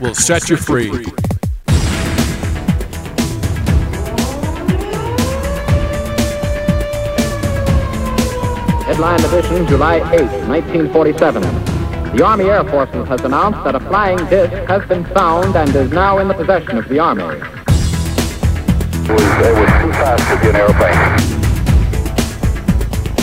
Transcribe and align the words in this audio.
will 0.00 0.14
set 0.14 0.48
you 0.48 0.56
free. 0.56 0.88
Headline 8.84 9.20
edition, 9.24 9.66
July 9.66 9.96
8, 9.96 10.20
1947. 10.48 11.42
The 12.16 12.24
Army 12.24 12.44
Air 12.44 12.64
Forces 12.64 13.06
has 13.08 13.20
announced 13.22 13.62
that 13.64 13.74
a 13.74 13.80
flying 13.80 14.18
disc 14.28 14.52
has 14.68 14.86
been 14.88 15.04
found 15.06 15.56
and 15.56 15.74
is 15.74 15.90
now 15.90 16.18
in 16.18 16.28
the 16.28 16.34
possession 16.34 16.78
of 16.78 16.88
the 16.88 16.98
Army. 16.98 17.24
It 17.24 17.32
was, 19.10 19.22
it 19.22 19.54
was 19.54 19.70
too 19.82 19.92
fast 19.92 20.28
to 20.30 20.40
be 20.40 20.48
an 20.48 20.56
airplane. 20.56 21.25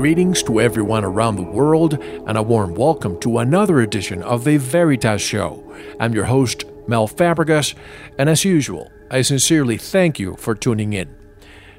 Greetings 0.00 0.42
to 0.44 0.62
everyone 0.62 1.04
around 1.04 1.36
the 1.36 1.42
world, 1.42 2.02
and 2.26 2.38
a 2.38 2.42
warm 2.42 2.74
welcome 2.74 3.20
to 3.20 3.36
another 3.36 3.82
edition 3.82 4.22
of 4.22 4.44
the 4.44 4.56
Veritas 4.56 5.20
Show. 5.20 5.62
I'm 6.00 6.14
your 6.14 6.24
host, 6.24 6.64
Mel 6.88 7.06
Fabregas, 7.06 7.74
and 8.16 8.30
as 8.30 8.42
usual, 8.42 8.90
I 9.10 9.20
sincerely 9.20 9.76
thank 9.76 10.18
you 10.18 10.36
for 10.36 10.54
tuning 10.54 10.94
in. 10.94 11.14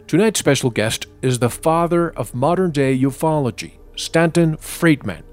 Tonight's 0.06 0.38
special 0.38 0.70
guest 0.70 1.08
is 1.24 1.40
the 1.40 1.50
father 1.50 2.12
of 2.12 2.36
modern 2.36 2.70
day 2.70 2.96
ufology, 2.96 3.80
Stanton 3.96 4.56
Friedman. 4.56 5.24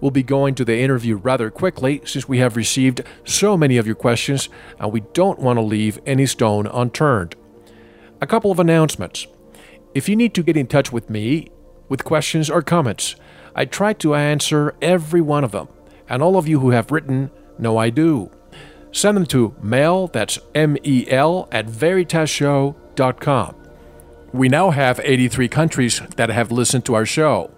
We'll 0.00 0.12
be 0.12 0.22
going 0.22 0.54
to 0.54 0.64
the 0.64 0.78
interview 0.78 1.16
rather 1.16 1.50
quickly 1.50 2.00
since 2.04 2.28
we 2.28 2.38
have 2.38 2.56
received 2.56 3.02
so 3.24 3.56
many 3.56 3.76
of 3.76 3.86
your 3.86 3.96
questions 3.96 4.48
and 4.78 4.92
we 4.92 5.00
don't 5.14 5.40
want 5.40 5.56
to 5.56 5.62
leave 5.62 5.98
any 6.06 6.26
stone 6.26 6.68
unturned. 6.68 7.34
A 8.20 8.26
couple 8.28 8.52
of 8.52 8.60
announcements. 8.60 9.26
If 9.96 10.08
you 10.08 10.14
need 10.14 10.32
to 10.34 10.44
get 10.44 10.56
in 10.56 10.68
touch 10.68 10.92
with 10.92 11.10
me, 11.10 11.48
with 11.88 12.04
questions 12.04 12.50
or 12.50 12.62
comments. 12.62 13.16
I 13.54 13.64
try 13.64 13.92
to 13.94 14.14
answer 14.14 14.74
every 14.82 15.20
one 15.20 15.44
of 15.44 15.52
them, 15.52 15.68
and 16.08 16.22
all 16.22 16.36
of 16.36 16.48
you 16.48 16.60
who 16.60 16.70
have 16.70 16.90
written 16.90 17.30
know 17.58 17.78
I 17.78 17.90
do. 17.90 18.30
Send 18.92 19.16
them 19.16 19.26
to 19.26 19.54
mail, 19.62 20.06
that's 20.08 20.38
M 20.54 20.76
E 20.82 21.06
L, 21.08 21.48
at 21.50 21.66
veritasshow.com. 21.66 23.56
We 24.32 24.48
now 24.48 24.70
have 24.70 25.00
83 25.02 25.48
countries 25.48 26.00
that 26.16 26.30
have 26.30 26.50
listened 26.50 26.84
to 26.86 26.94
our 26.94 27.06
show. 27.06 27.50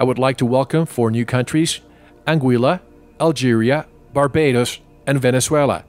I 0.00 0.04
would 0.04 0.18
like 0.18 0.36
to 0.38 0.46
welcome 0.46 0.86
four 0.86 1.10
new 1.10 1.24
countries 1.24 1.80
Anguilla, 2.26 2.80
Algeria, 3.20 3.86
Barbados, 4.12 4.80
and 5.06 5.20
Venezuela. 5.20 5.84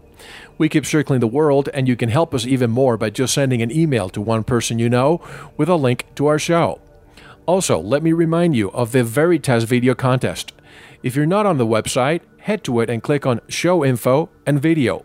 We 0.57 0.67
keep 0.67 0.85
circling 0.85 1.21
the 1.21 1.27
world, 1.27 1.69
and 1.73 1.87
you 1.87 1.95
can 1.95 2.09
help 2.09 2.33
us 2.33 2.45
even 2.45 2.69
more 2.69 2.97
by 2.97 3.09
just 3.09 3.33
sending 3.33 3.61
an 3.61 3.71
email 3.71 4.09
to 4.09 4.21
one 4.21 4.43
person 4.43 4.79
you 4.79 4.89
know 4.89 5.21
with 5.55 5.69
a 5.69 5.75
link 5.75 6.05
to 6.15 6.27
our 6.27 6.39
show. 6.39 6.81
Also, 7.49 7.79
let 7.79 8.03
me 8.03 8.13
remind 8.13 8.55
you 8.55 8.69
of 8.73 8.91
the 8.91 9.03
Veritas 9.03 9.63
video 9.63 9.95
contest. 9.95 10.53
If 11.01 11.15
you're 11.15 11.25
not 11.25 11.47
on 11.47 11.57
the 11.57 11.65
website, 11.65 12.21
head 12.41 12.63
to 12.65 12.79
it 12.79 12.91
and 12.91 13.01
click 13.01 13.25
on 13.25 13.41
Show 13.47 13.83
Info 13.83 14.29
and 14.45 14.61
Video. 14.61 15.03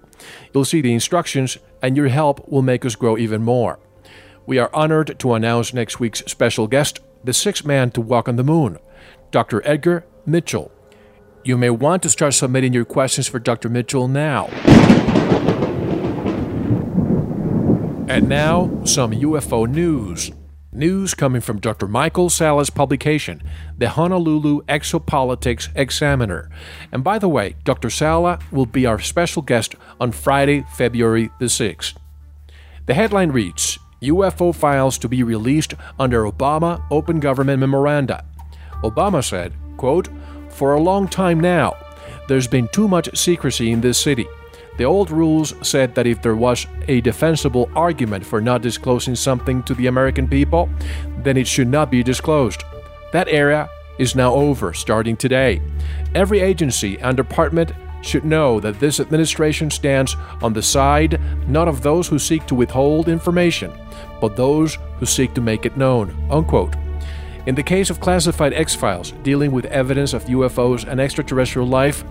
You'll 0.53 0.66
see 0.66 0.82
the 0.82 0.93
instructions, 0.93 1.56
and 1.81 1.97
your 1.97 2.09
help 2.09 2.47
will 2.47 2.60
make 2.60 2.84
us 2.84 2.97
grow 2.97 3.16
even 3.16 3.43
more. 3.43 3.78
We 4.44 4.59
are 4.59 4.69
honored 4.75 5.19
to 5.21 5.32
announce 5.32 5.72
next 5.72 5.99
week's 5.99 6.22
special 6.27 6.66
guest, 6.66 7.00
the 7.25 7.32
sixth 7.32 7.65
man 7.65 7.91
to 7.93 8.03
walk 8.03 8.28
on 8.28 8.37
the 8.37 8.44
moon, 8.44 8.76
Dr. 9.31 9.66
Edgar 9.66 10.05
Mitchell. 10.26 10.71
You 11.44 11.56
may 11.56 11.71
want 11.71 12.03
to 12.03 12.11
start 12.11 12.34
submitting 12.34 12.75
your 12.75 12.84
questions 12.84 13.26
for 13.26 13.38
Dr. 13.38 13.71
Mitchell 13.71 14.06
now. 14.06 14.49
And 18.06 18.28
now, 18.28 18.84
some 18.84 19.12
UFO 19.12 19.66
news. 19.66 20.31
News 20.77 21.15
coming 21.15 21.41
from 21.41 21.61
Dr. 21.61 21.87
Michael 21.87 22.29
Salla's 22.29 22.69
publication, 22.69 23.41
the 23.79 23.91
Honolulu 23.91 24.62
Exopolitics 24.62 25.69
Examiner. 25.77 26.51
And 26.91 27.05
by 27.05 27.21
the 27.21 27.29
way, 27.29 27.55
Dr. 27.62 27.91
Sala 27.91 28.41
will 28.51 28.67
be 28.67 28.85
our 28.85 28.99
special 28.99 29.41
guest 29.41 29.77
on 30.01 30.11
Friday, 30.11 30.65
February 30.75 31.31
the 31.39 31.45
6th. 31.45 31.95
The 32.87 32.95
headline 32.95 33.31
reads 33.31 33.79
UFO 34.03 34.53
files 34.53 34.99
to 34.99 35.09
be 35.09 35.23
released 35.23 35.75
under 35.97 36.25
Obama 36.25 36.83
Open 36.91 37.21
Government 37.21 37.61
Memoranda. 37.61 38.25
Obama 38.83 39.23
said, 39.23 39.55
quote, 39.77 40.09
For 40.49 40.75
a 40.75 40.81
long 40.81 41.06
time 41.06 41.39
now, 41.39 41.77
there's 42.27 42.49
been 42.49 42.67
too 42.73 42.89
much 42.89 43.17
secrecy 43.17 43.71
in 43.71 43.81
this 43.81 43.99
city. 43.99 44.27
The 44.77 44.85
old 44.85 45.11
rules 45.11 45.55
said 45.62 45.95
that 45.95 46.07
if 46.07 46.21
there 46.21 46.35
was 46.35 46.67
a 46.89 47.01
defensible 47.01 47.71
argument 47.75 48.27
for 48.27 48.41
not 48.41 48.62
disclosing 48.62 49.15
something 49.15 49.62
to 49.65 49.75
the 49.75 49.87
American 49.87 50.27
people, 50.29 50.69
then 51.23 51.37
it 51.37 51.47
should 51.47 51.69
not 51.69 51.91
be 51.91 52.03
disclosed. 52.03 52.65
That 53.12 53.29
era 53.29 53.69
is 53.99 54.17
now 54.17 54.35
over 54.35 54.73
starting 54.73 55.17
today. 55.17 55.62
Every 56.15 56.41
agency 56.41 56.99
and 56.99 57.17
department 57.17 57.73
should 58.03 58.25
know 58.25 58.61
that 58.61 58.81
this 58.81 59.01
administration 59.01 59.71
stands 59.71 60.17
on 60.43 60.53
the 60.53 60.62
side 60.62 61.21
not 61.49 61.69
of 61.69 61.83
those 61.83 62.09
who 62.09 62.19
seek 62.19 62.44
to 62.47 62.55
withhold 62.55 63.09
information, 63.09 63.73
but 64.21 64.37
those 64.37 64.76
who 64.99 65.06
seek 65.06 65.32
to 65.35 65.41
make 65.41 65.65
it 65.65 65.76
known. 65.76 66.15
Unquote. 66.31 66.75
In 67.47 67.55
the 67.55 67.62
case 67.62 67.91
of 67.91 68.00
classified 68.00 68.55
X 68.55 68.75
Files 68.75 69.12
dealing 69.23 69.53
with 69.53 69.67
evidence 69.67 70.15
of 70.15 70.25
UFOs 70.25 70.87
and 70.88 70.99
extraterrestrial 70.99 71.69
life, 71.69 72.03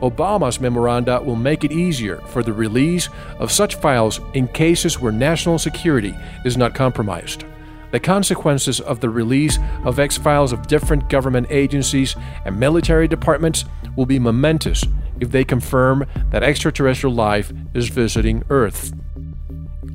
Obama's 0.00 0.60
memoranda 0.60 1.20
will 1.20 1.36
make 1.36 1.64
it 1.64 1.72
easier 1.72 2.18
for 2.26 2.42
the 2.42 2.52
release 2.52 3.08
of 3.38 3.52
such 3.52 3.76
files 3.76 4.20
in 4.34 4.48
cases 4.48 5.00
where 5.00 5.12
national 5.12 5.58
security 5.58 6.14
is 6.44 6.56
not 6.56 6.74
compromised. 6.74 7.44
The 7.90 8.00
consequences 8.00 8.80
of 8.80 9.00
the 9.00 9.08
release 9.08 9.58
of 9.84 9.98
X 9.98 10.18
files 10.18 10.52
of 10.52 10.66
different 10.66 11.08
government 11.08 11.46
agencies 11.50 12.16
and 12.44 12.58
military 12.58 13.08
departments 13.08 13.64
will 13.96 14.06
be 14.06 14.18
momentous 14.18 14.84
if 15.20 15.30
they 15.30 15.44
confirm 15.44 16.06
that 16.30 16.42
extraterrestrial 16.42 17.14
life 17.14 17.52
is 17.74 17.88
visiting 17.88 18.44
Earth. 18.50 18.92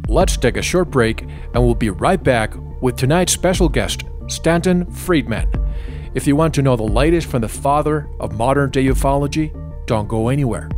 Let's 0.08 0.38
take 0.38 0.58
a 0.58 0.62
short 0.62 0.90
break 0.90 1.22
and 1.22 1.64
we'll 1.64 1.76
be 1.76 1.90
right 1.92 2.22
back 2.22 2.54
with 2.82 2.98
tonight's 2.98 3.32
special 3.32 3.70
guest, 3.70 4.04
Stanton 4.28 4.92
Friedman. 4.92 5.50
If 6.14 6.28
you 6.28 6.36
want 6.36 6.54
to 6.56 6.62
know 6.62 6.76
the 6.76 6.84
latest 6.84 7.28
from 7.28 7.42
the 7.42 7.48
father 7.48 8.10
of 8.20 8.38
modern 8.38 8.70
day 8.70 8.86
ufology, 8.86 9.52
don't 9.86 10.08
go 10.08 10.30
anywhere. 10.30 10.70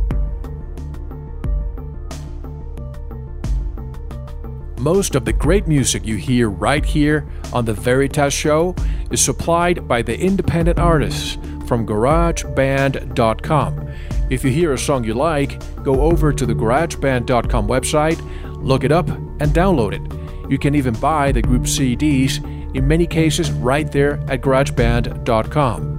Most 4.78 5.14
of 5.14 5.24
the 5.24 5.32
great 5.32 5.66
music 5.66 6.06
you 6.06 6.16
hear 6.16 6.50
right 6.50 6.84
here 6.84 7.26
on 7.52 7.64
The 7.64 7.72
Veritas 7.72 8.34
Show 8.34 8.74
is 9.10 9.24
supplied 9.24 9.88
by 9.88 10.02
the 10.02 10.18
independent 10.18 10.78
artists 10.78 11.38
from 11.66 11.86
GarageBand.com. 11.86 13.88
If 14.30 14.44
you 14.44 14.50
hear 14.50 14.72
a 14.72 14.78
song 14.78 15.04
you 15.04 15.14
like, 15.14 15.58
go 15.82 16.02
over 16.02 16.32
to 16.32 16.46
the 16.46 16.54
GarageBand.com 16.54 17.66
website, 17.66 18.20
look 18.62 18.84
it 18.84 18.92
up, 18.92 19.08
and 19.08 19.52
download 19.52 19.94
it. 19.94 20.50
You 20.50 20.58
can 20.58 20.74
even 20.74 20.94
buy 20.94 21.32
the 21.32 21.42
group 21.42 21.62
CDs, 21.62 22.44
in 22.74 22.86
many 22.86 23.06
cases, 23.06 23.50
right 23.50 23.90
there 23.90 24.20
at 24.28 24.42
GarageBand.com. 24.42 25.95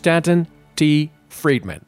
Stanton 0.00 0.46
T. 0.76 1.12
Friedman 1.28 1.84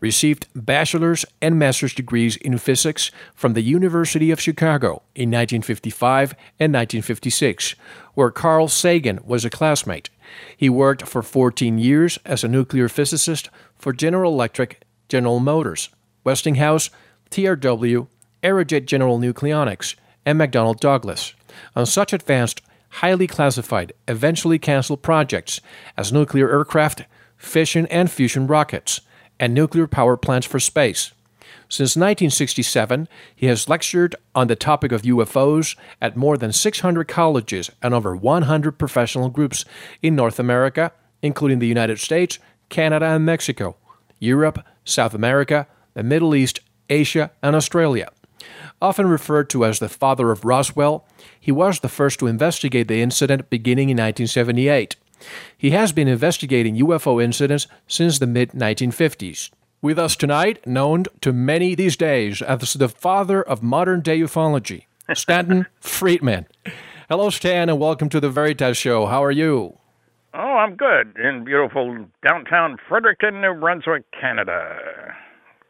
received 0.00 0.48
bachelor's 0.54 1.26
and 1.42 1.58
master's 1.58 1.92
degrees 1.92 2.36
in 2.38 2.56
physics 2.56 3.10
from 3.34 3.52
the 3.52 3.60
University 3.60 4.30
of 4.30 4.40
Chicago 4.40 5.02
in 5.14 5.28
1955 5.28 6.32
and 6.58 6.72
1956, 6.72 7.74
where 8.14 8.30
Carl 8.30 8.66
Sagan 8.66 9.20
was 9.26 9.44
a 9.44 9.50
classmate. 9.50 10.08
He 10.56 10.70
worked 10.70 11.06
for 11.06 11.22
14 11.22 11.76
years 11.76 12.18
as 12.24 12.42
a 12.42 12.48
nuclear 12.48 12.88
physicist 12.88 13.50
for 13.76 13.92
General 13.92 14.32
Electric, 14.32 14.80
General 15.10 15.38
Motors, 15.38 15.90
Westinghouse, 16.24 16.88
TRW, 17.30 18.08
Aerojet 18.42 18.86
General 18.86 19.18
Nucleonics, 19.18 19.96
and 20.24 20.40
McDonnell 20.40 20.80
Douglas 20.80 21.34
on 21.76 21.84
such 21.84 22.14
advanced, 22.14 22.62
highly 22.88 23.26
classified, 23.26 23.92
eventually 24.08 24.58
canceled 24.58 25.02
projects 25.02 25.60
as 25.98 26.10
nuclear 26.10 26.50
aircraft, 26.50 27.04
fission 27.40 27.86
and 27.86 28.10
fusion 28.10 28.46
rockets, 28.46 29.00
and 29.40 29.54
nuclear 29.54 29.86
power 29.86 30.16
plants 30.16 30.46
for 30.46 30.60
space. 30.60 31.12
Since 31.68 31.96
1967, 31.96 33.08
he 33.34 33.46
has 33.46 33.68
lectured 33.68 34.14
on 34.34 34.48
the 34.48 34.56
topic 34.56 34.92
of 34.92 35.02
UFOs 35.02 35.76
at 36.00 36.16
more 36.16 36.36
than 36.36 36.52
600 36.52 37.08
colleges 37.08 37.70
and 37.82 37.94
over 37.94 38.14
100 38.14 38.72
professional 38.72 39.30
groups 39.30 39.64
in 40.02 40.14
North 40.14 40.38
America, 40.38 40.92
including 41.22 41.60
the 41.60 41.68
United 41.68 41.98
States, 41.98 42.38
Canada, 42.68 43.06
and 43.06 43.24
Mexico, 43.24 43.76
Europe, 44.18 44.64
South 44.84 45.14
America, 45.14 45.66
the 45.94 46.02
Middle 46.02 46.34
East, 46.34 46.60
Asia, 46.88 47.30
and 47.42 47.56
Australia. 47.56 48.10
Often 48.82 49.08
referred 49.08 49.48
to 49.50 49.64
as 49.64 49.78
the 49.78 49.88
father 49.88 50.30
of 50.30 50.44
Roswell, 50.44 51.06
he 51.38 51.52
was 51.52 51.80
the 51.80 51.88
first 51.88 52.18
to 52.18 52.26
investigate 52.26 52.88
the 52.88 53.02
incident 53.02 53.48
beginning 53.48 53.90
in 53.90 53.96
1978. 53.96 54.96
He 55.56 55.70
has 55.70 55.92
been 55.92 56.08
investigating 56.08 56.76
UFO 56.76 57.22
incidents 57.22 57.66
since 57.86 58.18
the 58.18 58.26
mid 58.26 58.50
1950s. 58.50 59.50
With 59.82 59.98
us 59.98 60.14
tonight, 60.14 60.66
known 60.66 61.04
to 61.22 61.32
many 61.32 61.74
these 61.74 61.96
days 61.96 62.42
as 62.42 62.74
the 62.74 62.88
father 62.88 63.42
of 63.42 63.62
modern 63.62 64.02
day 64.02 64.18
ufology, 64.20 64.84
Stanton 65.14 65.66
Friedman. 65.80 66.46
Hello, 67.08 67.30
Stan, 67.30 67.68
and 67.68 67.80
welcome 67.80 68.08
to 68.10 68.20
the 68.20 68.28
Veritas 68.28 68.76
Show. 68.76 69.06
How 69.06 69.24
are 69.24 69.30
you? 69.30 69.78
Oh, 70.32 70.38
I'm 70.38 70.76
good 70.76 71.16
in 71.16 71.44
beautiful 71.44 72.06
downtown 72.24 72.76
Fredericton, 72.88 73.40
New 73.40 73.54
Brunswick, 73.54 74.04
Canada, 74.12 75.16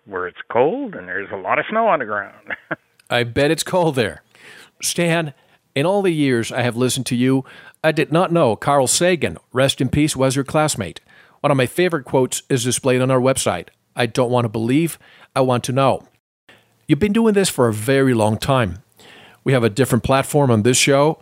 where 0.05 0.27
it's 0.27 0.41
cold 0.53 0.95
and 0.95 1.09
there's 1.09 1.31
a 1.33 1.37
lot 1.37 1.59
of 1.59 1.65
snow 1.71 1.87
on 1.87 2.01
the 2.01 2.05
ground. 2.05 2.57
I 3.11 3.25
bet 3.25 3.51
it's 3.51 3.63
cold 3.63 3.95
there. 3.95 4.23
Stan, 4.83 5.33
in 5.75 5.87
all 5.87 6.03
the 6.03 6.13
years 6.13 6.53
I 6.53 6.63
have 6.63 6.77
listened 6.77 7.07
to 7.07 7.17
you, 7.17 7.45
I 7.83 7.93
did 7.93 8.13
not 8.13 8.31
know 8.31 8.57
Carl 8.57 8.87
Sagan, 8.87 9.39
rest 9.55 9.81
in 9.81 9.89
peace, 9.89 10.15
was 10.15 10.37
your 10.37 10.45
classmate. 10.45 11.01
One 11.41 11.51
of 11.51 11.57
my 11.57 11.65
favorite 11.65 12.05
quotes 12.05 12.43
is 12.51 12.65
displayed 12.65 13.01
on 13.01 13.11
our 13.11 13.21
website 13.21 13.69
I 13.97 14.05
don't 14.05 14.31
want 14.31 14.45
to 14.45 14.51
believe, 14.51 14.99
I 15.35 15.41
want 15.41 15.65
to 15.65 15.73
know. 15.73 16.07
You've 16.87 16.99
been 16.99 17.15
doing 17.15 17.33
this 17.33 17.49
for 17.49 17.69
a 17.69 17.73
very 17.73 18.13
long 18.13 18.37
time. 18.37 18.83
We 19.45 19.55
have 19.55 19.65
a 19.65 19.71
different 19.71 20.05
platform 20.05 20.51
on 20.51 20.63
this 20.63 20.77
show, 20.77 21.21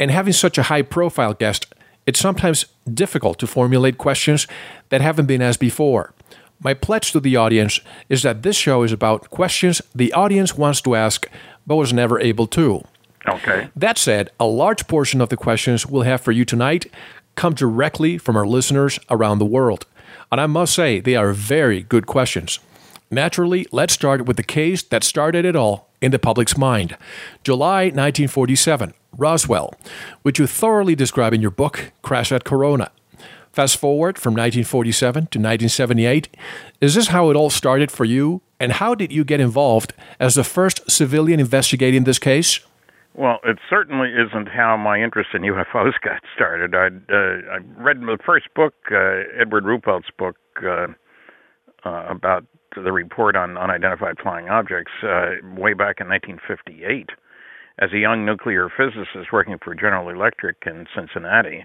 and 0.00 0.10
having 0.10 0.32
such 0.32 0.56
a 0.56 0.64
high 0.64 0.80
profile 0.80 1.34
guest, 1.34 1.66
it's 2.06 2.20
sometimes 2.20 2.64
difficult 2.92 3.38
to 3.40 3.46
formulate 3.46 3.98
questions 3.98 4.46
that 4.88 5.02
haven't 5.02 5.26
been 5.26 5.42
asked 5.42 5.60
before. 5.60 6.14
My 6.58 6.72
pledge 6.72 7.12
to 7.12 7.20
the 7.20 7.36
audience 7.36 7.80
is 8.08 8.22
that 8.22 8.42
this 8.42 8.56
show 8.56 8.82
is 8.82 8.92
about 8.92 9.28
questions 9.28 9.82
the 9.94 10.14
audience 10.14 10.56
wants 10.56 10.80
to 10.82 10.94
ask 10.94 11.28
but 11.66 11.76
was 11.76 11.92
never 11.92 12.18
able 12.18 12.46
to. 12.46 12.82
Okay. 13.28 13.68
That 13.76 13.98
said, 13.98 14.30
a 14.40 14.46
large 14.46 14.86
portion 14.86 15.20
of 15.20 15.28
the 15.28 15.36
questions 15.36 15.86
we'll 15.86 16.02
have 16.02 16.20
for 16.20 16.32
you 16.32 16.44
tonight 16.44 16.86
come 17.34 17.54
directly 17.54 18.18
from 18.18 18.36
our 18.36 18.46
listeners 18.46 18.98
around 19.10 19.38
the 19.38 19.46
world. 19.46 19.86
And 20.32 20.40
I 20.40 20.46
must 20.46 20.74
say, 20.74 21.00
they 21.00 21.16
are 21.16 21.32
very 21.32 21.82
good 21.82 22.06
questions. 22.06 22.58
Naturally, 23.10 23.66
let's 23.72 23.94
start 23.94 24.26
with 24.26 24.36
the 24.36 24.42
case 24.42 24.82
that 24.82 25.02
started 25.02 25.44
it 25.44 25.56
all 25.56 25.88
in 26.00 26.10
the 26.10 26.18
public's 26.18 26.58
mind 26.58 26.96
July 27.42 27.84
1947, 27.84 28.92
Roswell, 29.16 29.74
which 30.22 30.38
you 30.38 30.46
thoroughly 30.46 30.94
describe 30.94 31.32
in 31.32 31.40
your 31.40 31.50
book, 31.50 31.92
Crash 32.02 32.32
at 32.32 32.44
Corona. 32.44 32.90
Fast 33.52 33.78
forward 33.78 34.18
from 34.18 34.34
1947 34.34 35.22
to 35.22 35.38
1978. 35.38 36.28
Is 36.80 36.94
this 36.94 37.08
how 37.08 37.30
it 37.30 37.36
all 37.36 37.50
started 37.50 37.90
for 37.90 38.04
you? 38.04 38.42
And 38.60 38.72
how 38.72 38.94
did 38.94 39.10
you 39.10 39.24
get 39.24 39.40
involved 39.40 39.94
as 40.20 40.34
the 40.34 40.44
first 40.44 40.88
civilian 40.90 41.40
investigating 41.40 42.04
this 42.04 42.18
case? 42.18 42.60
Well, 43.14 43.38
it 43.44 43.58
certainly 43.68 44.10
isn't 44.10 44.48
how 44.48 44.76
my 44.76 45.02
interest 45.02 45.30
in 45.34 45.42
UFOs 45.42 45.92
got 46.04 46.22
started. 46.34 46.74
I 46.74 46.88
uh, 47.12 47.56
I 47.56 47.82
read 47.82 48.00
the 48.00 48.18
first 48.24 48.52
book, 48.54 48.74
uh, 48.90 49.22
Edward 49.40 49.64
Ruppelt's 49.64 50.10
book 50.16 50.36
uh, 50.62 50.86
uh, 51.84 52.06
about 52.08 52.44
the 52.74 52.92
report 52.92 53.34
on 53.34 53.56
unidentified 53.56 54.16
flying 54.22 54.48
objects, 54.48 54.92
uh, 55.02 55.36
way 55.56 55.72
back 55.72 56.00
in 56.00 56.08
1958. 56.08 57.10
As 57.80 57.92
a 57.92 57.98
young 57.98 58.24
nuclear 58.26 58.68
physicist 58.68 59.32
working 59.32 59.56
for 59.62 59.74
General 59.74 60.08
Electric 60.10 60.56
in 60.66 60.86
Cincinnati, 60.94 61.64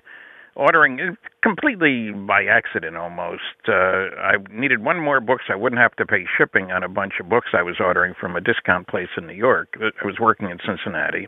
ordering 0.56 1.00
uh, 1.00 1.16
completely 1.42 2.12
by 2.12 2.46
accident 2.46 2.96
almost. 2.96 3.42
Uh, 3.68 4.10
I 4.22 4.34
needed 4.52 4.84
one 4.84 5.00
more 5.00 5.20
book 5.20 5.42
so 5.48 5.54
I 5.54 5.56
wouldn't 5.56 5.82
have 5.82 5.96
to 5.98 6.06
pay 6.06 6.26
shipping 6.38 6.72
on 6.72 6.84
a 6.84 6.90
bunch 6.90 7.14
of 7.20 7.30
books 7.30 7.50
I 7.54 7.64
was 7.64 7.78
ordering 7.80 8.14
from 8.20 8.36
a 8.36 8.42
discount 8.42 8.88
place 8.88 9.10
in 9.18 9.28
New 9.28 9.34
York. 9.34 9.76
I 9.82 10.06
was 10.06 10.20
working 10.20 10.50
in 10.50 10.60
Cincinnati. 10.66 11.28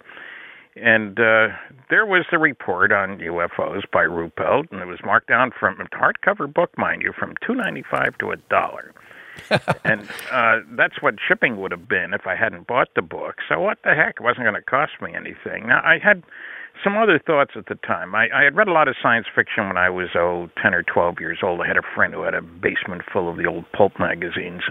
And 0.76 1.18
uh, 1.20 1.48
there 1.90 2.06
was 2.06 2.26
the 2.32 2.38
report 2.38 2.92
on 2.92 3.20
UFOs 3.20 3.84
by 3.94 4.04
Ruppelt, 4.04 4.72
and 4.72 4.82
it 4.82 4.88
was 4.88 5.00
marked 5.06 5.30
down 5.30 5.52
from 5.58 5.80
a 5.80 5.86
hardcover 5.86 6.54
book, 6.54 6.78
mind 6.78 7.02
you, 7.02 7.14
from 7.18 7.34
two 7.46 7.56
ninety 7.56 7.84
five 7.90 8.18
to 8.18 8.32
a 8.32 8.36
dollar. 8.50 8.94
and 9.86 10.02
uh, 10.32 10.60
that's 10.72 11.02
what 11.02 11.16
shipping 11.26 11.62
would 11.62 11.72
have 11.72 11.88
been 11.88 12.14
if 12.14 12.28
I 12.28 12.36
hadn't 12.36 12.68
bought 12.68 12.90
the 12.96 13.02
book. 13.02 13.36
So 13.48 13.60
what 13.60 13.78
the 13.84 13.96
heck? 13.96 14.16
It 14.20 14.24
wasn't 14.24 14.44
going 14.44 14.56
to 14.56 14.62
cost 14.62 14.94
me 15.02 15.14
anything. 15.14 15.68
Now 15.68 15.82
I 15.84 15.98
had 15.98 16.24
some 16.84 16.98
other 16.98 17.20
thoughts 17.20 17.52
at 17.56 17.68
the 17.68 17.76
time. 17.76 18.16
I, 18.16 18.28
I 18.34 18.44
had 18.44 18.56
read 18.56 18.68
a 18.68 18.72
lot 18.72 18.88
of 18.88 18.96
science 19.02 19.28
fiction 19.34 19.68
when 19.68 19.78
I 19.78 19.90
was 19.90 20.10
oh 20.16 20.50
ten 20.62 20.74
or 20.74 20.84
twelve 20.84 21.16
years 21.20 21.40
old. 21.44 21.62
I 21.62 21.68
had 21.68 21.78
a 21.78 21.88
friend 21.96 22.14
who 22.14 22.22
had 22.24 22.34
a 22.34 22.42
basement 22.42 23.02
full 23.12 23.30
of 23.30 23.38
the 23.38 23.46
old 23.46 23.66
pulp 23.72 23.94
magazines, 24.00 24.62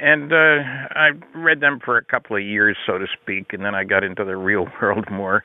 and 0.00 0.32
uh, 0.32 0.62
I 0.94 1.10
read 1.34 1.60
them 1.60 1.80
for 1.84 1.96
a 1.96 2.04
couple 2.04 2.36
of 2.36 2.42
years, 2.42 2.76
so 2.86 2.98
to 2.98 3.06
speak, 3.20 3.52
and 3.52 3.64
then 3.64 3.74
I 3.74 3.84
got 3.84 4.04
into 4.04 4.24
the 4.24 4.36
real 4.36 4.66
world 4.82 5.06
more. 5.10 5.44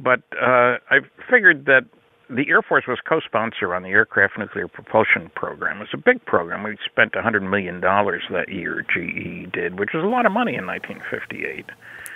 But 0.00 0.20
uh, 0.40 0.78
I 0.90 1.00
figured 1.28 1.64
that 1.66 1.86
the 2.30 2.44
Air 2.48 2.62
Force 2.62 2.84
was 2.86 2.98
co-sponsor 3.08 3.74
on 3.74 3.82
the 3.82 3.88
aircraft 3.88 4.38
nuclear 4.38 4.68
propulsion 4.68 5.30
program. 5.34 5.78
It 5.78 5.80
was 5.80 5.88
a 5.94 5.96
big 5.96 6.24
program. 6.26 6.62
We 6.62 6.76
spent 6.84 7.14
a 7.14 7.22
hundred 7.22 7.42
million 7.42 7.80
dollars 7.80 8.22
that 8.30 8.50
year. 8.50 8.82
GE 8.82 9.50
did, 9.52 9.78
which 9.78 9.90
was 9.94 10.04
a 10.04 10.08
lot 10.08 10.26
of 10.26 10.32
money 10.32 10.54
in 10.54 10.66
1958. 10.66 11.64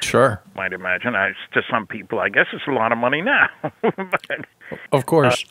Sure. 0.02 0.42
Might 0.54 0.72
imagine. 0.72 1.14
I, 1.14 1.32
to 1.54 1.62
some 1.70 1.86
people, 1.86 2.18
I 2.18 2.28
guess 2.28 2.46
it's 2.52 2.66
a 2.66 2.72
lot 2.72 2.92
of 2.92 2.98
money 2.98 3.22
now. 3.22 3.48
but, 3.82 4.46
of 4.92 5.06
course. 5.06 5.44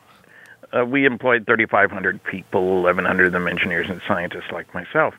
Uh, 0.74 0.82
uh, 0.82 0.86
we 0.86 1.06
employed 1.06 1.46
3,500 1.46 2.24
people, 2.24 2.84
1,100 2.84 3.28
of 3.28 3.32
them 3.34 3.48
engineers 3.48 3.88
and 3.90 4.02
scientists 4.08 4.52
like 4.52 4.74
myself. 4.74 5.14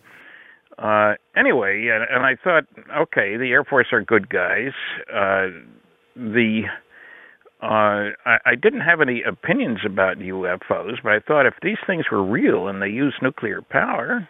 Uh, 0.79 1.15
anyway, 1.37 1.89
and, 1.89 2.05
and 2.11 2.25
I 2.25 2.37
thought, 2.43 2.65
okay, 2.97 3.37
the 3.37 3.51
Air 3.51 3.65
Force 3.65 3.89
are 3.93 4.03
good 4.03 4.29
guys. 4.31 4.73
Uh, 5.13 5.49
the 6.17 6.63
uh, 7.63 8.11
I, 8.27 8.39
I 8.45 8.55
didn't 8.61 8.81
have 8.81 9.01
any 9.01 9.23
opinions 9.23 9.81
about 9.87 10.19
UFOs, 10.19 10.97
but 11.03 11.13
I 11.13 11.21
thought 11.21 11.47
if 11.47 11.55
these 11.63 11.77
things 11.87 12.07
were 12.11 12.23
real 12.23 12.67
and 12.67 12.83
they 12.83 12.89
use 12.89 13.15
nuclear 13.23 13.63
power, 13.63 14.29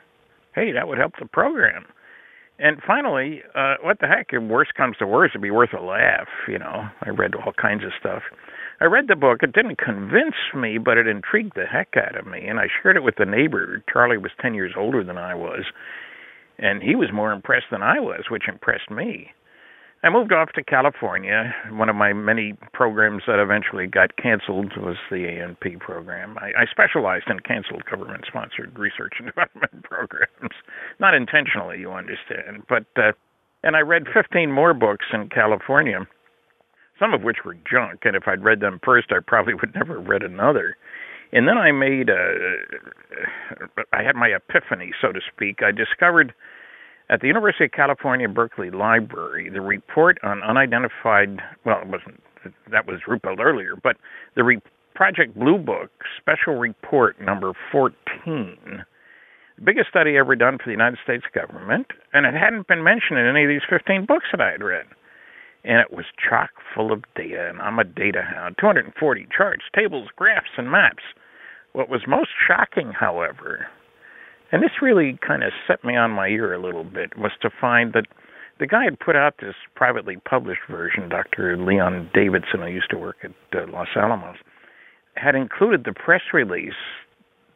hey, 0.55 0.73
that 0.73 0.87
would 0.87 0.99
help 0.99 1.15
the 1.19 1.25
program. 1.27 1.87
And 2.63 2.81
finally, 2.87 3.43
uh, 3.57 3.75
what 3.83 3.99
the 3.99 4.07
heck? 4.07 4.29
If 4.31 4.41
worst 4.41 4.75
comes 4.75 4.97
to 4.99 5.07
worst, 5.07 5.33
it'd 5.33 5.43
be 5.43 5.51
worth 5.51 5.73
a 5.77 5.83
laugh. 5.83 6.29
You 6.47 6.61
know, 6.61 6.89
I 7.05 7.09
read 7.11 7.35
all 7.35 7.53
kinds 7.61 7.83
of 7.83 7.91
stuff. 7.99 8.23
I 8.81 8.85
read 8.85 9.09
the 9.09 9.17
book. 9.17 9.43
It 9.43 9.53
didn't 9.53 9.79
convince 9.79 10.37
me, 10.55 10.79
but 10.79 10.97
it 10.97 11.09
intrigued 11.09 11.57
the 11.57 11.67
heck 11.67 11.95
out 11.97 12.17
of 12.17 12.25
me. 12.25 12.47
And 12.47 12.61
I 12.61 12.69
shared 12.81 12.97
it 12.97 13.03
with 13.03 13.17
the 13.19 13.27
neighbor. 13.27 13.83
Charlie 13.93 14.17
was 14.17 14.31
10 14.41 14.55
years 14.55 14.75
older 14.77 15.03
than 15.03 15.19
I 15.19 15.35
was. 15.35 15.65
And 16.57 16.81
he 16.85 16.95
was 16.95 17.09
more 17.13 17.33
impressed 17.33 17.67
than 17.73 17.83
I 17.83 17.99
was, 17.99 18.27
which 18.31 18.47
impressed 18.47 18.93
me. 18.93 19.33
I 20.05 20.11
moved 20.11 20.33
off 20.33 20.51
to 20.55 20.65
California. 20.65 21.55
One 21.71 21.89
of 21.89 21.95
my 21.95 22.13
many 22.13 22.55
programs 22.73 23.23
that 23.29 23.39
eventually 23.41 23.87
got 23.87 24.17
canceled 24.17 24.77
was 24.77 24.97
the 25.11 25.29
ANP 25.29 25.79
program. 25.79 26.37
I, 26.39 26.63
I 26.63 26.67
specialized 26.69 27.27
in 27.31 27.39
canceled 27.41 27.85
government 27.85 28.25
sponsored 28.27 28.77
research 28.77 29.15
and 29.19 29.27
development 29.35 29.85
programs. 29.85 30.55
Not 30.99 31.15
intentionally, 31.15 31.79
you 31.79 31.93
understand. 31.93 32.65
But 32.69 32.87
uh 32.97 33.13
and 33.65 33.77
I 33.77 33.81
read 33.81 34.05
15 34.13 34.51
more 34.51 34.75
books 34.75 35.07
in 35.13 35.29
California, 35.29 36.01
some 36.99 37.15
of 37.15 37.23
which 37.23 37.45
were 37.45 37.55
junk, 37.55 38.01
and 38.03 38.17
if 38.17 38.25
I'd 38.27 38.43
read 38.43 38.59
them 38.59 38.81
first, 38.85 39.13
I 39.13 39.21
probably 39.25 39.55
would 39.55 39.73
never 39.77 40.01
have 40.01 40.09
read 40.09 40.25
another. 40.25 40.77
And 41.33 41.47
then 41.47 41.57
I 41.57 41.71
made 41.71 42.11
a 42.11 42.35
I 43.93 44.03
had 44.03 44.17
my 44.17 44.29
epiphany, 44.29 44.91
so 45.01 45.13
to 45.13 45.21
speak. 45.33 45.61
I 45.63 45.71
discovered 45.71 46.35
at 47.13 47.21
the 47.21 47.27
University 47.27 47.67
of 47.67 47.73
California, 47.73 48.27
Berkeley 48.27 48.71
Library, 48.71 49.51
the 49.51 49.61
report 49.61 50.19
on 50.25 50.43
unidentified, 50.43 51.43
well, 51.67 51.83
it 51.83 51.89
wasn't, 51.89 52.23
that 52.71 52.87
was 52.87 53.01
Ruppelt 53.07 53.39
earlier, 53.39 53.75
but 53.83 53.99
the 54.35 54.43
re- 54.43 54.63
Project 54.95 55.39
Blue 55.39 55.59
Book 55.59 55.91
Special 56.19 56.55
Report 56.55 57.21
number 57.21 57.53
14, 57.71 57.85
the 58.25 59.63
biggest 59.63 59.91
study 59.91 60.17
ever 60.17 60.35
done 60.35 60.57
for 60.57 60.65
the 60.65 60.71
United 60.71 60.99
States 61.05 61.25
government, 61.35 61.89
and 62.15 62.25
it 62.25 62.33
hadn't 62.33 62.67
been 62.67 62.83
mentioned 62.83 63.19
in 63.19 63.27
any 63.27 63.45
of 63.45 63.49
these 63.49 63.69
15 63.69 64.07
books 64.07 64.27
that 64.33 64.41
I 64.41 64.53
had 64.53 64.63
read. 64.63 64.87
And 65.65 65.81
it 65.81 65.93
was 65.93 66.07
chock 66.17 66.51
full 66.75 66.93
of 66.93 67.05
data, 67.15 67.47
and 67.49 67.61
I'm 67.61 67.79
a 67.79 67.85
data 67.85 68.23
hound 68.23 68.57
240 68.59 69.29
charts, 69.37 69.65
tables, 69.77 70.09
graphs, 70.17 70.57
and 70.57 70.71
maps. 70.71 71.05
What 71.75 71.91
was 71.91 72.03
most 72.09 72.31
shocking, 72.49 72.91
however, 72.99 73.69
and 74.53 74.63
this 74.63 74.83
really 74.83 75.19
kind 75.27 75.43
of 75.43 75.51
set 75.67 75.83
me 75.83 75.97
on 75.97 76.11
my 76.11 76.29
ear 76.29 76.53
a 76.53 76.63
little 76.63 76.85
bit, 76.85 77.17
was 77.17 77.33
to 77.41 77.51
find 77.61 77.95
that 77.95 78.07
the 78.61 78.67
guy 78.67 78.85
had 78.85 79.01
put 79.01 79.17
out 79.17 79.35
this 79.41 79.55
privately 79.75 80.19
published 80.29 80.61
version, 80.71 81.09
Dr. 81.09 81.57
Leon 81.57 82.11
Davidson, 82.15 82.61
who 82.61 82.67
used 82.67 82.91
to 82.91 82.99
work 82.99 83.17
at 83.25 83.33
uh, 83.59 83.67
Los 83.73 83.89
Alamos, 83.97 84.37
had 85.17 85.35
included 85.35 85.85
the 85.85 85.93
press 85.93 86.21
release 86.33 86.73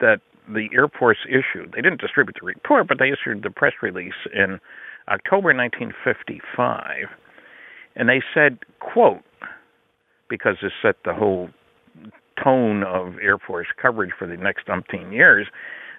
that 0.01 0.21
the 0.49 0.69
Air 0.75 0.89
Force 0.89 1.19
issued. 1.29 1.73
They 1.73 1.83
didn't 1.83 2.01
distribute 2.01 2.37
the 2.41 2.47
report, 2.47 2.89
but 2.89 2.99
they 2.99 3.11
issued 3.11 3.43
the 3.43 3.51
press 3.51 3.75
release 3.83 4.15
in 4.33 4.59
October 5.09 5.55
1955. 5.55 7.09
And 7.95 8.09
they 8.09 8.23
said, 8.35 8.59
quote, 8.81 9.23
because 10.29 10.57
this 10.63 10.73
set 10.83 10.97
the 11.05 11.15
whole 11.15 11.51
tone 12.43 12.83
of 12.85 13.15
Air 13.23 13.39
Force 13.39 13.69
coverage 13.81 14.13
for 14.19 14.27
the 14.27 14.37
next 14.37 14.67
umpteen 14.67 15.13
years, 15.13 15.47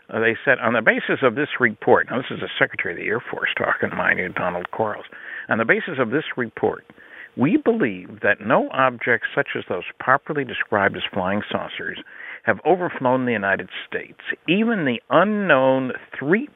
uh, 0.09 0.19
they 0.19 0.37
said, 0.45 0.59
on 0.59 0.73
the 0.73 0.81
basis 0.81 1.19
of 1.21 1.35
this 1.35 1.59
report, 1.59 2.07
now 2.09 2.17
this 2.17 2.31
is 2.31 2.39
the 2.39 2.49
Secretary 2.57 2.93
of 2.93 2.99
the 2.99 3.07
Air 3.07 3.19
Force 3.19 3.49
talking, 3.57 3.95
mind 3.95 4.19
you, 4.19 4.29
Donald 4.29 4.71
Quarles. 4.71 5.05
On 5.49 5.57
the 5.57 5.65
basis 5.65 5.99
of 5.99 6.11
this 6.11 6.23
report, 6.37 6.85
we 7.35 7.57
believe 7.57 8.21
that 8.21 8.41
no 8.41 8.69
objects 8.71 9.27
such 9.35 9.49
as 9.55 9.63
those 9.69 9.83
properly 9.99 10.43
described 10.43 10.95
as 10.95 11.03
flying 11.13 11.41
saucers 11.51 11.99
have 12.43 12.59
overflown 12.65 13.25
the 13.25 13.31
United 13.31 13.69
States. 13.87 14.19
Even 14.47 14.85
the 14.85 15.01
unknown 15.09 15.91
3% 16.19 16.47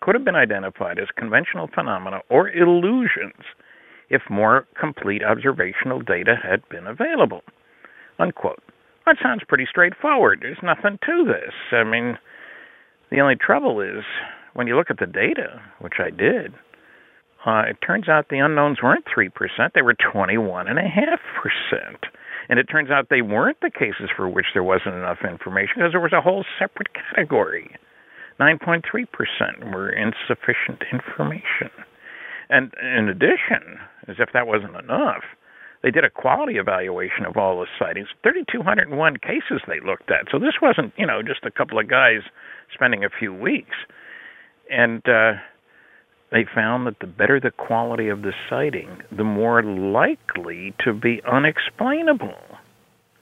could 0.00 0.14
have 0.14 0.24
been 0.24 0.34
identified 0.34 0.98
as 0.98 1.08
conventional 1.16 1.68
phenomena 1.72 2.20
or 2.28 2.50
illusions 2.50 3.44
if 4.10 4.22
more 4.28 4.66
complete 4.78 5.22
observational 5.22 6.00
data 6.00 6.34
had 6.42 6.66
been 6.68 6.86
available. 6.86 7.42
Unquote. 8.18 8.62
That 9.08 9.16
sounds 9.22 9.40
pretty 9.48 9.64
straightforward. 9.64 10.40
There's 10.42 10.60
nothing 10.62 10.98
to 11.06 11.24
this. 11.24 11.54
I 11.72 11.82
mean, 11.82 12.18
the 13.10 13.20
only 13.20 13.36
trouble 13.36 13.80
is 13.80 14.04
when 14.52 14.66
you 14.66 14.76
look 14.76 14.90
at 14.90 14.98
the 14.98 15.06
data, 15.06 15.62
which 15.80 15.94
I 15.98 16.10
did, 16.10 16.52
uh, 17.46 17.62
it 17.70 17.78
turns 17.80 18.10
out 18.10 18.28
the 18.28 18.36
unknowns 18.36 18.82
weren't 18.82 19.06
3%, 19.06 19.32
they 19.74 19.80
were 19.80 19.94
21.5%. 19.94 20.76
And 22.50 22.58
it 22.58 22.64
turns 22.64 22.90
out 22.90 23.06
they 23.08 23.22
weren't 23.22 23.56
the 23.62 23.70
cases 23.70 24.10
for 24.14 24.28
which 24.28 24.52
there 24.52 24.62
wasn't 24.62 24.96
enough 24.96 25.24
information 25.24 25.76
because 25.76 25.92
there 25.92 26.00
was 26.00 26.12
a 26.12 26.20
whole 26.20 26.44
separate 26.58 26.88
category. 26.92 27.70
9.3% 28.38 29.72
were 29.72 29.88
insufficient 29.88 30.84
information. 30.92 31.70
And 32.50 32.74
in 32.82 33.08
addition, 33.08 33.80
as 34.06 34.16
if 34.18 34.28
that 34.34 34.46
wasn't 34.46 34.76
enough, 34.76 35.24
they 35.82 35.90
did 35.90 36.04
a 36.04 36.10
quality 36.10 36.56
evaluation 36.56 37.24
of 37.24 37.36
all 37.36 37.60
the 37.60 37.66
sightings. 37.78 38.08
3,201 38.22 39.16
cases 39.18 39.62
they 39.66 39.80
looked 39.80 40.10
at. 40.10 40.26
So 40.30 40.38
this 40.38 40.54
wasn't, 40.60 40.92
you 40.96 41.06
know, 41.06 41.22
just 41.22 41.44
a 41.44 41.50
couple 41.50 41.78
of 41.78 41.88
guys 41.88 42.20
spending 42.74 43.04
a 43.04 43.10
few 43.10 43.32
weeks. 43.32 43.76
And 44.70 45.02
uh, 45.08 45.34
they 46.30 46.44
found 46.52 46.86
that 46.86 46.98
the 47.00 47.06
better 47.06 47.40
the 47.40 47.50
quality 47.50 48.08
of 48.08 48.22
the 48.22 48.32
sighting, 48.50 49.02
the 49.16 49.24
more 49.24 49.62
likely 49.62 50.74
to 50.84 50.92
be 50.92 51.22
unexplainable. 51.30 52.36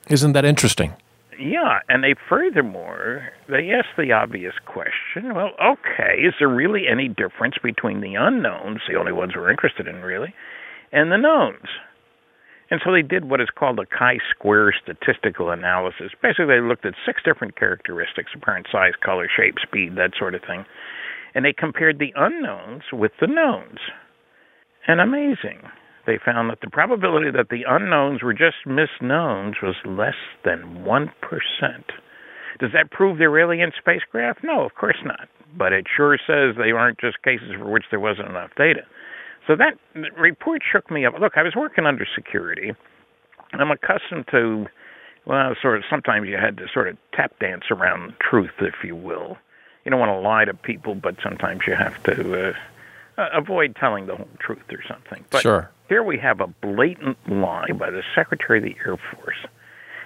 Isn't 0.08 0.32
that 0.32 0.44
interesting? 0.44 0.94
Yeah, 1.38 1.80
and 1.88 2.02
they 2.02 2.14
furthermore 2.28 3.28
they 3.48 3.70
asked 3.70 3.96
the 3.98 4.12
obvious 4.12 4.54
question. 4.64 5.34
Well, 5.34 5.50
okay, 5.62 6.22
is 6.22 6.34
there 6.38 6.48
really 6.48 6.84
any 6.90 7.08
difference 7.08 7.56
between 7.62 8.00
the 8.00 8.14
unknowns, 8.14 8.80
the 8.88 8.98
only 8.98 9.12
ones 9.12 9.32
we're 9.36 9.50
interested 9.50 9.86
in 9.86 9.96
really, 9.96 10.34
and 10.92 11.12
the 11.12 11.18
knowns? 11.18 11.68
And 12.70 12.80
so 12.84 12.92
they 12.92 13.02
did 13.02 13.30
what 13.30 13.40
is 13.40 13.48
called 13.56 13.78
a 13.78 13.86
chi 13.86 14.18
square 14.30 14.74
statistical 14.82 15.50
analysis. 15.50 16.10
Basically, 16.20 16.46
they 16.46 16.60
looked 16.60 16.84
at 16.84 16.94
six 17.04 17.22
different 17.24 17.56
characteristics 17.56 18.32
apparent 18.34 18.66
size, 18.70 18.92
color, 19.04 19.28
shape, 19.34 19.56
speed, 19.62 19.96
that 19.96 20.12
sort 20.18 20.34
of 20.34 20.42
thing. 20.42 20.64
And 21.34 21.44
they 21.44 21.52
compared 21.52 21.98
the 21.98 22.12
unknowns 22.16 22.82
with 22.92 23.12
the 23.20 23.28
knowns. 23.28 23.78
And 24.88 25.00
amazing, 25.00 25.62
they 26.06 26.18
found 26.24 26.50
that 26.50 26.60
the 26.60 26.70
probability 26.70 27.30
that 27.30 27.50
the 27.50 27.64
unknowns 27.68 28.22
were 28.22 28.32
just 28.32 28.66
misknowns 28.66 29.62
was 29.62 29.76
less 29.84 30.18
than 30.44 30.84
1%. 30.84 31.10
Does 32.58 32.70
that 32.72 32.90
prove 32.90 33.18
they're 33.18 33.38
alien 33.38 33.72
spacecraft? 33.78 34.40
No, 34.42 34.64
of 34.64 34.74
course 34.74 34.98
not. 35.04 35.28
But 35.56 35.72
it 35.72 35.86
sure 35.94 36.18
says 36.26 36.56
they 36.56 36.70
aren't 36.70 36.98
just 36.98 37.22
cases 37.22 37.52
for 37.58 37.70
which 37.70 37.84
there 37.90 38.00
wasn't 38.00 38.28
enough 38.28 38.50
data. 38.56 38.82
So 39.46 39.54
that 39.56 39.78
report 40.16 40.62
shook 40.70 40.90
me 40.90 41.06
up. 41.06 41.14
Look, 41.20 41.36
I 41.36 41.42
was 41.42 41.54
working 41.54 41.86
under 41.86 42.06
security. 42.14 42.74
I'm 43.52 43.70
accustomed 43.70 44.26
to, 44.32 44.66
well, 45.24 45.54
sort 45.60 45.76
of. 45.76 45.84
Sometimes 45.88 46.28
you 46.28 46.36
had 46.36 46.56
to 46.56 46.66
sort 46.72 46.88
of 46.88 46.96
tap 47.12 47.38
dance 47.38 47.64
around 47.70 48.14
truth, 48.18 48.50
if 48.60 48.74
you 48.82 48.96
will. 48.96 49.38
You 49.84 49.90
don't 49.90 50.00
want 50.00 50.10
to 50.10 50.18
lie 50.18 50.44
to 50.44 50.54
people, 50.54 50.96
but 50.96 51.16
sometimes 51.22 51.60
you 51.66 51.74
have 51.74 52.02
to 52.04 52.54
uh, 53.18 53.28
avoid 53.32 53.76
telling 53.76 54.06
the 54.06 54.16
whole 54.16 54.28
truth 54.40 54.64
or 54.72 54.82
something. 54.88 55.24
But 55.30 55.42
sure. 55.42 55.70
here 55.88 56.02
we 56.02 56.18
have 56.18 56.40
a 56.40 56.48
blatant 56.48 57.16
lie 57.28 57.70
by 57.72 57.90
the 57.90 58.02
Secretary 58.14 58.58
of 58.58 58.64
the 58.64 58.76
Air 58.84 58.96
Force. 58.96 59.38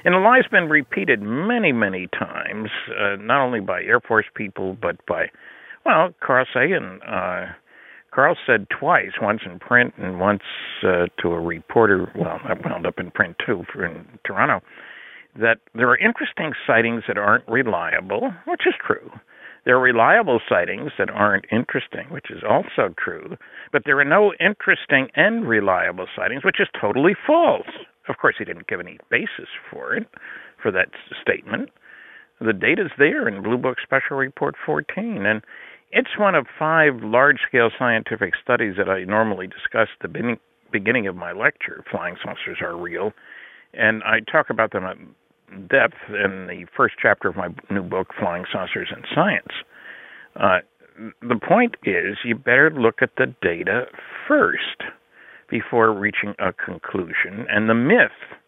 And 0.05 0.15
the 0.15 0.19
lie's 0.19 0.47
been 0.51 0.69
repeated 0.69 1.23
many, 1.23 1.73
many 1.73 2.09
times, 2.09 2.71
uh, 2.99 3.17
not 3.17 3.41
only 3.43 3.61
by 3.61 3.83
Air 3.83 4.01
Force 4.01 4.27
people, 4.35 4.77
but 4.81 5.05
by, 5.07 5.31
well, 5.85 6.15
Carl 6.21 6.47
Sagan. 6.53 7.01
Uh, 7.03 7.53
Carl 8.13 8.37
said 8.47 8.67
twice, 8.71 9.13
once 9.21 9.43
in 9.47 9.59
print 9.59 9.95
and 9.97 10.19
once 10.19 10.43
uh, 10.83 11.07
to 11.23 11.29
a 11.29 11.41
reporter, 11.41 12.11
well, 12.17 12.41
that 12.47 12.65
wound 12.65 12.87
up 12.87 12.99
in 12.99 13.11
print 13.11 13.37
too, 13.45 13.65
in 13.77 14.07
Toronto, 14.27 14.65
that 15.39 15.59
there 15.75 15.89
are 15.89 15.99
interesting 15.99 16.53
sightings 16.67 17.05
that 17.07 17.17
aren't 17.17 17.47
reliable, 17.47 18.33
which 18.47 18.63
is 18.67 18.75
true. 18.85 19.11
There 19.65 19.77
are 19.77 19.81
reliable 19.81 20.41
sightings 20.49 20.93
that 20.99 21.11
aren't 21.11 21.45
interesting, 21.53 22.07
which 22.11 22.31
is 22.31 22.43
also 22.49 22.95
true. 22.99 23.37
But 23.73 23.83
there 23.85 23.99
are 24.01 24.05
no 24.05 24.33
interesting 24.41 25.09
and 25.15 25.47
reliable 25.47 26.07
sightings, 26.17 26.45
which 26.45 26.61
is 26.61 26.69
totally 26.81 27.15
false. 27.27 27.69
Of 28.09 28.17
course, 28.17 28.37
he 28.39 28.45
didn't 28.45 28.69
give 28.69 28.81
any 28.81 28.99
basis 29.11 29.49
for 29.71 29.95
it, 29.95 30.09
for 30.61 30.71
that 30.73 30.89
statement. 31.21 31.69
The 32.41 32.55
data's 32.55 32.91
there 32.97 33.29
in 33.29 33.43
Blue 33.43 33.59
Book 33.59 33.77
Special 33.83 34.17
Report 34.17 34.55
14, 34.65 35.27
and 35.27 35.43
it's 35.93 36.19
one 36.19 36.35
of 36.35 36.47
five 36.59 37.03
large 37.03 37.39
scale 37.47 37.71
scientific 37.77 38.35
studies 38.43 38.75
that 38.79 38.89
I 38.89 39.05
normally 39.05 39.47
discuss 39.47 39.89
at 40.03 40.13
the 40.13 40.37
beginning 40.73 41.07
of 41.07 41.17
my 41.17 41.33
lecture 41.33 41.85
Flying 41.91 42.17
Saucers 42.23 42.59
Are 42.61 42.77
Real. 42.77 43.13
And 43.75 44.03
I 44.05 44.21
talk 44.21 44.51
about 44.51 44.73
them 44.73 44.85
at 44.85 44.97
depth 45.69 45.97
in 46.09 46.47
the 46.47 46.67
first 46.77 46.95
chapter 47.01 47.29
of 47.29 47.37
my 47.37 47.49
new 47.71 47.83
book, 47.83 48.09
Flying 48.19 48.45
Saucers 48.51 48.89
and 48.95 49.05
Science. 49.15 49.53
Uh, 50.37 50.59
the 51.23 51.37
point 51.37 51.77
is, 51.85 52.19
you 52.25 52.35
better 52.35 52.71
look 52.71 52.97
at 53.03 53.11
the 53.17 53.35
data 53.43 53.87
first 54.29 54.83
before 55.49 55.93
reaching 55.93 56.35
a 56.39 56.53
conclusion. 56.53 57.47
And 57.49 57.69
the 57.69 57.75
myth, 57.75 58.39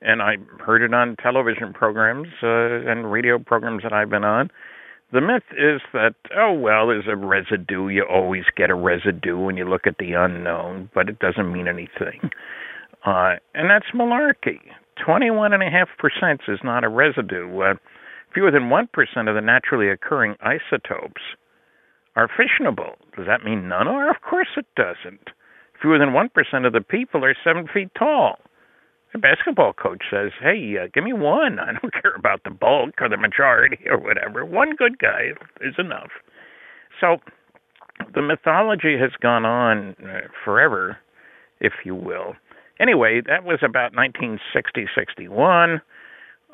and 0.00 0.22
I 0.22 0.36
heard 0.64 0.82
it 0.82 0.94
on 0.94 1.16
television 1.16 1.72
programs 1.74 2.28
uh, 2.42 2.90
and 2.90 3.10
radio 3.10 3.38
programs 3.38 3.82
that 3.82 3.92
I've 3.92 4.10
been 4.10 4.24
on. 4.24 4.50
The 5.10 5.20
myth 5.22 5.44
is 5.52 5.80
that, 5.94 6.14
oh, 6.36 6.52
well, 6.52 6.88
there's 6.88 7.08
a 7.08 7.16
residue. 7.16 7.88
You 7.88 8.04
always 8.04 8.44
get 8.56 8.68
a 8.68 8.74
residue 8.74 9.38
when 9.38 9.56
you 9.56 9.64
look 9.64 9.86
at 9.86 9.96
the 9.98 10.12
unknown, 10.12 10.90
but 10.94 11.08
it 11.08 11.18
doesn't 11.18 11.52
mean 11.52 11.68
anything. 11.68 12.30
Uh, 13.06 13.36
and 13.54 13.70
that's 13.70 13.86
malarkey. 13.94 14.58
21.5% 15.06 16.38
is 16.48 16.58
not 16.64 16.82
a 16.82 16.88
residue. 16.88 17.60
Uh, 17.60 17.74
fewer 18.34 18.50
than 18.50 18.64
1% 18.64 19.28
of 19.28 19.34
the 19.36 19.40
naturally 19.40 19.88
occurring 19.88 20.34
isotopes 20.40 21.22
are 22.16 22.28
fissionable. 22.28 22.96
Does 23.16 23.26
that 23.26 23.44
mean 23.44 23.68
none 23.68 23.86
are? 23.86 24.10
Of 24.10 24.20
course 24.28 24.48
it 24.56 24.66
doesn't. 24.74 25.30
Fewer 25.80 25.98
than 25.98 26.10
1% 26.10 26.66
of 26.66 26.72
the 26.72 26.80
people 26.80 27.24
are 27.24 27.36
seven 27.44 27.68
feet 27.72 27.88
tall. 27.96 28.40
The 29.12 29.18
basketball 29.18 29.72
coach 29.72 30.02
says, 30.10 30.32
hey, 30.40 30.76
uh, 30.82 30.88
give 30.92 31.04
me 31.04 31.12
one. 31.12 31.58
I 31.58 31.72
don't 31.72 31.92
care 32.02 32.14
about 32.16 32.44
the 32.44 32.50
bulk 32.50 33.00
or 33.00 33.08
the 33.08 33.16
majority 33.16 33.78
or 33.90 33.98
whatever. 33.98 34.44
One 34.44 34.76
good 34.76 34.98
guy 34.98 35.32
is 35.60 35.74
enough. 35.78 36.10
So 37.00 37.18
the 38.14 38.22
mythology 38.22 38.98
has 38.98 39.12
gone 39.20 39.44
on 39.44 39.96
uh, 40.02 40.28
forever, 40.44 40.98
if 41.60 41.72
you 41.84 41.94
will. 41.94 42.34
Anyway, 42.80 43.20
that 43.26 43.44
was 43.44 43.58
about 43.62 43.94
1960 43.94 44.86
61. 44.94 45.80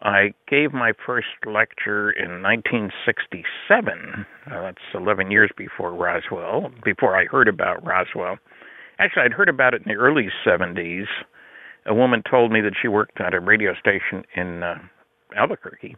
I 0.03 0.35
gave 0.49 0.73
my 0.73 0.93
first 1.07 1.29
lecture 1.47 2.11
in 2.11 2.43
1967. 2.43 4.27
Uh, 4.47 4.63
that's 4.63 4.79
11 4.95 5.31
years 5.31 5.51
before 5.57 5.93
Roswell, 5.93 6.71
before 6.85 7.17
I 7.17 7.25
heard 7.27 7.49
about 7.49 7.85
Roswell. 7.85 8.39
Actually, 8.99 9.23
I'd 9.23 9.33
heard 9.33 9.49
about 9.49 9.75
it 9.75 9.83
in 9.85 9.89
the 9.89 9.99
early 9.99 10.29
70s. 10.47 11.07
A 11.87 11.95
woman 11.95 12.23
told 12.29 12.50
me 12.50 12.61
that 12.62 12.75
she 12.81 12.88
worked 12.88 13.21
at 13.21 13.35
a 13.35 13.41
radio 13.41 13.75
station 13.75 14.25
in 14.35 14.62
uh, 14.62 14.79
Albuquerque 15.37 15.97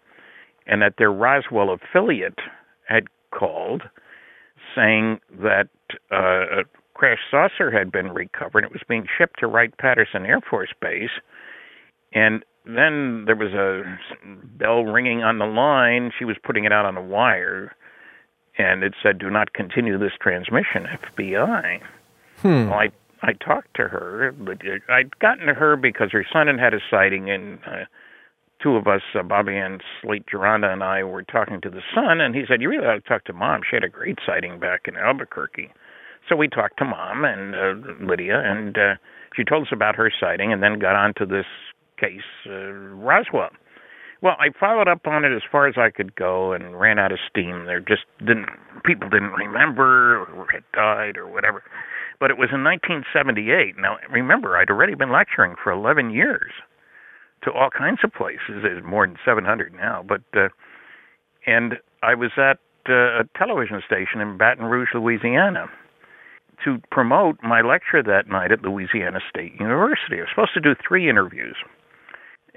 and 0.66 0.82
that 0.82 0.94
their 0.98 1.12
Roswell 1.12 1.70
affiliate 1.70 2.38
had 2.88 3.04
called 3.30 3.82
saying 4.74 5.20
that 5.40 5.68
uh, 6.12 6.60
a 6.60 6.64
crash 6.94 7.18
saucer 7.30 7.70
had 7.70 7.92
been 7.92 8.10
recovered. 8.10 8.64
It 8.64 8.72
was 8.72 8.82
being 8.88 9.06
shipped 9.16 9.40
to 9.40 9.46
Wright 9.46 9.76
Patterson 9.78 10.26
Air 10.26 10.40
Force 10.40 10.72
Base. 10.80 11.10
And 12.12 12.44
then 12.64 13.24
there 13.26 13.36
was 13.36 13.52
a 13.52 13.82
bell 14.58 14.84
ringing 14.84 15.22
on 15.22 15.38
the 15.38 15.46
line. 15.46 16.10
She 16.18 16.24
was 16.24 16.36
putting 16.42 16.64
it 16.64 16.72
out 16.72 16.86
on 16.86 16.94
the 16.94 17.00
wire. 17.00 17.74
And 18.58 18.82
it 18.82 18.94
said, 19.02 19.18
Do 19.18 19.30
not 19.30 19.52
continue 19.52 19.98
this 19.98 20.12
transmission, 20.20 20.86
FBI. 20.86 21.80
Hmm. 22.38 22.68
Well, 22.68 22.78
I, 22.78 22.88
I 23.22 23.32
talked 23.32 23.74
to 23.76 23.84
her. 23.84 24.34
But 24.38 24.58
I'd 24.88 25.18
gotten 25.18 25.46
to 25.46 25.54
her 25.54 25.76
because 25.76 26.10
her 26.12 26.26
son 26.32 26.46
had 26.46 26.58
had 26.58 26.74
a 26.74 26.80
sighting, 26.90 27.30
and 27.30 27.58
uh, 27.66 27.84
two 28.62 28.76
of 28.76 28.86
us, 28.86 29.02
uh, 29.18 29.22
Bobby 29.22 29.56
and 29.56 29.82
Slate 30.00 30.26
Geranda, 30.30 30.72
and 30.72 30.82
I 30.82 31.02
were 31.04 31.22
talking 31.22 31.60
to 31.62 31.70
the 31.70 31.82
son, 31.94 32.20
and 32.20 32.34
he 32.34 32.44
said, 32.48 32.60
You 32.60 32.68
really 32.70 32.86
ought 32.86 32.94
to 33.02 33.08
talk 33.08 33.24
to 33.24 33.32
mom. 33.32 33.62
She 33.68 33.76
had 33.76 33.84
a 33.84 33.88
great 33.88 34.18
sighting 34.26 34.58
back 34.58 34.82
in 34.86 34.96
Albuquerque. 34.96 35.70
So 36.28 36.36
we 36.36 36.48
talked 36.48 36.78
to 36.78 36.84
mom 36.84 37.24
and 37.24 37.54
uh, 37.54 38.04
Lydia, 38.04 38.40
and 38.44 38.76
uh, 38.76 38.94
she 39.34 39.44
told 39.44 39.66
us 39.66 39.72
about 39.72 39.96
her 39.96 40.10
sighting, 40.18 40.52
and 40.52 40.62
then 40.62 40.78
got 40.78 40.96
on 40.96 41.14
to 41.18 41.26
this 41.26 41.46
case, 41.98 42.20
uh, 42.46 42.72
Roswell. 42.72 43.50
Well, 44.22 44.36
I 44.40 44.48
followed 44.58 44.88
up 44.88 45.06
on 45.06 45.24
it 45.24 45.36
as 45.36 45.42
far 45.50 45.68
as 45.68 45.74
I 45.76 45.90
could 45.90 46.16
go, 46.16 46.52
and 46.52 46.80
ran 46.80 46.98
out 46.98 47.12
of 47.12 47.18
steam. 47.28 47.66
There 47.66 47.80
just 47.80 48.04
didn't 48.18 48.48
people 48.84 49.08
didn't 49.08 49.32
remember 49.32 50.20
or 50.24 50.46
had 50.50 50.64
died 50.72 51.16
or 51.16 51.26
whatever. 51.26 51.62
But 52.18 52.30
it 52.30 52.38
was 52.38 52.50
in 52.52 52.64
1978. 52.64 53.76
Now, 53.78 53.96
remember, 54.10 54.56
I'd 54.56 54.70
already 54.70 54.94
been 54.94 55.12
lecturing 55.12 55.54
for 55.62 55.70
11 55.70 56.10
years 56.10 56.52
to 57.44 57.52
all 57.52 57.70
kinds 57.70 58.00
of 58.02 58.12
places. 58.12 58.62
There's 58.62 58.82
more 58.84 59.06
than 59.06 59.16
700 59.24 59.74
now, 59.74 60.04
but 60.06 60.22
uh, 60.34 60.48
and 61.46 61.74
I 62.02 62.14
was 62.14 62.30
at 62.36 62.58
uh, 62.88 63.20
a 63.20 63.24
television 63.36 63.82
station 63.86 64.20
in 64.20 64.38
Baton 64.38 64.64
Rouge, 64.64 64.88
Louisiana 64.94 65.66
to 66.64 66.80
promote 66.90 67.36
my 67.42 67.60
lecture 67.60 68.02
that 68.02 68.28
night 68.28 68.50
at 68.50 68.62
Louisiana 68.62 69.20
State 69.28 69.52
University. 69.60 70.16
I 70.18 70.20
was 70.20 70.28
supposed 70.30 70.54
to 70.54 70.60
do 70.60 70.74
three 70.86 71.08
interviews. 71.08 71.56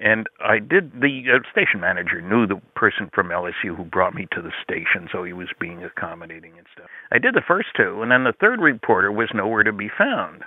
And 0.01 0.27
I 0.39 0.59
did, 0.59 0.93
the 1.01 1.23
uh, 1.27 1.51
station 1.51 1.81
manager 1.81 2.21
knew 2.21 2.47
the 2.47 2.61
person 2.75 3.09
from 3.13 3.29
LSU 3.29 3.75
who 3.75 3.83
brought 3.83 4.13
me 4.13 4.27
to 4.31 4.41
the 4.41 4.51
station, 4.63 5.09
so 5.11 5.23
he 5.23 5.33
was 5.33 5.49
being 5.59 5.83
accommodating 5.83 6.53
and 6.57 6.65
stuff. 6.73 6.87
I 7.11 7.19
did 7.19 7.33
the 7.33 7.43
first 7.45 7.69
two, 7.75 8.01
and 8.01 8.09
then 8.09 8.23
the 8.23 8.33
third 8.39 8.61
reporter 8.61 9.11
was 9.11 9.29
nowhere 9.33 9.63
to 9.63 9.73
be 9.73 9.89
found 9.95 10.43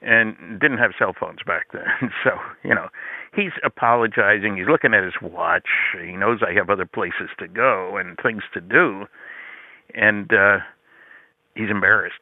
and 0.00 0.58
didn't 0.58 0.78
have 0.78 0.92
cell 0.98 1.14
phones 1.18 1.40
back 1.46 1.66
then. 1.72 2.10
So, 2.24 2.30
you 2.64 2.74
know, 2.74 2.88
he's 3.36 3.52
apologizing. 3.62 4.56
He's 4.56 4.68
looking 4.68 4.94
at 4.94 5.04
his 5.04 5.12
watch. 5.20 5.68
He 6.02 6.12
knows 6.12 6.40
I 6.40 6.54
have 6.54 6.70
other 6.70 6.86
places 6.86 7.28
to 7.38 7.48
go 7.48 7.98
and 7.98 8.16
things 8.22 8.42
to 8.54 8.60
do. 8.62 9.04
And 9.94 10.32
uh 10.32 10.58
he's 11.54 11.68
embarrassed 11.68 12.20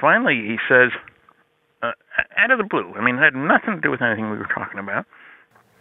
finally 0.00 0.34
he 0.34 0.56
says, 0.68 0.90
uh, 1.82 1.92
out 2.36 2.50
of 2.50 2.58
the 2.58 2.64
blue, 2.64 2.92
I 2.96 3.04
mean, 3.04 3.16
it 3.16 3.22
had 3.22 3.34
nothing 3.34 3.76
to 3.76 3.80
do 3.80 3.90
with 3.90 4.02
anything 4.02 4.30
we 4.30 4.38
were 4.38 4.48
talking 4.52 4.78
about. 4.80 5.06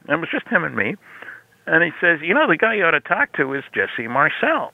It 0.09 0.19
was 0.19 0.29
just 0.31 0.47
him 0.47 0.63
and 0.63 0.75
me. 0.75 0.95
And 1.67 1.83
he 1.83 1.91
says, 1.99 2.19
you 2.21 2.33
know, 2.33 2.47
the 2.47 2.57
guy 2.57 2.75
you 2.75 2.83
ought 2.83 2.91
to 2.91 2.99
talk 2.99 3.33
to 3.37 3.53
is 3.53 3.63
Jesse 3.73 4.07
Marcel. 4.07 4.71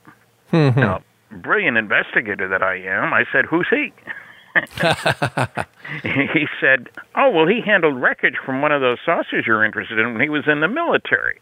Mm-hmm. 0.52 0.80
now, 0.80 1.02
brilliant 1.32 1.78
investigator 1.78 2.48
that 2.50 2.62
I 2.62 2.76
am, 2.76 3.14
I 3.14 3.24
said, 3.32 3.46
who's 3.46 3.68
he? 3.70 3.94
he 6.04 6.48
said, 6.60 6.90
oh, 7.16 7.30
well, 7.30 7.48
he 7.48 7.62
handled 7.66 8.02
wreckage 8.02 8.36
from 8.46 8.62
one 8.62 8.74
of 8.74 8.82
those 8.82 8.98
saucers 9.06 9.46
you're 9.48 9.64
interested 9.64 9.98
in 10.00 10.12
when 10.14 10.22
he 10.22 10.30
was 10.30 10.44
in 10.48 10.60
the 10.60 10.68
military. 10.68 11.40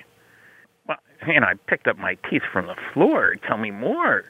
Well, 0.87 0.97
and 1.21 1.43
I 1.43 1.55
picked 1.67 1.87
up 1.87 1.97
my 1.97 2.17
teeth 2.29 2.43
from 2.53 2.67
the 2.67 2.75
floor. 2.93 3.35
Tell 3.47 3.57
me 3.57 3.71
more. 3.71 4.25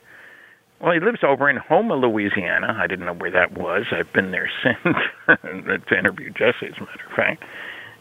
Well, 0.79 0.93
he 0.93 0.99
lives 1.01 1.19
over 1.23 1.49
in 1.49 1.57
Houma, 1.57 1.95
Louisiana. 1.95 2.77
I 2.79 2.87
didn't 2.87 3.05
know 3.05 3.13
where 3.13 3.31
that 3.31 3.57
was. 3.57 3.87
I've 3.91 4.11
been 4.13 4.31
there 4.31 4.49
since 4.63 4.95
to 5.27 5.97
interview 5.97 6.29
Jesse, 6.29 6.67
as 6.67 6.77
a 6.77 6.81
matter 6.81 7.05
of 7.09 7.15
fact, 7.15 7.43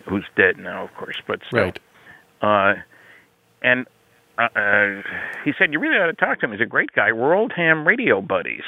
who's 0.08 0.24
dead 0.36 0.58
now, 0.58 0.84
of 0.84 0.94
course, 0.94 1.16
but 1.26 1.40
still. 1.46 1.64
Right. 1.64 1.78
Uh, 2.40 2.74
and 3.62 3.86
uh, 4.38 4.48
uh, 4.56 5.02
he 5.44 5.52
said, 5.58 5.72
"You 5.72 5.80
really 5.80 5.96
ought 5.96 6.06
to 6.06 6.12
talk 6.12 6.40
to 6.40 6.46
him. 6.46 6.52
He's 6.52 6.60
a 6.60 6.66
great 6.66 6.92
guy. 6.92 7.12
We're 7.12 7.34
old 7.34 7.52
ham 7.54 7.86
radio 7.86 8.20
buddies." 8.20 8.62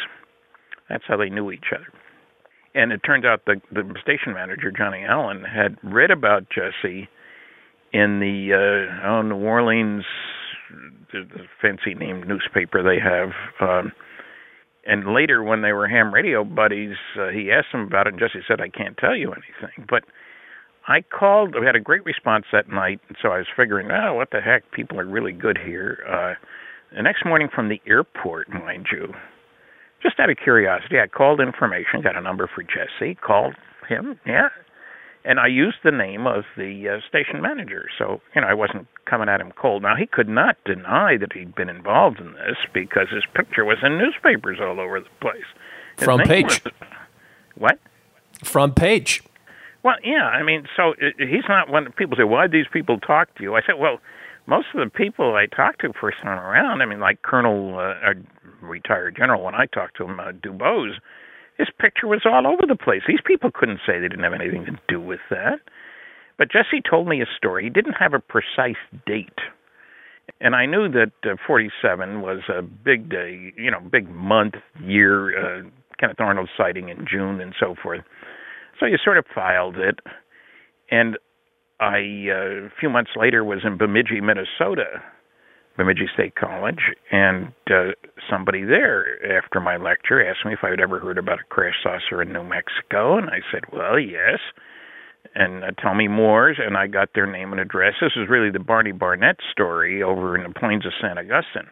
That's 0.88 1.04
how 1.06 1.16
they 1.16 1.30
knew 1.30 1.52
each 1.52 1.66
other. 1.72 1.86
And 2.74 2.92
it 2.92 3.00
turns 3.04 3.24
out 3.24 3.44
the 3.46 3.60
the 3.72 3.94
station 4.02 4.32
manager 4.34 4.70
Johnny 4.70 5.04
Allen 5.04 5.44
had 5.44 5.76
read 5.82 6.10
about 6.10 6.46
Jesse 6.50 7.08
in 7.92 8.20
the 8.20 8.54
uh, 9.02 9.08
oh, 9.08 9.22
New 9.22 9.36
Orleans 9.36 10.04
the, 11.12 11.24
the 11.24 11.44
fancy 11.60 11.94
named 11.94 12.28
newspaper 12.28 12.82
they 12.82 13.00
have. 13.00 13.30
Um, 13.60 13.92
and 14.86 15.12
later, 15.12 15.42
when 15.42 15.62
they 15.62 15.72
were 15.72 15.86
ham 15.86 16.12
radio 16.12 16.42
buddies, 16.44 16.96
uh, 17.18 17.28
he 17.28 17.50
asked 17.50 17.68
him 17.72 17.80
about 17.80 18.06
it, 18.06 18.14
and 18.14 18.20
Jesse 18.20 18.44
said, 18.48 18.60
"I 18.60 18.68
can't 18.68 18.96
tell 18.96 19.14
you 19.14 19.32
anything." 19.32 19.86
But 19.88 20.04
I 20.88 21.02
called. 21.02 21.54
We 21.58 21.66
had 21.66 21.76
a 21.76 21.80
great 21.80 22.04
response 22.04 22.46
that 22.52 22.68
night, 22.68 23.00
and 23.08 23.16
so 23.22 23.30
I 23.30 23.38
was 23.38 23.46
figuring, 23.56 23.90
oh, 23.90 24.14
what 24.14 24.30
the 24.30 24.40
heck? 24.40 24.70
People 24.72 24.98
are 24.98 25.04
really 25.04 25.32
good 25.32 25.58
here. 25.58 25.98
Uh, 26.08 26.34
the 26.96 27.02
next 27.02 27.24
morning 27.24 27.48
from 27.54 27.68
the 27.68 27.80
airport, 27.86 28.48
mind 28.48 28.86
you, 28.90 29.12
just 30.02 30.18
out 30.18 30.30
of 30.30 30.36
curiosity, 30.42 30.98
I 30.98 31.06
called 31.06 31.40
information, 31.40 32.02
got 32.02 32.16
a 32.16 32.20
number 32.20 32.48
for 32.52 32.62
Jesse, 32.62 33.14
called 33.16 33.54
him, 33.88 34.18
yeah. 34.26 34.48
And 35.22 35.38
I 35.38 35.48
used 35.48 35.76
the 35.84 35.90
name 35.90 36.26
of 36.26 36.44
the 36.56 36.88
uh, 36.88 37.06
station 37.06 37.42
manager, 37.42 37.84
so 37.98 38.22
you 38.34 38.40
know 38.40 38.46
I 38.46 38.54
wasn't 38.54 38.86
coming 39.04 39.28
at 39.28 39.38
him 39.40 39.52
cold. 39.52 39.82
Now 39.82 39.94
he 39.94 40.06
could 40.06 40.28
not 40.30 40.56
deny 40.64 41.18
that 41.18 41.34
he'd 41.34 41.54
been 41.54 41.68
involved 41.68 42.18
in 42.20 42.32
this 42.32 42.56
because 42.72 43.08
his 43.12 43.24
picture 43.34 43.66
was 43.66 43.76
in 43.82 43.98
newspapers 43.98 44.58
all 44.62 44.80
over 44.80 44.98
the 44.98 45.10
place. 45.20 45.44
His 45.98 46.04
Front 46.06 46.24
page. 46.24 46.64
was- 46.64 46.72
what? 47.54 47.78
Front 48.42 48.76
page. 48.76 49.22
Well, 49.82 49.96
yeah, 50.04 50.24
I 50.24 50.42
mean, 50.42 50.64
so 50.76 50.94
he's 51.18 51.48
not 51.48 51.70
one. 51.70 51.90
People 51.92 52.16
say, 52.16 52.24
"Why 52.24 52.46
did 52.46 52.52
these 52.52 52.70
people 52.72 52.98
talk 52.98 53.34
to 53.36 53.42
you?" 53.42 53.54
I 53.54 53.62
said, 53.62 53.76
"Well, 53.78 54.00
most 54.46 54.66
of 54.74 54.80
the 54.80 54.90
people 54.90 55.34
I 55.36 55.46
talk 55.46 55.78
to 55.78 55.92
first 55.98 56.18
time 56.22 56.38
around, 56.38 56.82
I 56.82 56.86
mean, 56.86 57.00
like 57.00 57.22
Colonel, 57.22 57.78
uh, 57.78 58.12
a 58.12 58.14
retired 58.60 59.16
general, 59.16 59.42
when 59.42 59.54
I 59.54 59.66
talked 59.66 59.96
to 59.98 60.04
him, 60.04 60.20
uh, 60.20 60.32
Dubose, 60.32 60.98
his 61.56 61.68
picture 61.78 62.06
was 62.06 62.22
all 62.24 62.46
over 62.46 62.66
the 62.66 62.76
place. 62.76 63.02
These 63.06 63.20
people 63.24 63.50
couldn't 63.52 63.80
say 63.86 64.00
they 64.00 64.08
didn't 64.08 64.24
have 64.24 64.32
anything 64.32 64.64
to 64.66 64.78
do 64.88 65.00
with 65.00 65.20
that. 65.30 65.60
But 66.38 66.50
Jesse 66.50 66.80
told 66.88 67.06
me 67.06 67.20
a 67.20 67.26
story. 67.36 67.64
He 67.64 67.70
didn't 67.70 67.94
have 67.94 68.14
a 68.14 68.18
precise 68.18 68.80
date. 69.06 69.38
And 70.40 70.54
I 70.54 70.64
knew 70.64 70.88
that 70.88 71.12
uh, 71.24 71.36
47 71.46 72.22
was 72.22 72.40
a 72.48 72.62
big 72.62 73.10
day, 73.10 73.52
you 73.56 73.70
know, 73.70 73.80
big 73.80 74.08
month, 74.08 74.54
year, 74.82 75.36
uh, 75.36 75.62
Kenneth 75.98 76.18
Arnold 76.18 76.48
sighting 76.56 76.88
in 76.88 77.06
June 77.06 77.40
and 77.40 77.54
so 77.60 77.74
forth. 77.82 78.00
So 78.80 78.86
you 78.86 78.96
sort 79.04 79.18
of 79.18 79.26
filed 79.32 79.76
it. 79.76 80.00
And 80.90 81.18
I, 81.78 82.28
uh, 82.28 82.66
a 82.66 82.72
few 82.80 82.90
months 82.90 83.10
later, 83.14 83.44
was 83.44 83.60
in 83.64 83.76
Bemidji, 83.76 84.20
Minnesota, 84.20 85.02
Bemidji 85.76 86.08
State 86.12 86.34
College, 86.34 86.80
and 87.12 87.52
uh, 87.70 87.92
somebody 88.28 88.64
there 88.64 89.38
after 89.38 89.60
my 89.60 89.76
lecture 89.76 90.26
asked 90.26 90.44
me 90.44 90.52
if 90.52 90.58
I 90.62 90.70
had 90.70 90.80
ever 90.80 90.98
heard 90.98 91.16
about 91.16 91.40
a 91.40 91.44
crash 91.48 91.76
saucer 91.82 92.20
in 92.20 92.32
New 92.32 92.42
Mexico, 92.42 93.16
and 93.16 93.30
I 93.30 93.40
said, 93.52 93.64
"Well, 93.72 93.98
yes." 93.98 94.40
And 95.34 95.62
uh, 95.62 95.70
tell 95.80 95.94
me 95.94 96.08
more, 96.08 96.48
and 96.48 96.76
I 96.76 96.86
got 96.86 97.10
their 97.14 97.26
name 97.26 97.52
and 97.52 97.60
address. 97.60 97.94
This 98.00 98.12
is 98.16 98.28
really 98.28 98.50
the 98.50 98.58
Barney 98.58 98.92
Barnett 98.92 99.36
story 99.52 100.02
over 100.02 100.36
in 100.36 100.42
the 100.42 100.58
plains 100.58 100.84
of 100.86 100.92
San 101.00 101.18
Augustine. 101.18 101.70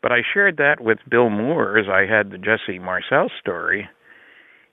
But 0.00 0.12
I 0.12 0.18
shared 0.32 0.58
that 0.58 0.80
with 0.80 0.98
Bill 1.10 1.28
Moore 1.28 1.76
as 1.76 1.86
I 1.88 2.06
had 2.06 2.30
the 2.30 2.38
Jesse 2.38 2.78
Marcel 2.78 3.30
story. 3.40 3.88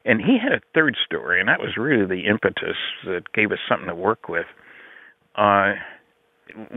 And 0.06 0.22
he 0.22 0.38
had 0.42 0.52
a 0.52 0.62
third 0.76 0.96
story, 1.04 1.40
and 1.40 1.50
that 1.50 1.60
was 1.60 1.78
really 1.78 2.06
the 2.06 2.28
impetus 2.30 2.78
that 3.06 3.34
gave 3.34 3.52
us 3.52 3.58
something 3.68 3.88
to 3.88 3.96
work 3.96 4.30
with. 4.30 4.46
Uh, 5.36 5.74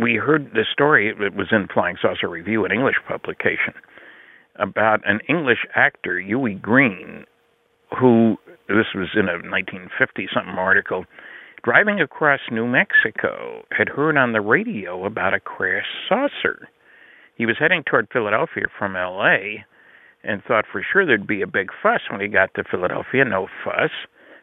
we 0.01 0.15
heard 0.15 0.51
the 0.55 0.65
story, 0.73 1.09
it 1.11 1.35
was 1.35 1.49
in 1.53 1.69
Flying 1.73 1.97
Saucer 2.01 2.29
Review, 2.29 2.65
an 2.65 2.73
English 2.73 2.97
publication, 3.07 3.75
about 4.57 5.07
an 5.07 5.21
English 5.29 5.67
actor, 5.75 6.19
Hughie 6.19 6.55
Green, 6.55 7.27
who, 8.01 8.37
this 8.67 8.87
was 8.95 9.09
in 9.15 9.29
a 9.29 9.37
1950 9.37 10.29
something 10.33 10.55
article, 10.55 11.05
driving 11.63 12.01
across 12.01 12.41
New 12.51 12.67
Mexico, 12.67 13.65
had 13.77 13.91
heard 13.91 14.17
on 14.17 14.33
the 14.33 14.41
radio 14.41 15.05
about 15.05 15.35
a 15.35 15.41
crash 15.41 15.87
saucer. 16.09 16.69
He 17.37 17.45
was 17.45 17.57
heading 17.59 17.85
toward 17.85 18.09
Philadelphia 18.11 18.65
from 18.79 18.95
LA 18.95 19.65
and 20.29 20.43
thought 20.45 20.65
for 20.71 20.85
sure 20.93 21.05
there'd 21.07 21.27
be 21.27 21.43
a 21.43 21.47
big 21.47 21.71
fuss 21.83 22.03
when 22.11 22.21
he 22.21 22.29
got 22.29 22.53
to 22.55 22.63
Philadelphia. 22.65 23.25
No 23.25 23.49
fuss. 23.65 23.91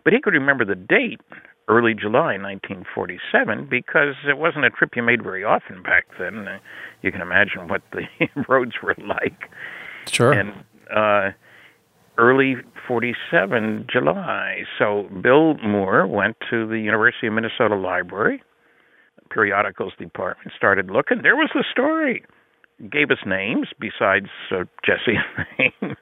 But 0.04 0.13
he 0.13 0.19
could 0.21 0.34
remember 0.34 0.65
the 0.65 0.76
date, 0.76 1.21
early 1.67 1.93
July 1.93 2.38
1947, 2.38 3.67
because 3.69 4.15
it 4.28 4.38
wasn't 4.38 4.65
a 4.65 4.69
trip 4.69 4.95
you 4.95 5.02
made 5.04 5.24
very 5.24 5.43
often 5.43 5.82
back 5.82 6.06
then. 6.19 6.48
Uh, 6.48 6.58
You 7.02 7.12
can 7.12 7.21
imagine 7.21 7.67
what 7.67 7.82
the 7.91 8.04
roads 8.50 8.74
were 8.84 8.95
like. 8.98 9.50
Sure. 10.08 10.32
And 10.34 10.52
uh, 10.95 11.32
early 12.17 12.56
47, 12.88 13.88
July. 13.91 14.63
So 14.78 15.10
Bill 15.21 15.56
Moore 15.60 16.06
went 16.08 16.38
to 16.50 16.67
the 16.67 16.80
University 16.80 17.28
of 17.28 17.34
Minnesota 17.34 17.76
Library, 17.76 18.41
periodicals 19.30 19.93
department, 19.98 20.52
started 20.56 20.89
looking. 20.91 21.21
There 21.24 21.36
was 21.36 21.50
the 21.54 21.63
story 21.71 22.24
gave 22.91 23.11
us 23.11 23.19
names 23.25 23.67
besides 23.79 24.27
uh, 24.51 24.65
Jesse's 24.85 25.21
name, 25.59 25.95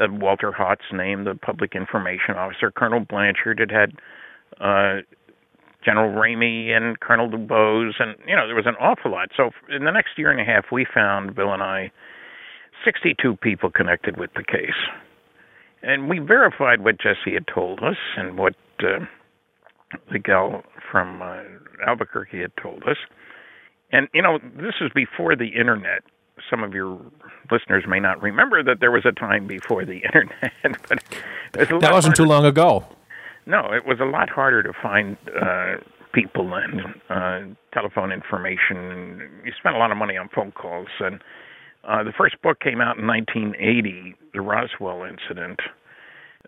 uh, 0.00 0.06
Walter 0.10 0.52
Haut's 0.52 0.92
name, 0.92 1.24
the 1.24 1.34
public 1.34 1.74
information 1.74 2.36
officer, 2.36 2.70
Colonel 2.70 3.00
Blanchard. 3.00 3.60
It 3.60 3.70
had 3.70 3.92
uh, 4.60 5.02
General 5.84 6.12
Ramey 6.12 6.70
and 6.70 7.00
Colonel 7.00 7.28
DuBose, 7.28 7.94
and 7.98 8.16
you 8.26 8.36
know 8.36 8.46
there 8.46 8.56
was 8.56 8.66
an 8.66 8.76
awful 8.76 9.10
lot. 9.10 9.30
So 9.36 9.50
in 9.68 9.84
the 9.84 9.90
next 9.90 10.10
year 10.16 10.30
and 10.30 10.40
a 10.40 10.44
half, 10.44 10.66
we 10.70 10.86
found 10.92 11.34
Bill 11.34 11.52
and 11.52 11.62
I 11.62 11.90
62 12.84 13.36
people 13.36 13.70
connected 13.70 14.16
with 14.16 14.30
the 14.34 14.44
case, 14.44 14.78
and 15.82 16.08
we 16.08 16.18
verified 16.18 16.84
what 16.84 16.98
Jesse 16.98 17.34
had 17.34 17.46
told 17.52 17.80
us 17.80 17.96
and 18.16 18.38
what 18.38 18.54
uh, 18.80 19.04
the 20.12 20.18
gal 20.18 20.62
from 20.90 21.20
uh, 21.20 21.42
Albuquerque 21.86 22.40
had 22.40 22.52
told 22.62 22.84
us. 22.84 22.96
And 23.90 24.08
you 24.14 24.22
know, 24.22 24.38
this 24.56 24.74
is 24.80 24.90
before 24.94 25.36
the 25.36 25.48
internet. 25.48 26.02
Some 26.50 26.62
of 26.62 26.74
your 26.74 27.00
listeners 27.50 27.84
may 27.86 28.00
not 28.00 28.22
remember 28.22 28.62
that 28.62 28.80
there 28.80 28.90
was 28.90 29.04
a 29.04 29.12
time 29.12 29.46
before 29.46 29.84
the 29.84 30.02
internet, 30.04 30.52
but 31.52 31.68
that 31.80 31.92
wasn't 31.92 32.16
too 32.16 32.24
long 32.24 32.44
ago. 32.44 32.84
No, 33.46 33.72
it 33.72 33.86
was 33.86 33.98
a 34.00 34.04
lot 34.04 34.30
harder 34.30 34.62
to 34.62 34.72
find 34.80 35.16
uh, 35.40 35.76
people 36.12 36.54
and 36.54 36.80
uh, 37.10 37.54
telephone 37.72 38.12
information. 38.12 39.28
You 39.44 39.52
spent 39.58 39.74
a 39.74 39.78
lot 39.78 39.90
of 39.90 39.96
money 39.96 40.16
on 40.16 40.28
phone 40.34 40.52
calls, 40.52 40.88
and 41.00 41.20
uh, 41.84 42.04
the 42.04 42.12
first 42.16 42.40
book 42.42 42.60
came 42.60 42.80
out 42.80 42.98
in 42.98 43.06
1980, 43.06 44.14
the 44.32 44.40
Roswell 44.40 45.04
incident. 45.04 45.60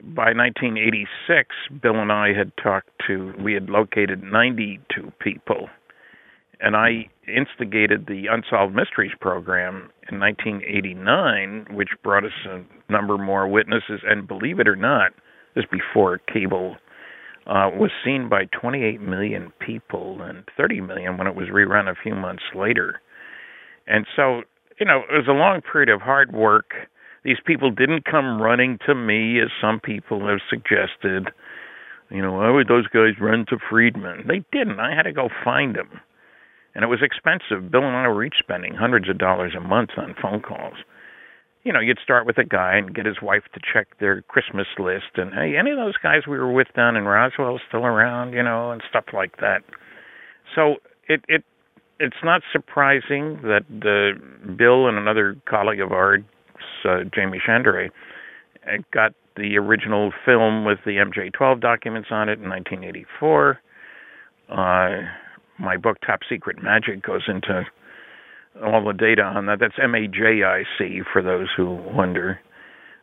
By 0.03 0.33
1986, 0.33 1.49
Bill 1.83 2.01
and 2.01 2.13
I 2.13 2.33
had 2.33 2.53
talked 2.63 2.91
to, 3.07 3.33
we 3.39 3.55
had 3.55 3.69
located 3.69 4.23
92 4.23 5.13
people 5.21 5.69
and 6.65 6.77
I 6.77 7.11
instigated 7.29 8.07
the 8.07 8.25
Unsolved 8.31 8.75
Mysteries 8.75 9.13
program 9.21 9.91
in 10.11 10.19
1989, 10.19 11.67
which 11.77 11.91
brought 12.03 12.25
us 12.25 12.33
a 12.49 12.63
number 12.91 13.19
more 13.19 13.47
witnesses. 13.47 14.01
And 14.03 14.27
believe 14.27 14.59
it 14.59 14.67
or 14.67 14.75
not, 14.75 15.13
this 15.55 15.67
before 15.71 16.17
cable 16.33 16.77
uh, 17.47 17.69
was 17.69 17.91
seen 18.03 18.31
by 18.31 18.47
28 18.59 18.99
million 19.03 19.53
people 19.59 20.23
and 20.23 20.45
30 20.57 20.81
million 20.81 21.19
when 21.19 21.27
it 21.27 21.35
was 21.35 21.49
rerun 21.49 21.87
a 21.87 22.03
few 22.03 22.15
months 22.15 22.45
later. 22.55 22.99
And 23.87 24.07
so, 24.17 24.41
you 24.81 24.87
know, 24.87 25.03
it 25.13 25.19
was 25.19 25.29
a 25.29 25.33
long 25.33 25.61
period 25.61 25.91
of 25.91 26.01
hard 26.01 26.33
work. 26.33 26.73
These 27.25 27.41
people 27.45 27.71
didn't 27.73 28.07
come 28.07 28.41
running 28.41 28.79
to 28.87 28.95
me, 28.95 29.39
as 29.39 29.49
some 29.61 29.81
people 29.81 30.27
have 30.27 30.41
suggested. 30.49 31.29
You 32.09 32.23
know, 32.23 32.33
why 32.33 32.49
would 32.49 32.69
those 32.69 32.87
guys 32.87 33.21
run 33.21 33.45
to 33.51 33.59
Friedman? 33.69 34.25
They 34.27 34.43
didn't. 34.51 34.81
I 34.81 34.95
had 34.97 35.03
to 35.03 35.13
go 35.13 35.29
find 35.45 35.75
them 35.75 36.01
and 36.75 36.85
it 36.85 36.89
was 36.89 37.01
expensive. 37.03 37.71
Bill 37.71 37.85
and 37.85 37.97
I 37.97 38.09
were 38.09 38.25
each 38.25 38.37
spending 38.39 38.75
hundreds 38.75 39.09
of 39.09 39.19
dollars 39.19 39.55
a 39.57 39.61
month 39.61 39.91
on 39.97 40.15
phone 40.21 40.41
calls. 40.41 40.75
You 41.63 41.73
know, 41.73 41.81
you'd 41.81 41.99
start 42.03 42.27
with 42.27 42.37
a 42.37 42.45
guy 42.45 42.77
and 42.77 42.95
get 42.95 43.07
his 43.07 43.23
wife 43.23 43.45
to 43.55 43.61
check 43.61 43.87
their 43.99 44.23
Christmas 44.23 44.67
list, 44.79 45.17
and 45.17 45.33
hey, 45.33 45.57
any 45.59 45.71
of 45.71 45.79
those 45.79 45.97
guys 45.97 46.27
we 46.29 46.39
were 46.39 46.53
with 46.53 46.69
down 46.77 46.97
in 46.97 47.05
Roswell 47.05 47.59
still 47.67 47.87
around, 47.87 48.35
you 48.35 48.43
know, 48.43 48.71
and 48.71 48.83
stuff 48.89 49.05
like 49.15 49.39
that. 49.39 49.63
So 50.55 50.77
it 51.09 51.25
it 51.29 51.43
it's 52.01 52.23
not 52.23 52.43
surprising 52.53 53.41
that 53.43 53.65
uh, 53.71 54.53
Bill 54.57 54.89
and 54.89 54.99
another 54.99 55.37
colleague 55.49 55.81
of 55.81 55.93
ours, 55.93 56.23
uh, 56.85 57.05
Jaime 57.15 57.39
Shandera, 57.47 57.89
uh, 58.67 58.77
got 58.93 59.13
the 59.37 59.57
original 59.57 60.13
film 60.25 60.65
with 60.65 60.79
the 60.85 60.93
MJ12 60.93 61.61
documents 61.61 62.09
on 62.11 62.29
it 62.29 62.39
in 62.39 62.49
1984. 62.49 63.61
Uh, 64.49 64.55
my 65.59 65.77
book 65.77 65.99
Top 66.07 66.21
Secret 66.29 66.59
Majic 66.59 67.03
goes 67.03 67.23
into 67.29 67.65
all 68.65 68.85
the 68.85 68.93
data 68.93 69.23
on 69.23 69.47
that. 69.47 69.59
That's 69.61 69.75
M 69.83 69.95
A 69.95 70.07
J 70.07 70.45
I 70.45 70.65
C 70.79 71.01
for 71.13 71.23
those 71.23 71.49
who 71.57 71.75
wonder. 71.95 72.39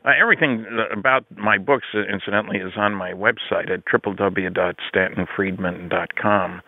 Uh, 0.04 0.14
everything 0.20 0.66
about 0.92 1.24
my 1.38 1.60
books, 1.60 1.86
uh, 1.94 2.00
incidentally, 2.12 2.58
is 2.58 2.74
on 2.76 2.96
my 2.96 3.12
website 3.12 3.70
at 3.72 3.86
www.stantonfriedman.com. 3.86 6.62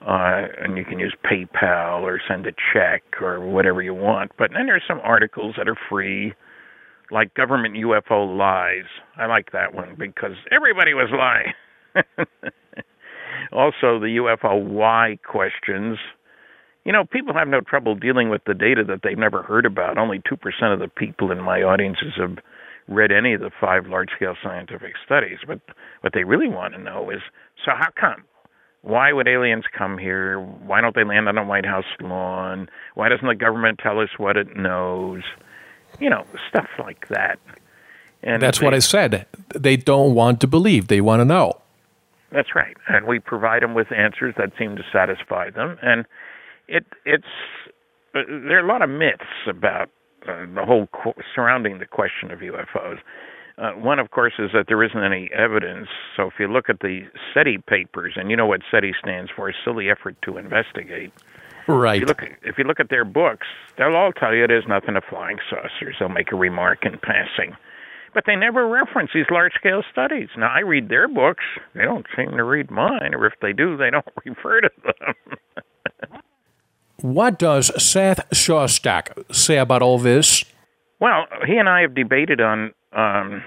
Uh, 0.00 0.46
and 0.60 0.78
you 0.78 0.84
can 0.84 0.98
use 0.98 1.14
PayPal 1.24 2.00
or 2.02 2.20
send 2.26 2.46
a 2.46 2.52
check 2.72 3.02
or 3.20 3.40
whatever 3.40 3.82
you 3.82 3.92
want. 3.94 4.32
But 4.38 4.52
then 4.52 4.66
there's 4.66 4.82
some 4.88 5.00
articles 5.04 5.54
that 5.58 5.68
are 5.68 5.76
free, 5.88 6.32
like 7.10 7.34
Government 7.34 7.74
UFO 7.76 8.26
Lies. 8.36 8.86
I 9.16 9.26
like 9.26 9.52
that 9.52 9.74
one 9.74 9.94
because 9.96 10.34
everybody 10.50 10.94
was 10.94 11.10
lying. 11.12 11.52
also, 13.52 13.98
the 13.98 14.16
UFO 14.18 14.62
why 14.62 15.18
questions. 15.24 15.98
You 16.84 16.92
know, 16.92 17.04
people 17.04 17.32
have 17.34 17.46
no 17.48 17.60
trouble 17.60 17.94
dealing 17.94 18.28
with 18.28 18.42
the 18.44 18.54
data 18.54 18.82
that 18.84 19.00
they've 19.04 19.18
never 19.18 19.42
heard 19.42 19.66
about. 19.66 19.98
Only 19.98 20.18
2% 20.20 20.72
of 20.72 20.80
the 20.80 20.88
people 20.88 21.30
in 21.30 21.40
my 21.40 21.62
audiences 21.62 22.14
have 22.16 22.38
read 22.88 23.12
any 23.12 23.34
of 23.34 23.40
the 23.40 23.50
five 23.60 23.86
large 23.86 24.10
scale 24.16 24.34
scientific 24.42 24.94
studies. 25.04 25.38
But 25.46 25.60
what 26.00 26.12
they 26.12 26.24
really 26.24 26.48
want 26.48 26.74
to 26.74 26.80
know 26.80 27.10
is 27.10 27.20
so, 27.64 27.70
how 27.78 27.90
come? 27.94 28.24
Why 28.82 29.12
would 29.12 29.28
aliens 29.28 29.64
come 29.76 29.96
here? 29.96 30.40
Why 30.40 30.80
don't 30.80 30.96
they 30.96 31.04
land 31.04 31.28
on 31.28 31.38
a 31.38 31.44
White 31.44 31.64
House 31.66 31.84
lawn? 32.00 32.68
Why 32.96 33.08
doesn't 33.08 33.26
the 33.28 33.36
government 33.36 33.78
tell 33.80 34.00
us 34.00 34.08
what 34.16 34.36
it 34.36 34.56
knows? 34.56 35.22
You 36.00 36.10
know, 36.10 36.24
stuff 36.48 36.68
like 36.80 37.06
that. 37.08 37.38
And 38.24 38.42
That's 38.42 38.58
they- 38.58 38.64
what 38.64 38.74
I 38.74 38.80
said. 38.80 39.26
They 39.54 39.76
don't 39.76 40.14
want 40.16 40.40
to 40.40 40.48
believe, 40.48 40.88
they 40.88 41.00
want 41.00 41.20
to 41.20 41.24
know. 41.24 41.61
That's 42.32 42.54
right, 42.54 42.76
and 42.88 43.06
we 43.06 43.18
provide 43.18 43.62
them 43.62 43.74
with 43.74 43.92
answers 43.92 44.34
that 44.38 44.52
seem 44.58 44.76
to 44.76 44.82
satisfy 44.92 45.50
them. 45.50 45.76
And 45.82 46.06
it 46.66 46.86
it's 47.04 47.24
uh, 48.14 48.20
there 48.26 48.58
are 48.58 48.64
a 48.64 48.68
lot 48.68 48.82
of 48.82 48.90
myths 48.90 49.46
about 49.48 49.90
uh, 50.26 50.46
the 50.54 50.64
whole 50.64 50.88
qu- 50.88 51.20
surrounding 51.34 51.78
the 51.78 51.86
question 51.86 52.30
of 52.30 52.40
UFOs. 52.40 52.98
Uh, 53.58 53.72
one, 53.72 53.98
of 53.98 54.10
course, 54.10 54.32
is 54.38 54.50
that 54.54 54.64
there 54.66 54.82
isn't 54.82 55.04
any 55.04 55.28
evidence. 55.36 55.88
So 56.16 56.26
if 56.26 56.34
you 56.38 56.48
look 56.48 56.70
at 56.70 56.80
the 56.80 57.02
SETI 57.34 57.58
papers, 57.66 58.14
and 58.16 58.30
you 58.30 58.36
know 58.36 58.46
what 58.46 58.62
SETI 58.70 58.92
stands 58.98 59.30
for, 59.34 59.52
silly 59.64 59.90
effort 59.90 60.16
to 60.22 60.38
investigate. 60.38 61.12
Right. 61.68 61.96
If 61.96 62.00
you 62.00 62.06
look, 62.06 62.22
if 62.42 62.58
you 62.58 62.64
look 62.64 62.80
at 62.80 62.88
their 62.88 63.04
books, 63.04 63.46
they'll 63.76 63.94
all 63.94 64.12
tell 64.12 64.34
you 64.34 64.46
there's 64.46 64.66
nothing 64.66 64.96
of 64.96 65.04
flying 65.08 65.38
saucers. 65.50 65.96
They'll 66.00 66.08
make 66.08 66.32
a 66.32 66.36
remark 66.36 66.84
in 66.84 66.98
passing, 66.98 67.54
but 68.14 68.24
they 68.26 68.36
never 68.36 68.68
reference 68.68 69.10
these 69.14 69.26
large-scale 69.30 69.82
studies. 69.90 70.28
Now 70.36 70.52
I 70.54 70.60
read 70.60 70.88
their 70.88 71.08
books; 71.08 71.44
they 71.74 71.82
don't 71.82 72.06
seem 72.16 72.30
to 72.32 72.44
read 72.44 72.70
mine, 72.70 73.14
or 73.14 73.26
if 73.26 73.34
they 73.40 73.52
do, 73.52 73.76
they 73.76 73.90
don't 73.90 74.06
refer 74.24 74.60
to 74.60 74.70
them. 74.84 76.18
what 77.00 77.38
does 77.38 77.70
Seth 77.82 78.28
Shostak 78.30 79.34
say 79.34 79.58
about 79.58 79.82
all 79.82 79.98
this? 79.98 80.44
Well, 81.00 81.26
he 81.46 81.56
and 81.56 81.68
I 81.68 81.80
have 81.80 81.94
debated 81.94 82.40
on 82.40 82.72
um, 82.92 83.42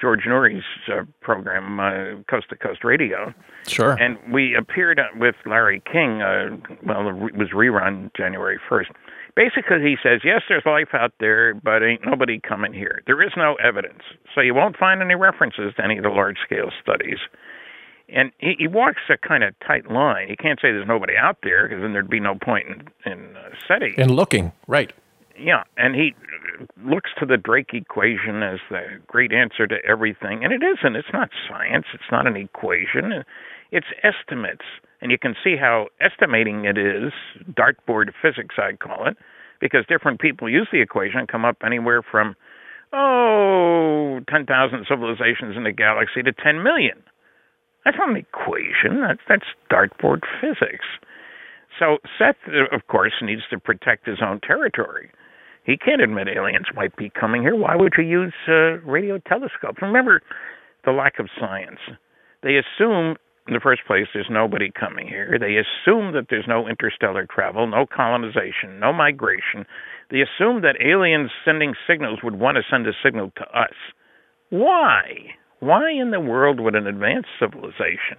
George 0.00 0.26
Noory's 0.26 0.64
uh, 0.92 1.04
program, 1.20 1.80
uh, 1.80 2.22
Coast 2.28 2.48
to 2.50 2.56
Coast 2.56 2.84
Radio. 2.84 3.32
Sure. 3.66 3.92
And 3.92 4.18
we 4.32 4.54
appeared 4.54 5.00
with 5.16 5.36
Larry 5.46 5.82
King. 5.90 6.22
Uh, 6.22 6.56
well, 6.84 7.08
it 7.08 7.36
was 7.36 7.48
rerun 7.54 8.10
January 8.16 8.58
1st. 8.68 8.90
Basically, 9.36 9.82
he 9.82 9.96
says, 10.02 10.22
yes, 10.24 10.40
there's 10.48 10.64
life 10.64 10.88
out 10.94 11.12
there, 11.20 11.52
but 11.52 11.82
ain't 11.82 12.06
nobody 12.06 12.40
coming 12.40 12.72
here. 12.72 13.02
There 13.06 13.22
is 13.22 13.32
no 13.36 13.54
evidence. 13.56 14.00
So 14.34 14.40
you 14.40 14.54
won't 14.54 14.78
find 14.78 15.02
any 15.02 15.14
references 15.14 15.74
to 15.76 15.84
any 15.84 15.98
of 15.98 16.04
the 16.04 16.08
large 16.08 16.38
scale 16.42 16.70
studies. 16.82 17.18
And 18.08 18.32
he, 18.38 18.54
he 18.58 18.66
walks 18.66 19.02
a 19.10 19.18
kind 19.18 19.44
of 19.44 19.54
tight 19.66 19.90
line. 19.90 20.28
He 20.28 20.36
can't 20.36 20.58
say 20.58 20.72
there's 20.72 20.88
nobody 20.88 21.14
out 21.20 21.38
there 21.42 21.68
because 21.68 21.82
then 21.82 21.92
there'd 21.92 22.08
be 22.08 22.20
no 22.20 22.34
point 22.34 22.66
in, 23.04 23.12
in 23.12 23.36
uh, 23.36 23.50
SETI. 23.68 23.94
In 23.98 24.14
looking, 24.14 24.52
right. 24.68 24.90
Yeah, 25.38 25.64
and 25.76 25.94
he 25.94 26.14
looks 26.82 27.10
to 27.18 27.26
the 27.26 27.36
Drake 27.36 27.74
equation 27.74 28.42
as 28.42 28.58
the 28.70 28.80
great 29.06 29.34
answer 29.34 29.66
to 29.66 29.76
everything, 29.86 30.44
and 30.44 30.52
it 30.52 30.62
isn't. 30.62 30.96
It's 30.96 31.12
not 31.12 31.28
science. 31.46 31.84
It's 31.92 32.10
not 32.10 32.26
an 32.26 32.36
equation. 32.36 33.22
It's 33.72 33.86
estimates, 34.02 34.64
and 35.00 35.10
you 35.10 35.18
can 35.18 35.34
see 35.42 35.56
how 35.56 35.88
estimating 36.00 36.64
it 36.64 36.78
is 36.78 37.12
dartboard 37.52 38.12
physics, 38.20 38.54
I'd 38.58 38.78
call 38.78 39.06
it, 39.06 39.16
because 39.60 39.84
different 39.88 40.20
people 40.20 40.48
use 40.48 40.68
the 40.72 40.80
equation 40.80 41.20
and 41.20 41.28
come 41.28 41.44
up 41.44 41.58
anywhere 41.64 42.02
from 42.02 42.36
oh, 42.92 44.20
10,000 44.28 44.86
civilizations 44.88 45.56
in 45.56 45.64
the 45.64 45.72
galaxy 45.72 46.22
to 46.22 46.32
10 46.32 46.62
million. 46.62 47.02
That's 47.84 47.98
not 47.98 48.10
an 48.10 48.16
equation. 48.16 49.00
That's 49.00 49.20
that's 49.28 49.46
dartboard 49.70 50.22
physics. 50.40 50.84
So 51.78 51.98
Seth, 52.18 52.36
of 52.72 52.86
course, 52.88 53.12
needs 53.22 53.42
to 53.50 53.60
protect 53.60 54.06
his 54.06 54.18
own 54.20 54.40
territory. 54.40 55.10
He 55.64 55.76
can't 55.76 56.00
admit 56.00 56.28
aliens 56.28 56.66
might 56.74 56.96
be 56.96 57.10
coming 57.10 57.42
here. 57.42 57.54
Why 57.54 57.76
would 57.76 57.92
you 57.96 58.04
use 58.04 58.34
uh, 58.48 58.78
radio 58.84 59.18
telescopes? 59.18 59.82
Remember 59.82 60.20
the 60.84 60.92
lack 60.92 61.18
of 61.18 61.28
science. 61.38 61.80
They 62.42 62.56
assume, 62.56 63.16
in 63.46 63.54
the 63.54 63.60
first 63.60 63.82
place, 63.86 64.06
there's 64.12 64.28
nobody 64.30 64.70
coming 64.70 65.06
here. 65.06 65.36
They 65.38 65.56
assume 65.56 66.12
that 66.14 66.26
there's 66.30 66.48
no 66.48 66.68
interstellar 66.68 67.26
travel, 67.26 67.66
no 67.66 67.86
colonization, 67.86 68.80
no 68.80 68.92
migration. 68.92 69.64
They 70.10 70.20
assume 70.20 70.62
that 70.62 70.80
aliens 70.80 71.30
sending 71.44 71.74
signals 71.88 72.20
would 72.22 72.36
want 72.36 72.56
to 72.56 72.62
send 72.68 72.86
a 72.86 72.92
signal 73.04 73.32
to 73.36 73.44
us. 73.58 73.74
Why? 74.50 75.34
Why 75.60 75.90
in 75.90 76.10
the 76.10 76.20
world 76.20 76.60
would 76.60 76.74
an 76.74 76.86
advanced 76.86 77.28
civilization? 77.38 78.18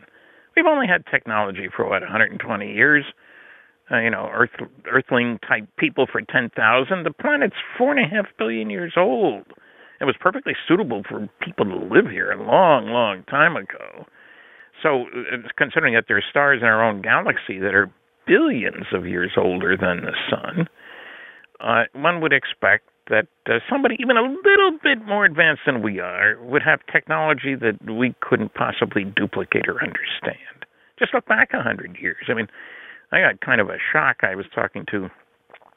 We've 0.55 0.65
only 0.65 0.87
had 0.87 1.05
technology 1.05 1.67
for 1.75 1.87
what 1.87 2.01
120 2.01 2.73
years 2.73 3.05
uh, 3.91 3.99
you 3.99 4.09
know, 4.09 4.29
Earth, 4.33 4.49
Earthling 4.91 5.39
type 5.47 5.67
people 5.77 6.07
for 6.11 6.21
10,000. 6.21 7.03
The 7.03 7.13
planet's 7.13 7.55
four 7.77 7.95
and 7.95 8.05
a 8.05 8.07
half 8.07 8.25
billion 8.37 8.69
years 8.69 8.93
old. 8.97 9.45
It 9.99 10.05
was 10.05 10.15
perfectly 10.19 10.53
suitable 10.67 11.03
for 11.07 11.29
people 11.41 11.65
to 11.65 11.75
live 11.75 12.11
here 12.11 12.31
a 12.31 12.43
long, 12.43 12.87
long 12.87 13.23
time 13.29 13.55
ago. 13.55 14.05
So, 14.83 15.05
considering 15.57 15.95
that 15.95 16.05
there 16.07 16.17
are 16.17 16.23
stars 16.29 16.59
in 16.61 16.67
our 16.67 16.83
own 16.83 17.01
galaxy 17.01 17.59
that 17.59 17.73
are 17.73 17.91
billions 18.27 18.85
of 18.93 19.07
years 19.07 19.31
older 19.37 19.75
than 19.75 20.01
the 20.01 20.13
sun, 20.29 20.67
uh, 21.59 21.83
one 21.93 22.21
would 22.21 22.33
expect 22.33 22.89
that 23.09 23.27
uh, 23.47 23.59
somebody 23.69 23.95
even 23.99 24.17
a 24.17 24.21
little 24.21 24.77
bit 24.83 25.05
more 25.05 25.25
advanced 25.25 25.61
than 25.65 25.81
we 25.81 25.99
are 25.99 26.37
would 26.43 26.61
have 26.61 26.79
technology 26.91 27.55
that 27.55 27.77
we 27.89 28.13
couldn't 28.21 28.53
possibly 28.53 29.03
duplicate 29.03 29.67
or 29.67 29.81
understand. 29.81 30.65
Just 30.99 31.13
look 31.13 31.25
back 31.25 31.49
a 31.53 31.61
hundred 31.61 31.97
years. 32.01 32.25
I 32.27 32.33
mean, 32.33 32.47
I 33.11 33.21
got 33.21 33.41
kind 33.41 33.61
of 33.61 33.69
a 33.69 33.77
shock. 33.91 34.17
I 34.23 34.35
was 34.35 34.45
talking 34.53 34.85
to 34.91 35.09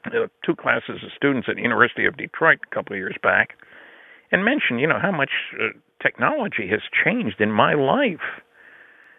uh, 0.05 0.27
two 0.45 0.55
classes 0.55 1.03
of 1.03 1.09
students 1.15 1.47
at 1.49 1.55
the 1.55 1.61
University 1.61 2.05
of 2.05 2.17
Detroit 2.17 2.59
a 2.69 2.75
couple 2.75 2.93
of 2.93 2.97
years 2.97 3.15
back, 3.21 3.51
and 4.31 4.43
mentioned, 4.43 4.81
you 4.81 4.87
know, 4.87 4.99
how 5.01 5.11
much 5.11 5.31
uh, 5.55 5.69
technology 6.01 6.67
has 6.69 6.81
changed 7.03 7.39
in 7.39 7.51
my 7.51 7.73
life. 7.73 8.41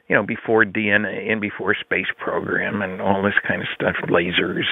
You 0.09 0.17
know, 0.17 0.23
before 0.23 0.65
DNA 0.65 1.31
and 1.31 1.41
before 1.41 1.75
space 1.75 2.11
program 2.19 2.83
and 2.83 3.01
all 3.01 3.23
this 3.23 3.39
kind 3.47 3.63
of 3.63 3.69
stuff, 3.75 3.95
lasers, 4.09 4.67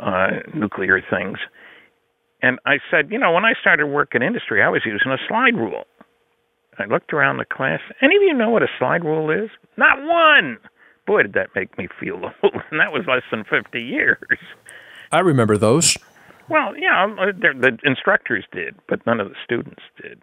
uh, 0.00 0.40
nuclear 0.54 1.00
things. 1.00 1.38
And 2.42 2.58
I 2.66 2.78
said, 2.90 3.10
you 3.10 3.18
know, 3.18 3.32
when 3.32 3.44
I 3.44 3.52
started 3.60 3.86
work 3.86 4.14
in 4.14 4.22
industry, 4.22 4.62
I 4.62 4.68
was 4.68 4.82
using 4.84 5.12
a 5.12 5.18
slide 5.28 5.54
rule. 5.54 5.84
I 6.78 6.86
looked 6.86 7.12
around 7.12 7.38
the 7.38 7.44
class. 7.44 7.80
Any 8.02 8.16
of 8.16 8.22
you 8.22 8.34
know 8.34 8.50
what 8.50 8.62
a 8.62 8.68
slide 8.78 9.04
rule 9.04 9.30
is? 9.30 9.50
Not 9.76 9.98
one 10.02 10.58
boy, 11.06 11.22
did 11.22 11.32
that 11.34 11.48
make 11.54 11.76
me 11.78 11.88
feel 12.00 12.16
old. 12.42 12.54
And 12.70 12.80
that 12.80 12.92
was 12.92 13.02
less 13.06 13.22
than 13.30 13.44
50 13.44 13.80
years. 13.80 14.38
I 15.10 15.20
remember 15.20 15.58
those. 15.58 15.96
Well, 16.48 16.76
yeah, 16.76 17.06
uh, 17.06 17.26
the 17.38 17.78
instructors 17.84 18.44
did, 18.52 18.74
but 18.88 19.04
none 19.06 19.20
of 19.20 19.28
the 19.28 19.36
students 19.44 19.82
did. 20.00 20.22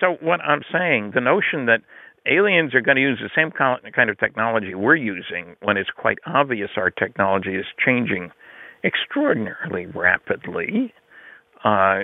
So, 0.00 0.16
what 0.20 0.40
I'm 0.40 0.62
saying, 0.72 1.12
the 1.14 1.20
notion 1.20 1.66
that 1.66 1.80
aliens 2.28 2.74
are 2.74 2.80
going 2.80 2.96
to 2.96 3.02
use 3.02 3.20
the 3.20 3.30
same 3.34 3.50
kind 3.50 4.10
of 4.10 4.18
technology 4.18 4.74
we're 4.74 4.96
using 4.96 5.56
when 5.62 5.76
it's 5.76 5.90
quite 5.90 6.18
obvious 6.26 6.70
our 6.76 6.90
technology 6.90 7.56
is 7.56 7.66
changing 7.84 8.30
extraordinarily 8.84 9.86
rapidly, 9.86 10.92
uh, 11.64 12.00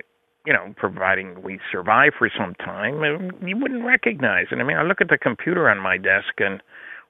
you 0.46 0.52
know, 0.52 0.74
providing 0.76 1.42
we 1.42 1.58
survive 1.70 2.12
for 2.18 2.30
some 2.36 2.54
time, 2.56 2.98
uh, 3.02 3.46
you 3.46 3.56
wouldn't 3.56 3.84
recognize 3.84 4.46
it. 4.50 4.58
I 4.58 4.62
mean, 4.62 4.76
I 4.76 4.82
look 4.82 5.00
at 5.00 5.08
the 5.08 5.18
computer 5.18 5.70
on 5.70 5.78
my 5.78 5.96
desk 5.96 6.34
and 6.38 6.62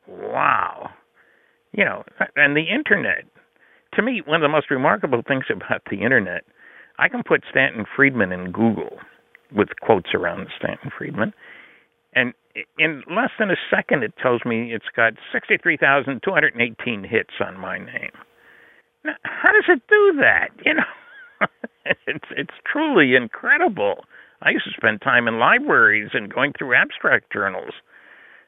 wow, 0.07 0.91
you 1.73 1.85
know, 1.85 2.05
and 2.37 2.57
the 2.57 2.65
internet. 2.73 3.25
To 3.95 4.03
me, 4.03 4.23
one 4.25 4.43
of 4.43 4.43
the 4.43 4.53
most 4.53 4.71
remarkable 4.71 5.23
things 5.27 5.45
about 5.51 5.83
the 5.91 6.03
internet, 6.03 6.45
I 6.99 7.09
can 7.09 7.23
put 7.27 7.43
Stanton 7.51 7.85
Friedman 7.97 8.33
in 8.33 8.53
Google 8.53 8.99
with 9.55 9.69
quotes 9.81 10.15
around 10.15 10.49
Stanton 10.59 10.91
Friedman, 10.97 11.33
and 12.15 12.35
in 12.79 13.03
less 13.09 13.31
than 13.39 13.51
a 13.51 13.57
second, 13.71 14.03
it 14.03 14.15
tells 14.21 14.45
me 14.45 14.73
it's 14.73 14.89
got 14.95 15.15
63,218 15.33 17.05
hits 17.05 17.35
on 17.41 17.59
my 17.59 17.79
name. 17.79 18.13
Now, 19.05 19.15
how 19.25 19.53
does 19.53 19.65
it 19.69 19.83
do 19.89 20.21
that? 20.21 20.51
You 20.65 20.75
know, 20.75 21.49
it's 22.07 22.25
it's 22.31 22.55
truly 22.65 23.17
incredible. 23.17 24.05
I 24.41 24.51
used 24.51 24.65
to 24.65 24.71
spend 24.77 25.03
time 25.03 25.29
in 25.29 25.39
libraries 25.39 26.11
and 26.15 26.33
going 26.33 26.53
through 26.57 26.75
abstract 26.75 27.31
journals 27.33 27.73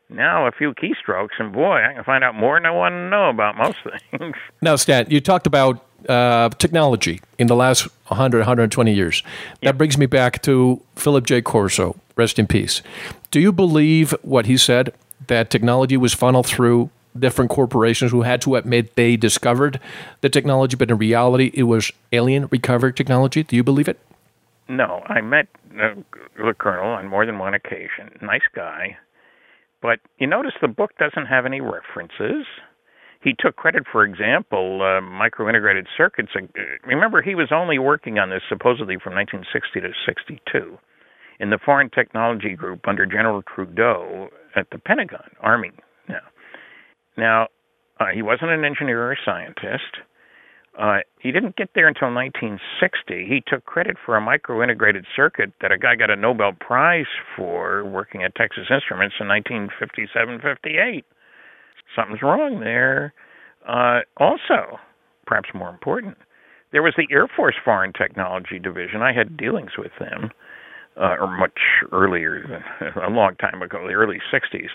now 0.09 0.47
a 0.47 0.53
few 0.53 0.73
keystrokes, 0.75 1.39
and 1.39 1.53
boy, 1.53 1.79
I 1.83 1.95
can 1.95 2.05
find 2.05 2.23
out 2.23 2.35
more 2.35 2.59
than 2.59 2.67
I 2.67 2.71
want 2.71 2.93
to 2.93 3.09
know 3.09 3.29
about 3.29 3.57
most 3.57 3.79
things. 4.11 4.37
Now, 4.63 4.77
Stan, 4.77 5.07
you 5.09 5.21
talked 5.21 5.47
about 5.47 5.86
uh, 6.09 6.49
technology 6.51 7.21
in 7.39 7.47
the 7.47 7.57
last 7.57 7.89
100, 8.09 8.39
120 8.39 8.93
years. 8.93 9.23
That 9.63 9.79
brings 9.79 9.99
me 9.99 10.07
back 10.07 10.43
to 10.43 10.83
Philip 10.95 11.27
J. 11.27 11.43
Corso, 11.43 11.97
rest 12.17 12.39
in 12.39 12.47
peace. 12.47 12.83
Do 13.31 13.41
you 13.41 13.53
believe 13.53 14.15
what 14.23 14.47
he 14.47 14.57
said, 14.57 14.93
that 15.27 15.51
technology 15.51 15.97
was 15.97 16.15
funneled 16.15 16.47
through 16.47 16.91
different 17.19 17.51
corporations 17.51 18.13
who 18.13 18.23
had 18.23 18.41
to 18.43 18.57
admit 18.57 18.95
they 18.95 19.17
discovered 19.17 19.81
the 20.21 20.29
technology, 20.29 20.77
but 20.77 20.91
in 20.91 20.99
reality 20.99 21.51
it 21.55 21.65
was 21.65 21.91
alien 22.13 22.47
recovered 22.51 22.97
technology? 22.97 23.43
Do 23.43 23.57
you 23.57 23.65
believe 23.65 23.89
it? 23.89 23.99
No, 24.69 25.03
I 25.07 25.21
met 25.21 25.49
uh, 25.81 25.95
the 26.37 26.55
colonel 26.59 26.91
on 26.91 27.09
more 27.09 27.25
than 27.25 27.39
one 27.39 27.55
occasion. 27.55 28.11
Nice 28.21 28.43
guy 28.55 28.97
but 29.87 30.01
you 30.19 30.27
notice 30.27 30.53
the 30.61 30.69
book 30.69 30.91
doesn't 30.99 31.27
have 31.27 31.47
any 31.47 31.61
references. 31.61 32.45
He 33.23 33.35
took 33.39 33.57
credit, 33.57 33.85
for 33.91 34.05
example, 34.05 34.83
uh, 34.83 35.01
micro-integrated 35.01 35.87
circuits. 35.97 36.31
Uh, 36.37 36.43
remember, 36.85 37.23
he 37.23 37.35
was 37.35 37.49
only 37.51 37.79
working 37.79 38.19
on 38.19 38.31
this 38.31 38.43
supposedly 38.49 38.97
from 39.03 39.15
1960 39.15 39.81
to 39.81 39.93
62 40.07 40.79
in 41.41 41.51
the 41.51 41.59
Foreign 41.65 41.91
Technology 41.91 42.55
Group 42.55 42.87
under 42.87 43.07
General 43.07 43.43
Trudeau 43.43 44.29
at 44.55 44.71
the 44.71 44.79
Pentagon, 44.79 45.31
Army. 45.41 45.73
Now, 46.09 46.21
now 47.17 47.47
uh, 48.01 48.07
he 48.15 48.23
wasn't 48.23 48.51
an 48.51 48.65
engineer 48.65 49.03
or 49.03 49.13
a 49.13 49.17
scientist. 49.25 50.01
Uh, 50.79 50.99
he 51.21 51.33
didn't 51.33 51.57
get 51.57 51.71
there 51.75 51.89
until 51.89 52.13
1960. 52.13 53.27
He 53.27 53.43
took 53.47 53.65
credit 53.65 53.97
for 54.05 54.17
a 54.17 54.21
micro 54.21 54.63
integrated 54.63 55.07
circuit 55.15 55.53
that 55.63 55.73
a 55.73 55.79
guy 55.79 55.97
got 55.97 56.11
a 56.11 56.17
Nobel 56.17 56.53
Prize 56.53 57.07
for 57.35 57.85
working 57.85 58.23
at 58.23 58.35
Texas 58.35 58.67
Instruments 58.71 59.17
in 59.19 59.27
1957 59.27 60.41
58. 60.41 61.05
Something's 61.95 62.23
wrong 62.23 62.61
there. 62.61 63.13
Uh, 63.69 64.01
also, 64.17 64.79
perhaps 65.27 65.49
more 65.55 65.71
important, 65.71 66.17
there 66.73 66.83
was 66.83 66.95
the 66.97 67.07
Air 67.11 67.29
Force 67.35 67.57
Foreign 67.65 67.93
Technology 67.93 68.59
Division. 68.59 69.03
I 69.03 69.13
had 69.13 69.37
dealings 69.37 69.73
with 69.79 69.93
them, 69.99 70.31
uh, 70.97 71.17
or 71.21 71.27
much 71.27 71.59
earlier, 71.93 72.65
a 73.07 73.11
long 73.11 73.37
time 73.37 73.63
ago, 73.63 73.87
the 73.87 73.95
early 73.95 74.21
60s 74.33 74.71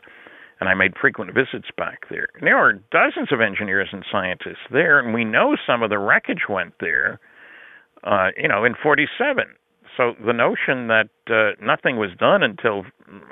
and 0.62 0.70
I 0.70 0.76
made 0.76 0.94
frequent 1.02 1.34
visits 1.34 1.70
back 1.76 2.08
there. 2.10 2.28
There 2.40 2.56
are 2.56 2.74
dozens 2.74 3.32
of 3.32 3.42
engineers 3.42 3.90
and 3.92 4.06
scientists 4.10 4.70
there, 4.72 5.00
and 5.00 5.12
we 5.12 5.26
know 5.26 5.58
some 5.66 5.82
of 5.82 5.90
the 5.90 5.98
wreckage 5.98 6.44
went 6.48 6.76
there, 6.80 7.20
uh, 8.04 8.28
you 8.38 8.48
know, 8.48 8.64
in 8.64 8.76
47. 8.82 9.44
So 9.98 10.14
the 10.24 10.34
notion 10.34 10.88
that 10.88 11.10
uh, 11.28 11.60
nothing 11.60 11.98
was 11.98 12.12
done 12.18 12.44
until 12.44 12.86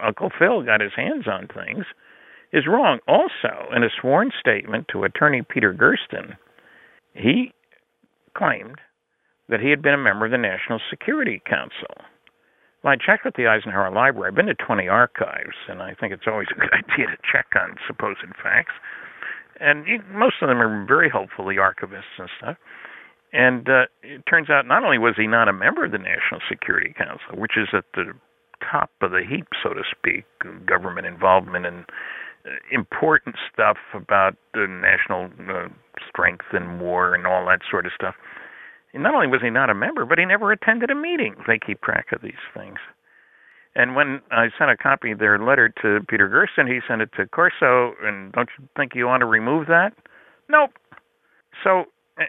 Uncle 0.04 0.32
Phil 0.38 0.64
got 0.64 0.82
his 0.82 0.92
hands 0.96 1.28
on 1.28 1.48
things 1.48 1.86
is 2.52 2.68
wrong. 2.68 3.00
Also, 3.08 3.70
in 3.76 3.84
a 3.84 3.90
sworn 4.02 4.32
statement 4.40 4.88
to 4.92 5.04
attorney 5.04 5.42
Peter 5.48 5.74
Gersten, 5.74 6.38
he 7.14 7.54
claimed 8.36 8.80
that 9.50 9.60
he 9.60 9.70
had 9.70 9.82
been 9.82 9.94
a 9.94 9.98
member 9.98 10.26
of 10.26 10.32
the 10.32 10.38
National 10.38 10.80
Security 10.90 11.42
Council. 11.48 11.94
Well, 12.84 12.94
I 12.94 12.96
checked 12.96 13.26
with 13.26 13.36
the 13.36 13.48
Eisenhower 13.48 13.92
Library. 13.92 14.30
I've 14.30 14.36
been 14.36 14.46
to 14.46 14.56
20 14.56 14.88
archives, 14.88 15.58
and 15.68 15.82
I 15.82 15.94
think 16.00 16.14
it's 16.14 16.28
always 16.28 16.48
a 16.52 16.60
good 16.60 16.74
idea 16.74 17.08
to 17.08 17.18
check 17.30 17.48
on 17.56 17.76
supposed 17.88 18.20
facts. 18.42 18.74
And 19.60 19.86
most 20.14 20.36
of 20.42 20.48
them 20.48 20.62
are 20.62 20.86
very 20.86 21.10
helpful, 21.10 21.46
the 21.46 21.60
archivists 21.60 22.16
and 22.18 22.30
stuff. 22.38 22.58
And 23.34 23.68
uh, 23.70 23.86
it 24.02 24.24
turns 24.28 24.50
out 24.50 24.66
not 24.66 24.84
only 24.84 24.98
was 24.98 25.16
he 25.18 25.28
not 25.28 25.50
a 25.50 25.54
member 25.54 25.86
of 25.86 25.92
the 25.92 26.00
National 26.00 26.40
Security 26.50 26.94
Council, 26.98 27.38
which 27.38 27.58
is 27.58 27.68
at 27.74 27.86
the 27.94 28.14
top 28.64 28.90
of 29.02 29.12
the 29.12 29.22
heap, 29.28 29.48
so 29.62 29.74
to 29.74 29.84
speak, 29.92 30.26
government 30.66 31.06
involvement 31.06 31.66
in 31.66 31.86
important 32.72 33.36
stuff 33.52 33.78
about 33.94 34.36
the 34.54 34.68
national 34.68 35.30
uh, 35.50 35.68
strength 36.08 36.46
and 36.52 36.80
war 36.80 37.14
and 37.14 37.28
all 37.28 37.46
that 37.46 37.60
sort 37.70 37.86
of 37.86 37.92
stuff 37.94 38.16
not 38.94 39.14
only 39.14 39.28
was 39.28 39.42
he 39.42 39.50
not 39.50 39.70
a 39.70 39.76
member, 39.76 40.06
but 40.06 40.18
he 40.18 40.26
never 40.26 40.52
attended 40.52 40.90
a 40.90 40.96
meeting. 40.96 41.36
They 41.48 41.60
keep 41.60 41.82
track 41.82 42.08
of 42.12 42.22
these 42.22 42.42
things. 42.56 42.78
And 43.76 43.96
when 43.96 44.22
I 44.32 44.48
sent 44.58 44.72
a 44.72 44.78
copy 44.78 45.12
of 45.12 45.20
their 45.20 45.38
letter 45.38 45.70
to 45.82 46.00
Peter 46.08 46.28
Gersten, 46.28 46.66
he 46.68 46.80
sent 46.88 47.02
it 47.02 47.10
to 47.18 47.28
Corso. 47.28 47.94
And 48.02 48.32
don't 48.32 48.50
you 48.58 48.68
think 48.76 48.94
you 48.96 49.06
want 49.06 49.22
to 49.22 49.28
remove 49.28 49.68
that? 49.68 49.92
Nope. 50.50 50.72
So 51.64 51.86
eh, 52.20 52.26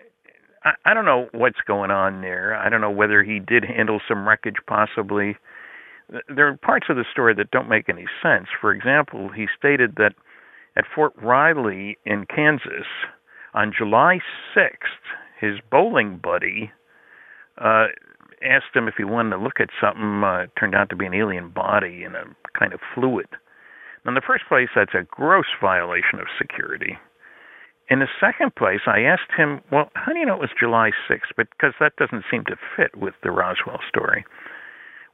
I, 0.64 0.72
I 0.84 0.94
don't 0.94 1.06
know 1.06 1.28
what's 1.32 1.60
going 1.66 1.90
on 1.90 2.20
there. 2.20 2.54
I 2.54 2.68
don't 2.68 2.82
know 2.82 2.90
whether 2.90 3.22
he 3.22 3.38
did 3.38 3.64
handle 3.64 4.00
some 4.06 4.28
wreckage, 4.28 4.58
possibly. 4.66 5.36
There 6.34 6.48
are 6.48 6.56
parts 6.56 6.86
of 6.88 6.96
the 6.96 7.04
story 7.10 7.34
that 7.34 7.50
don't 7.50 7.68
make 7.68 7.88
any 7.88 8.06
sense. 8.22 8.46
For 8.60 8.72
example, 8.72 9.28
he 9.28 9.46
stated 9.56 9.94
that 9.96 10.14
at 10.76 10.84
Fort 10.94 11.12
Riley 11.20 11.98
in 12.04 12.26
Kansas 12.26 12.86
on 13.54 13.72
July 13.76 14.20
6th, 14.56 15.04
his 15.40 15.58
bowling 15.70 16.18
buddy 16.22 16.72
uh, 17.58 17.86
asked 18.42 18.74
him 18.74 18.88
if 18.88 18.94
he 18.96 19.04
wanted 19.04 19.36
to 19.36 19.42
look 19.42 19.60
at 19.60 19.68
something. 19.80 20.22
Uh, 20.24 20.44
it 20.44 20.50
turned 20.58 20.74
out 20.74 20.88
to 20.90 20.96
be 20.96 21.06
an 21.06 21.14
alien 21.14 21.50
body 21.50 22.02
in 22.04 22.14
a 22.14 22.24
kind 22.58 22.72
of 22.72 22.80
fluid. 22.94 23.26
In 24.06 24.14
the 24.14 24.22
first 24.26 24.44
place, 24.48 24.68
that's 24.74 24.94
a 24.94 25.06
gross 25.10 25.46
violation 25.60 26.18
of 26.18 26.26
security. 26.38 26.96
In 27.90 27.98
the 27.98 28.08
second 28.20 28.54
place, 28.54 28.80
I 28.86 29.00
asked 29.00 29.32
him, 29.36 29.60
well, 29.70 29.90
how 29.94 30.12
do 30.12 30.18
you 30.18 30.24
know 30.24 30.36
it 30.36 30.40
was 30.40 30.50
July 30.58 30.90
6th? 31.10 31.34
Because 31.36 31.74
that 31.80 31.96
doesn't 31.96 32.24
seem 32.30 32.44
to 32.44 32.56
fit 32.76 32.96
with 32.96 33.14
the 33.22 33.30
Roswell 33.30 33.80
story. 33.88 34.24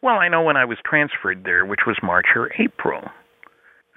Well, 0.06 0.20
I 0.20 0.28
know 0.28 0.40
when 0.40 0.56
I 0.56 0.64
was 0.64 0.78
transferred 0.84 1.42
there, 1.42 1.66
which 1.66 1.80
was 1.84 1.96
March 2.00 2.26
or 2.36 2.52
April. 2.60 3.10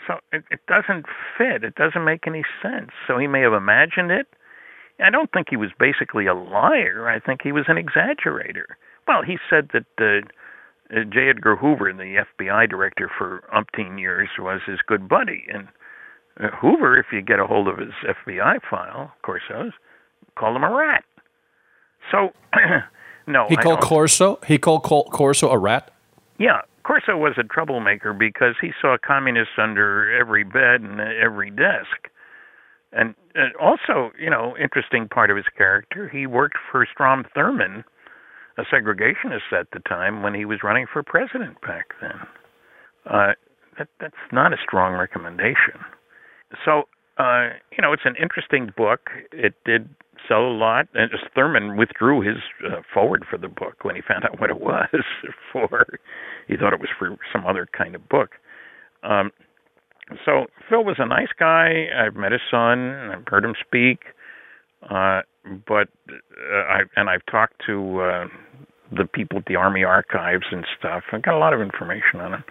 So 0.07 0.15
it, 0.31 0.43
it 0.49 0.59
doesn't 0.67 1.05
fit. 1.37 1.63
It 1.63 1.75
doesn't 1.75 2.03
make 2.03 2.25
any 2.25 2.41
sense. 2.63 2.89
So 3.05 3.19
he 3.19 3.27
may 3.27 3.41
have 3.41 3.53
imagined 3.53 4.09
it. 4.09 4.25
I 4.99 5.11
don't 5.11 5.31
think 5.31 5.49
he 5.51 5.55
was 5.55 5.69
basically 5.77 6.25
a 6.25 6.33
liar. 6.33 7.07
I 7.07 7.19
think 7.19 7.41
he 7.43 7.51
was 7.51 7.65
an 7.67 7.75
exaggerator. 7.75 8.65
Well, 9.07 9.21
he 9.21 9.37
said 9.51 9.69
that 9.71 9.85
uh, 10.01 10.97
uh 10.97 11.03
J. 11.03 11.29
Edgar 11.29 11.55
Hoover, 11.55 11.93
the 11.93 12.25
FBI 12.39 12.67
director 12.67 13.07
for 13.15 13.43
umpteen 13.55 13.99
years, 13.99 14.29
was 14.39 14.61
his 14.65 14.79
good 14.87 15.07
buddy. 15.07 15.45
And 15.53 15.67
uh, 16.39 16.55
Hoover, 16.59 16.97
if 16.97 17.05
you 17.11 17.21
get 17.21 17.39
a 17.39 17.45
hold 17.45 17.67
of 17.67 17.77
his 17.77 17.93
FBI 18.03 18.61
file, 18.67 19.13
was, 19.21 19.73
called 20.39 20.55
him 20.55 20.63
a 20.63 20.73
rat. 20.73 21.03
So, 22.11 22.29
no. 23.27 23.45
He 23.47 23.57
called 23.57 23.81
Corso. 23.81 24.39
He 24.47 24.57
called 24.57 24.81
Corso 24.81 25.51
a 25.51 25.57
rat. 25.59 25.91
Yeah, 26.39 26.61
Corso 26.83 27.17
was 27.17 27.33
a 27.37 27.43
troublemaker 27.43 28.13
because 28.13 28.55
he 28.61 28.71
saw 28.81 28.95
communists 29.05 29.55
under 29.61 30.11
every 30.17 30.43
bed 30.43 30.81
and 30.81 30.99
every 31.01 31.51
desk. 31.51 32.09
And, 32.91 33.13
and 33.35 33.53
also, 33.57 34.11
you 34.19 34.29
know, 34.29 34.55
interesting 34.57 35.07
part 35.07 35.29
of 35.29 35.37
his 35.37 35.45
character, 35.55 36.09
he 36.09 36.25
worked 36.25 36.57
for 36.71 36.87
Strom 36.91 37.25
Thurmond, 37.35 37.83
a 38.57 38.63
segregationist 38.63 39.51
at 39.53 39.67
the 39.71 39.79
time 39.87 40.23
when 40.23 40.33
he 40.33 40.45
was 40.45 40.59
running 40.63 40.87
for 40.91 41.03
president 41.03 41.61
back 41.61 41.87
then. 42.01 42.19
Uh, 43.05 43.33
that 43.77 43.87
that's 43.99 44.15
not 44.31 44.53
a 44.53 44.57
strong 44.61 44.93
recommendation. 44.93 45.79
So, 46.65 46.83
uh, 47.17 47.49
you 47.71 47.81
know, 47.81 47.93
it's 47.93 48.05
an 48.05 48.15
interesting 48.21 48.71
book. 48.75 49.09
It 49.31 49.53
did 49.65 49.89
sell 50.29 50.45
a 50.45 50.55
lot, 50.55 50.87
and 50.93 51.11
Thurmond 51.35 51.77
withdrew 51.77 52.21
his 52.21 52.37
uh, 52.65 52.81
foreword 52.93 53.25
for 53.29 53.37
the 53.37 53.49
book 53.49 53.83
when 53.83 53.95
he 53.95 54.01
found 54.01 54.23
out 54.23 54.39
what 54.39 54.49
it 54.49 54.61
was 54.61 54.87
for. 55.51 55.85
He 56.47 56.55
thought 56.55 56.71
it 56.71 56.79
was 56.79 56.89
for 56.97 57.17
some 57.33 57.45
other 57.45 57.67
kind 57.77 57.95
of 57.95 58.07
book. 58.07 58.31
Um, 59.03 59.31
so 60.25 60.45
Phil 60.69 60.83
was 60.83 60.95
a 60.99 61.05
nice 61.05 61.29
guy. 61.37 61.87
I've 61.95 62.15
met 62.15 62.31
his 62.31 62.41
son. 62.49 62.79
And 62.79 63.11
I've 63.11 63.27
heard 63.27 63.43
him 63.43 63.55
speak. 63.59 63.99
Uh, 64.89 65.21
but 65.67 65.89
uh, 66.09 66.55
I 66.55 66.79
and 66.95 67.09
I've 67.09 67.25
talked 67.25 67.61
to 67.67 67.99
uh, 67.99 68.27
the 68.95 69.05
people 69.05 69.39
at 69.39 69.45
the 69.45 69.55
Army 69.55 69.83
Archives 69.83 70.45
and 70.51 70.65
stuff. 70.77 71.03
I 71.11 71.19
got 71.19 71.33
a 71.33 71.37
lot 71.37 71.53
of 71.53 71.61
information 71.61 72.21
on 72.21 72.33
him. 72.35 72.43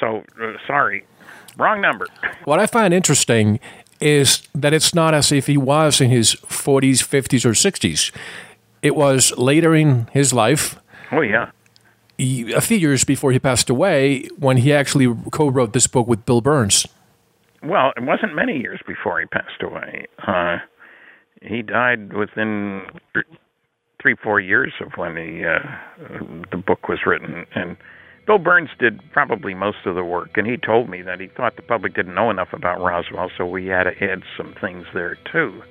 So 0.00 0.22
uh, 0.42 0.54
sorry, 0.66 1.06
wrong 1.56 1.80
number. 1.80 2.06
What 2.44 2.58
I 2.58 2.66
find 2.66 2.92
interesting 2.92 3.60
is 4.00 4.46
that 4.54 4.72
it's 4.72 4.94
not 4.94 5.14
as 5.14 5.32
if 5.32 5.46
he 5.46 5.56
was 5.56 6.00
in 6.00 6.10
his 6.10 6.34
40s, 6.34 7.02
50s, 7.02 7.44
or 7.44 7.50
60s. 7.50 8.12
It 8.82 8.94
was 8.94 9.36
later 9.36 9.74
in 9.74 10.08
his 10.12 10.32
life. 10.32 10.78
Oh 11.12 11.22
yeah 11.22 11.50
a 12.18 12.60
few 12.60 12.76
years 12.76 13.04
before 13.04 13.32
he 13.32 13.38
passed 13.38 13.68
away 13.68 14.28
when 14.38 14.58
he 14.58 14.72
actually 14.72 15.14
co-wrote 15.30 15.72
this 15.72 15.86
book 15.86 16.06
with 16.06 16.24
Bill 16.24 16.40
Birnes. 16.40 16.86
Well, 17.62 17.92
it 17.96 18.02
wasn't 18.02 18.34
many 18.34 18.58
years 18.58 18.80
before 18.86 19.20
he 19.20 19.26
passed 19.26 19.62
away. 19.62 20.06
Uh, 20.26 20.58
he 21.42 21.62
died 21.62 22.12
within 22.12 22.82
three, 24.00 24.14
four 24.22 24.40
years 24.40 24.72
of 24.80 24.92
when 24.96 25.14
the 25.14 25.58
uh, 25.58 26.44
the 26.50 26.56
book 26.56 26.88
was 26.88 27.00
written, 27.06 27.46
and 27.54 27.76
Bill 28.26 28.38
Birnes 28.38 28.76
did 28.78 29.00
probably 29.12 29.54
most 29.54 29.86
of 29.86 29.94
the 29.94 30.04
work. 30.04 30.30
And 30.36 30.46
he 30.46 30.56
told 30.56 30.88
me 30.88 31.02
that 31.02 31.20
he 31.20 31.28
thought 31.28 31.56
the 31.56 31.62
public 31.62 31.94
didn't 31.94 32.14
know 32.14 32.30
enough 32.30 32.52
about 32.52 32.80
Roswell, 32.80 33.30
so 33.36 33.46
we 33.46 33.66
had 33.66 33.84
to 33.84 34.04
add 34.04 34.22
some 34.36 34.54
things 34.60 34.86
there 34.92 35.16
too. 35.32 35.62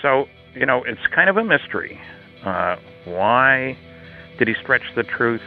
So 0.00 0.26
you 0.54 0.66
know, 0.66 0.82
it's 0.84 1.00
kind 1.14 1.30
of 1.30 1.36
a 1.36 1.44
mystery. 1.44 2.00
Uh, 2.44 2.76
why 3.04 3.76
did 4.38 4.48
he 4.48 4.54
stretch 4.62 4.82
the 4.94 5.02
truth? 5.02 5.40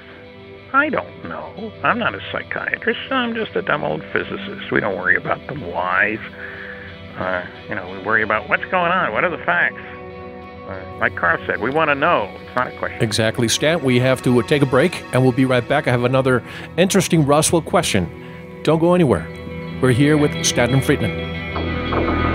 I 0.74 0.90
don't 0.90 1.24
know. 1.26 1.72
I'm 1.84 2.00
not 2.00 2.16
a 2.16 2.20
psychiatrist. 2.32 3.12
I'm 3.12 3.34
just 3.34 3.56
a 3.56 3.62
dumb 3.62 3.84
old 3.84 4.02
physicist. 4.12 4.72
We 4.72 4.80
don't 4.80 4.96
worry 4.96 5.16
about 5.16 5.40
the 5.48 5.54
whys. 5.54 6.20
Uh, 7.18 7.46
you 7.70 7.76
know, 7.76 7.90
we 7.92 8.06
worry 8.06 8.24
about 8.24 8.50
what's 8.50 8.66
going 8.66 8.92
on. 8.92 9.14
What 9.14 9.24
are 9.24 9.30
the 9.30 9.44
facts? 9.46 9.95
Uh, 10.68 10.98
like 11.00 11.16
Carl 11.16 11.40
said, 11.46 11.62
we 11.62 11.70
want 11.70 11.90
to 11.90 11.96
know. 11.96 12.30
It's 12.42 12.56
not 12.56 12.68
a 12.74 12.78
question. 12.78 13.02
Exactly, 13.02 13.48
Stan. 13.48 13.84
We 13.84 14.00
have 14.00 14.22
to 14.24 14.42
take 14.44 14.62
a 14.62 14.66
break, 14.66 15.04
and 15.14 15.22
we'll 15.22 15.32
be 15.32 15.46
right 15.46 15.68
back. 15.68 15.88
I 15.88 15.92
have 15.92 16.04
another 16.04 16.44
interesting 16.78 17.26
Roswell 17.26 17.62
question. 17.62 18.62
Don't 18.64 18.80
go 18.80 18.96
anywhere. 18.96 19.28
We're 19.82 19.92
here 19.92 20.18
with 20.18 20.46
Stanton 20.46 20.82
Friedman. 20.82 22.35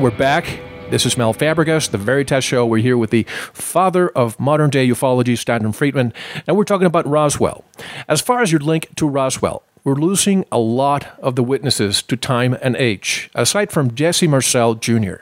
We're 0.00 0.10
back. 0.10 0.58
This 0.88 1.04
is 1.04 1.18
Mel 1.18 1.34
Fabregas, 1.34 1.90
the 1.90 1.98
Veritas 1.98 2.42
Show. 2.42 2.64
We're 2.64 2.78
here 2.78 2.96
with 2.96 3.10
the 3.10 3.24
father 3.52 4.08
of 4.08 4.40
modern 4.40 4.70
day 4.70 4.88
ufology, 4.88 5.36
Stanton 5.36 5.72
Friedman, 5.72 6.14
and 6.46 6.56
we're 6.56 6.64
talking 6.64 6.86
about 6.86 7.06
Roswell. 7.06 7.66
As 8.08 8.22
far 8.22 8.40
as 8.40 8.50
your 8.50 8.62
link 8.62 8.88
to 8.96 9.06
Roswell, 9.06 9.62
we're 9.84 9.96
losing 9.96 10.46
a 10.50 10.58
lot 10.58 11.18
of 11.18 11.36
the 11.36 11.42
witnesses 11.42 12.00
to 12.04 12.16
time 12.16 12.56
and 12.62 12.76
age, 12.76 13.28
aside 13.34 13.70
from 13.70 13.94
Jesse 13.94 14.26
Marcel 14.26 14.74
Jr. 14.74 15.16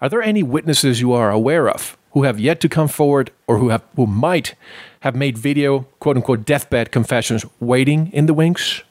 Are 0.00 0.08
there 0.08 0.22
any 0.22 0.42
witnesses 0.42 1.00
you 1.00 1.12
are 1.12 1.30
aware 1.30 1.68
of 1.68 1.96
who 2.10 2.24
have 2.24 2.40
yet 2.40 2.60
to 2.62 2.68
come 2.68 2.88
forward 2.88 3.30
or 3.46 3.58
who 3.58 3.68
have 3.68 3.84
who 3.94 4.08
might 4.08 4.56
have 5.00 5.14
made 5.14 5.38
video 5.38 5.82
quote 6.00 6.16
unquote 6.16 6.44
deathbed 6.44 6.90
confessions 6.90 7.46
waiting 7.60 8.10
in 8.12 8.26
the 8.26 8.34
wings? 8.34 8.82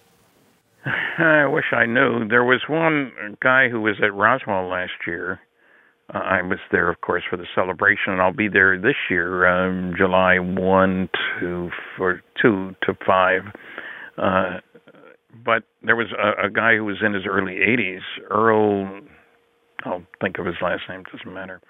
I 1.17 1.45
wish 1.45 1.65
I 1.71 1.85
knew. 1.85 2.27
There 2.27 2.43
was 2.43 2.61
one 2.67 3.11
guy 3.41 3.69
who 3.69 3.81
was 3.81 3.95
at 4.03 4.13
Roswell 4.13 4.67
last 4.69 4.93
year. 5.05 5.39
Uh, 6.13 6.19
I 6.19 6.41
was 6.41 6.59
there, 6.71 6.89
of 6.89 7.01
course, 7.01 7.23
for 7.29 7.35
the 7.35 7.47
celebration, 7.53 8.13
and 8.13 8.21
I'll 8.21 8.33
be 8.33 8.47
there 8.47 8.79
this 8.79 8.95
year, 9.09 9.45
um, 9.45 9.93
July 9.97 10.39
one 10.39 11.09
to 11.39 11.69
for 11.97 12.21
two 12.41 12.75
to 12.83 12.93
five. 13.05 13.41
Uh, 14.17 14.59
but 15.45 15.63
there 15.83 15.95
was 15.95 16.07
a, 16.17 16.47
a 16.47 16.49
guy 16.49 16.75
who 16.75 16.85
was 16.85 16.97
in 17.05 17.13
his 17.13 17.23
early 17.27 17.55
80s, 17.55 18.01
Earl. 18.29 19.01
I'll 19.85 20.03
think 20.21 20.39
of 20.39 20.45
his 20.45 20.55
last 20.61 20.83
name. 20.89 21.03
Doesn't 21.11 21.33
matter. 21.33 21.61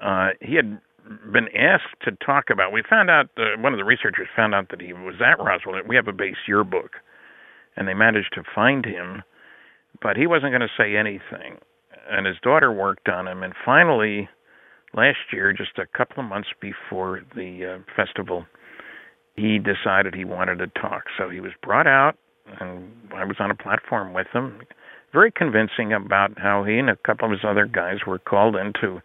Uh, 0.00 0.30
he 0.40 0.54
had 0.54 0.80
been 1.32 1.48
asked 1.56 2.00
to 2.02 2.12
talk 2.24 2.44
about. 2.50 2.72
We 2.72 2.82
found 2.88 3.10
out 3.10 3.26
uh, 3.36 3.60
one 3.60 3.72
of 3.72 3.78
the 3.78 3.84
researchers 3.84 4.28
found 4.34 4.54
out 4.54 4.70
that 4.70 4.80
he 4.80 4.92
was 4.92 5.16
at 5.20 5.42
Roswell. 5.42 5.80
We 5.86 5.96
have 5.96 6.08
a 6.08 6.12
base 6.12 6.36
yearbook, 6.46 6.92
and 7.76 7.88
they 7.88 7.94
managed 7.94 8.32
to 8.34 8.42
find 8.54 8.84
him, 8.84 9.22
but 10.00 10.16
he 10.16 10.26
wasn't 10.26 10.52
going 10.52 10.60
to 10.60 10.68
say 10.76 10.96
anything. 10.96 11.58
And 12.10 12.26
his 12.26 12.36
daughter 12.42 12.72
worked 12.72 13.08
on 13.08 13.28
him, 13.28 13.42
and 13.42 13.54
finally, 13.64 14.28
last 14.94 15.18
year, 15.32 15.52
just 15.52 15.78
a 15.78 15.86
couple 15.86 16.22
of 16.22 16.28
months 16.28 16.48
before 16.60 17.22
the 17.34 17.76
uh, 17.76 17.92
festival, 17.96 18.44
he 19.36 19.58
decided 19.58 20.14
he 20.14 20.24
wanted 20.24 20.58
to 20.58 20.66
talk. 20.80 21.04
So 21.16 21.30
he 21.30 21.40
was 21.40 21.52
brought 21.62 21.86
out 21.86 22.16
and 22.60 22.90
I 23.14 23.24
was 23.24 23.36
on 23.38 23.50
a 23.50 23.54
platform 23.54 24.12
with 24.12 24.26
him, 24.32 24.62
very 25.12 25.30
convincing 25.30 25.92
about 25.92 26.38
how 26.38 26.64
he 26.64 26.78
and 26.78 26.90
a 26.90 26.96
couple 26.96 27.26
of 27.26 27.32
his 27.32 27.44
other 27.46 27.66
guys 27.66 27.98
were 28.06 28.18
called 28.18 28.56
in 28.56 28.72
to 28.80 29.00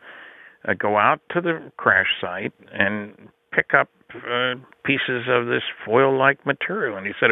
uh, 0.68 0.74
go 0.74 0.97
out 0.97 1.22
to 1.32 1.41
the 1.41 1.72
crash 1.78 2.07
site 2.22 2.53
and 2.74 3.13
pick 3.51 3.74
up 3.74 3.89
uh, 4.15 4.55
pieces 4.84 5.26
of 5.30 5.47
this 5.47 5.63
foil-like 5.86 6.45
material. 6.45 6.97
And 6.97 7.05
he 7.05 7.13
said, 7.20 7.30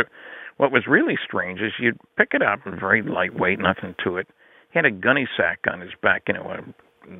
what 0.57 0.71
was 0.71 0.87
really 0.87 1.17
strange 1.23 1.59
is 1.59 1.73
you'd 1.79 1.99
pick 2.17 2.29
it 2.33 2.41
up, 2.41 2.65
and 2.65 2.79
very 2.79 3.01
lightweight, 3.01 3.59
nothing 3.59 3.95
to 4.03 4.17
it. 4.17 4.27
He 4.71 4.79
had 4.79 4.85
a 4.85 4.91
gunny 4.91 5.27
sack 5.37 5.59
on 5.71 5.81
his 5.81 5.91
back, 6.01 6.23
you 6.27 6.33
know, 6.33 6.43
what 6.43 6.63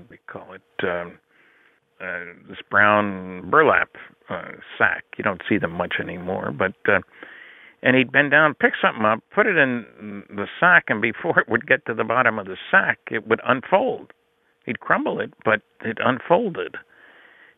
we 0.10 0.18
call 0.28 0.54
it, 0.54 0.84
um, 0.84 1.18
uh, 2.02 2.34
this 2.50 2.58
brown 2.70 3.50
burlap 3.50 3.90
uh, 4.30 4.52
sack. 4.78 5.06
You 5.18 5.24
don't 5.24 5.42
see 5.48 5.58
them 5.58 5.72
much 5.72 5.96
anymore, 6.00 6.54
but 6.58 6.76
uh, 6.88 7.00
and 7.84 7.96
he'd 7.96 8.12
bend 8.12 8.32
down, 8.32 8.56
pick 8.56 8.74
something 8.82 9.06
up, 9.06 9.20
put 9.34 9.46
it 9.46 9.58
in 9.58 10.24
the 10.30 10.48
sack, 10.60 10.86
and 10.88 11.02
before 11.02 11.40
it 11.42 11.48
would 11.50 11.68
get 11.68 11.86
to 11.86 11.94
the 11.94 12.04
bottom 12.04 12.40
of 12.40 12.48
the 12.48 12.58
sack, 12.72 13.00
it 13.12 13.28
would 13.28 13.42
unfold. 13.46 14.12
He'd 14.66 14.80
crumble 14.80 15.20
it, 15.20 15.34
but 15.44 15.62
it 15.82 15.98
unfolded. 16.04 16.76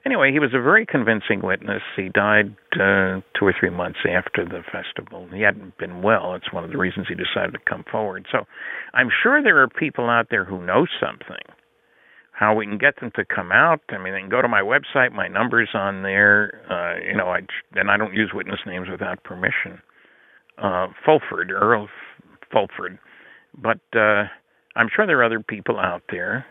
Anyway, 0.07 0.31
he 0.31 0.39
was 0.39 0.51
a 0.53 0.61
very 0.61 0.85
convincing 0.85 1.41
witness. 1.43 1.81
He 1.97 2.07
died 2.07 2.55
uh, 2.79 3.19
two 3.37 3.43
or 3.43 3.53
three 3.59 3.69
months 3.69 3.99
after 4.09 4.45
the 4.45 4.63
festival. 4.71 5.27
He 5.33 5.41
hadn't 5.41 5.77
been 5.77 6.01
well. 6.01 6.33
It's 6.33 6.53
one 6.53 6.63
of 6.63 6.71
the 6.71 6.77
reasons 6.77 7.07
he 7.09 7.15
decided 7.15 7.51
to 7.51 7.59
come 7.67 7.83
forward. 7.91 8.25
So 8.31 8.45
I'm 8.93 9.09
sure 9.21 9.43
there 9.43 9.61
are 9.61 9.67
people 9.67 10.09
out 10.09 10.27
there 10.31 10.45
who 10.45 10.65
know 10.65 10.87
something. 11.01 11.43
How 12.31 12.55
we 12.55 12.65
can 12.65 12.77
get 12.77 13.01
them 13.01 13.11
to 13.17 13.25
come 13.25 13.51
out? 13.51 13.81
I 13.89 13.97
mean, 13.97 14.13
they 14.13 14.21
can 14.21 14.29
go 14.29 14.41
to 14.41 14.47
my 14.47 14.61
website. 14.61 15.11
My 15.11 15.27
number's 15.27 15.71
on 15.73 16.03
there. 16.03 16.61
Uh, 16.71 17.03
you 17.05 17.17
know, 17.17 17.27
I 17.27 17.39
and 17.75 17.91
I 17.91 17.97
don't 17.97 18.13
use 18.13 18.31
witness 18.33 18.59
names 18.65 18.87
without 18.89 19.21
permission 19.25 19.81
uh, 20.57 20.87
Fulford, 21.05 21.51
Earl 21.51 21.89
Fulford. 22.49 22.97
But 23.57 23.81
uh, 23.93 24.23
I'm 24.75 24.87
sure 24.95 25.05
there 25.05 25.19
are 25.19 25.23
other 25.23 25.41
people 25.41 25.79
out 25.79 26.03
there. 26.09 26.45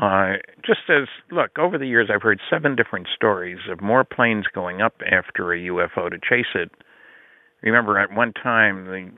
Uh, 0.00 0.34
just 0.64 0.80
as, 0.90 1.08
look, 1.30 1.58
over 1.58 1.78
the 1.78 1.86
years 1.86 2.10
I've 2.12 2.22
heard 2.22 2.40
seven 2.50 2.76
different 2.76 3.08
stories 3.14 3.58
of 3.70 3.80
more 3.80 4.04
planes 4.04 4.44
going 4.54 4.82
up 4.82 4.94
after 5.10 5.52
a 5.52 5.58
UFO 5.58 6.10
to 6.10 6.18
chase 6.18 6.52
it. 6.54 6.70
Remember, 7.62 7.98
at 7.98 8.12
one 8.12 8.32
time, 8.34 8.84
the 8.84 9.10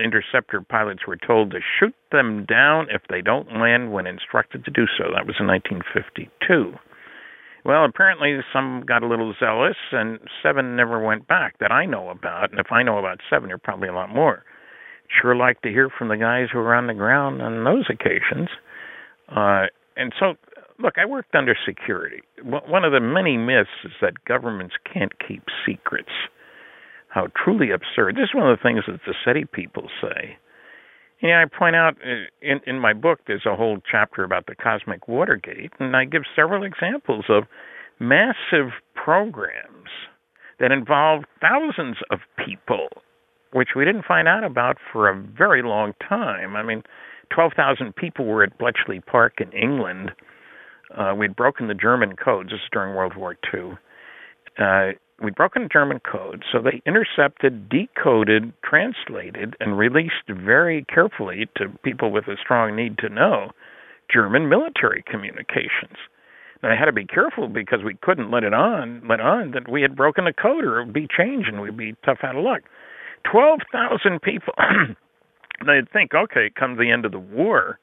interceptor 0.00 0.60
pilots 0.60 1.06
were 1.06 1.16
told 1.16 1.50
to 1.50 1.58
shoot 1.78 1.94
them 2.12 2.46
down 2.46 2.86
if 2.90 3.02
they 3.08 3.20
don't 3.20 3.58
land 3.58 3.92
when 3.92 4.06
instructed 4.06 4.64
to 4.64 4.70
do 4.70 4.86
so. 4.96 5.04
That 5.12 5.26
was 5.26 5.36
in 5.40 5.48
1952. 5.48 6.74
Well, 7.64 7.84
apparently 7.84 8.38
some 8.52 8.84
got 8.86 9.02
a 9.02 9.08
little 9.08 9.34
zealous, 9.38 9.76
and 9.92 10.18
seven 10.42 10.76
never 10.76 11.04
went 11.04 11.26
back 11.26 11.58
that 11.58 11.72
I 11.72 11.84
know 11.84 12.08
about. 12.08 12.52
And 12.52 12.60
if 12.60 12.72
I 12.72 12.82
know 12.82 12.98
about 12.98 13.18
seven, 13.28 13.48
there 13.48 13.56
are 13.56 13.58
probably 13.58 13.88
a 13.88 13.94
lot 13.94 14.14
more. 14.14 14.44
Sure 15.20 15.34
like 15.34 15.60
to 15.62 15.68
hear 15.68 15.90
from 15.90 16.08
the 16.08 16.16
guys 16.16 16.46
who 16.52 16.60
were 16.60 16.74
on 16.74 16.86
the 16.86 16.94
ground 16.94 17.42
on 17.42 17.64
those 17.64 17.84
occasions. 17.90 18.48
Uh, 19.28 19.66
and 20.00 20.14
so, 20.18 20.34
look, 20.78 20.94
I 20.96 21.04
worked 21.04 21.34
under 21.34 21.54
security. 21.66 22.22
One 22.42 22.84
of 22.84 22.92
the 22.92 23.00
many 23.00 23.36
myths 23.36 23.68
is 23.84 23.92
that 24.00 24.24
governments 24.24 24.74
can't 24.90 25.12
keep 25.26 25.42
secrets. 25.66 26.08
How 27.08 27.26
truly 27.36 27.70
absurd. 27.70 28.16
This 28.16 28.30
is 28.30 28.34
one 28.34 28.50
of 28.50 28.58
the 28.58 28.62
things 28.62 28.84
that 28.86 29.00
the 29.04 29.14
SETI 29.24 29.44
people 29.52 29.88
say. 30.00 30.38
Yeah, 31.22 31.44
I 31.44 31.58
point 31.58 31.76
out 31.76 31.96
uh, 32.02 32.24
in 32.40 32.60
in 32.66 32.78
my 32.78 32.94
book 32.94 33.20
there's 33.26 33.44
a 33.44 33.54
whole 33.54 33.78
chapter 33.90 34.24
about 34.24 34.46
the 34.46 34.54
cosmic 34.54 35.06
Watergate, 35.06 35.72
and 35.78 35.94
I 35.94 36.06
give 36.06 36.22
several 36.34 36.64
examples 36.64 37.26
of 37.28 37.44
massive 37.98 38.70
programs 38.94 39.90
that 40.60 40.72
involved 40.72 41.26
thousands 41.42 41.98
of 42.10 42.20
people, 42.38 42.88
which 43.52 43.70
we 43.76 43.84
didn't 43.84 44.06
find 44.06 44.28
out 44.28 44.44
about 44.44 44.78
for 44.90 45.10
a 45.10 45.14
very 45.14 45.62
long 45.62 45.92
time. 46.08 46.56
I 46.56 46.62
mean, 46.62 46.82
12,000 47.30 47.94
people 47.94 48.26
were 48.26 48.42
at 48.42 48.58
Bletchley 48.58 49.00
Park 49.00 49.40
in 49.40 49.52
England. 49.52 50.12
Uh, 50.96 51.14
we'd 51.16 51.36
broken 51.36 51.68
the 51.68 51.74
German 51.74 52.16
codes. 52.16 52.50
This 52.50 52.60
is 52.60 52.68
during 52.72 52.94
World 52.94 53.16
War 53.16 53.36
II. 53.54 53.78
Uh, 54.58 54.92
we'd 55.22 55.34
broken 55.34 55.62
the 55.62 55.68
German 55.68 56.00
code, 56.00 56.44
so 56.50 56.60
they 56.60 56.82
intercepted, 56.86 57.68
decoded, 57.68 58.52
translated, 58.64 59.54
and 59.60 59.78
released 59.78 60.28
very 60.28 60.84
carefully 60.92 61.48
to 61.56 61.68
people 61.84 62.10
with 62.10 62.26
a 62.26 62.36
strong 62.42 62.74
need 62.74 62.98
to 62.98 63.08
know 63.08 63.50
German 64.12 64.48
military 64.48 65.04
communications. 65.06 65.96
Now 66.62 66.72
I 66.72 66.76
had 66.76 66.86
to 66.86 66.92
be 66.92 67.06
careful 67.06 67.48
because 67.48 67.80
we 67.84 67.94
couldn't 68.02 68.30
let 68.30 68.44
it 68.44 68.52
on, 68.52 69.02
let 69.08 69.20
on 69.20 69.52
that 69.52 69.70
we 69.70 69.82
had 69.82 69.96
broken 69.96 70.24
the 70.24 70.32
code 70.32 70.64
or 70.64 70.80
it 70.80 70.86
would 70.86 70.94
be 70.94 71.08
changed 71.08 71.48
and 71.48 71.60
we'd 71.60 71.76
be 71.76 71.94
tough 72.04 72.18
out 72.22 72.36
of 72.36 72.44
luck. 72.44 72.62
Twelve 73.30 73.60
thousand 73.72 74.20
people. 75.60 75.74
they'd 75.74 75.90
think, 75.92 76.14
okay, 76.14 76.50
come 76.54 76.76
the 76.76 76.90
end 76.90 77.04
of 77.04 77.12
the 77.12 77.18
war 77.18 77.78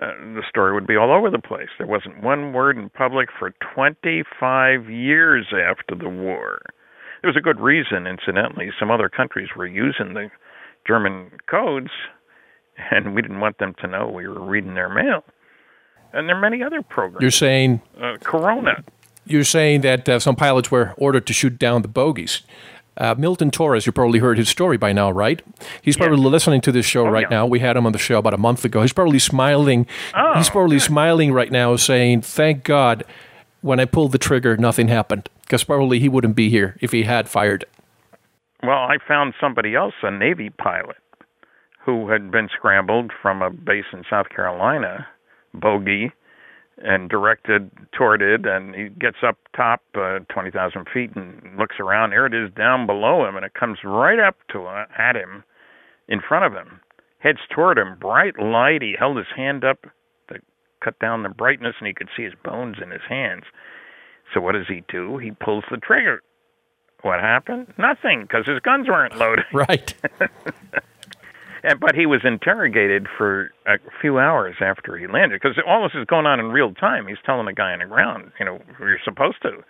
uh, 0.00 0.12
the 0.34 0.42
story 0.48 0.72
would 0.72 0.86
be 0.86 0.96
all 0.96 1.12
over 1.12 1.30
the 1.30 1.40
place. 1.40 1.68
There 1.76 1.86
wasn't 1.86 2.22
one 2.22 2.52
word 2.52 2.78
in 2.78 2.88
public 2.88 3.28
for 3.36 3.52
25 3.74 4.88
years 4.88 5.46
after 5.52 5.96
the 5.96 6.08
war. 6.08 6.62
There 7.20 7.28
was 7.28 7.36
a 7.36 7.40
good 7.40 7.58
reason, 7.58 8.06
incidentally. 8.06 8.70
Some 8.78 8.92
other 8.92 9.08
countries 9.08 9.48
were 9.56 9.66
using 9.66 10.14
the 10.14 10.30
German 10.86 11.32
codes, 11.50 11.90
and 12.92 13.14
we 13.14 13.22
didn't 13.22 13.40
want 13.40 13.58
them 13.58 13.74
to 13.80 13.88
know 13.88 14.08
we 14.08 14.28
were 14.28 14.40
reading 14.40 14.74
their 14.74 14.88
mail. 14.88 15.24
And 16.12 16.28
there 16.28 16.36
are 16.36 16.40
many 16.40 16.62
other 16.62 16.80
programs. 16.80 17.20
You're 17.20 17.30
saying 17.32 17.82
uh, 18.00 18.18
Corona. 18.22 18.84
You're 19.26 19.44
saying 19.44 19.80
that 19.80 20.08
uh, 20.08 20.20
some 20.20 20.36
pilots 20.36 20.70
were 20.70 20.94
ordered 20.96 21.26
to 21.26 21.32
shoot 21.32 21.58
down 21.58 21.82
the 21.82 21.88
bogies. 21.88 22.42
Uh, 22.98 23.14
Milton 23.16 23.50
Torres, 23.50 23.86
you 23.86 23.92
probably 23.92 24.18
heard 24.18 24.38
his 24.38 24.48
story 24.48 24.76
by 24.76 24.92
now, 24.92 25.10
right? 25.10 25.40
He's 25.80 25.96
probably 25.96 26.18
yes. 26.18 26.32
listening 26.32 26.60
to 26.62 26.72
this 26.72 26.84
show 26.84 27.06
oh, 27.06 27.10
right 27.10 27.26
yeah. 27.30 27.36
now. 27.38 27.46
We 27.46 27.60
had 27.60 27.76
him 27.76 27.86
on 27.86 27.92
the 27.92 27.98
show 27.98 28.18
about 28.18 28.34
a 28.34 28.38
month 28.38 28.64
ago. 28.64 28.82
He's 28.82 28.92
probably 28.92 29.20
smiling. 29.20 29.86
Oh, 30.14 30.34
he's 30.36 30.50
probably 30.50 30.76
good. 30.76 30.82
smiling 30.82 31.32
right 31.32 31.50
now, 31.52 31.76
saying, 31.76 32.22
"Thank 32.22 32.64
God, 32.64 33.04
when 33.60 33.78
I 33.78 33.84
pulled 33.84 34.12
the 34.12 34.18
trigger, 34.18 34.56
nothing 34.56 34.88
happened." 34.88 35.28
Because 35.42 35.64
probably 35.64 36.00
he 36.00 36.08
wouldn't 36.08 36.36
be 36.36 36.50
here 36.50 36.76
if 36.80 36.92
he 36.92 37.04
had 37.04 37.28
fired. 37.28 37.64
Well, 38.62 38.78
I 38.78 38.96
found 39.06 39.34
somebody 39.40 39.76
else, 39.76 39.94
a 40.02 40.10
Navy 40.10 40.50
pilot, 40.50 40.96
who 41.84 42.10
had 42.10 42.30
been 42.32 42.48
scrambled 42.54 43.12
from 43.22 43.40
a 43.40 43.50
base 43.50 43.86
in 43.92 44.02
South 44.10 44.28
Carolina, 44.28 45.06
bogey, 45.54 46.12
and 46.82 47.08
directed 47.10 47.70
toward 47.92 48.22
it 48.22 48.46
and 48.46 48.74
he 48.74 48.88
gets 48.88 49.18
up 49.26 49.36
top 49.56 49.82
uh, 49.94 50.20
20,000 50.32 50.86
feet 50.92 51.10
and 51.16 51.58
looks 51.58 51.76
around. 51.80 52.10
There 52.10 52.26
it 52.26 52.34
is 52.34 52.50
down 52.54 52.86
below 52.86 53.26
him 53.26 53.36
and 53.36 53.44
it 53.44 53.54
comes 53.54 53.78
right 53.84 54.18
up 54.18 54.36
to 54.52 54.64
uh, 54.64 54.86
at 54.96 55.16
him 55.16 55.44
in 56.08 56.20
front 56.20 56.44
of 56.44 56.52
him 56.52 56.80
heads 57.18 57.40
toward 57.54 57.78
him 57.78 57.96
bright 57.98 58.38
light. 58.38 58.82
He 58.82 58.94
held 58.98 59.16
his 59.16 59.26
hand 59.34 59.64
up 59.64 59.86
to 60.28 60.38
cut 60.82 60.98
down 60.98 61.22
the 61.22 61.28
brightness 61.28 61.74
and 61.78 61.86
he 61.86 61.94
could 61.94 62.08
see 62.16 62.22
his 62.22 62.34
bones 62.44 62.76
in 62.82 62.90
his 62.90 63.02
hands. 63.08 63.44
So 64.32 64.40
what 64.40 64.52
does 64.52 64.68
he 64.68 64.84
do? 64.88 65.18
He 65.18 65.30
pulls 65.32 65.64
the 65.70 65.78
trigger. 65.78 66.22
What 67.02 67.20
happened? 67.20 67.72
Nothing 67.78 68.22
because 68.22 68.46
his 68.46 68.60
guns 68.60 68.88
weren't 68.88 69.16
loaded. 69.16 69.44
Right 69.52 69.94
and 71.62 71.80
but 71.80 71.94
he 71.94 72.06
was 72.06 72.20
interrogated 72.24 73.06
for 73.16 73.50
a 73.66 73.78
few 74.00 74.18
hours 74.18 74.56
after 74.60 74.96
he 74.96 75.06
landed 75.06 75.40
because 75.40 75.56
all 75.66 75.82
this 75.82 75.98
is 75.98 76.06
going 76.06 76.26
on 76.26 76.40
in 76.40 76.46
real 76.46 76.72
time. 76.74 77.06
He's 77.06 77.18
telling 77.24 77.46
the 77.46 77.52
guy 77.52 77.72
on 77.72 77.80
the 77.80 77.86
ground, 77.86 78.32
you 78.38 78.44
know, 78.46 78.60
you're 78.78 78.98
supposed 79.04 79.42
to. 79.42 79.64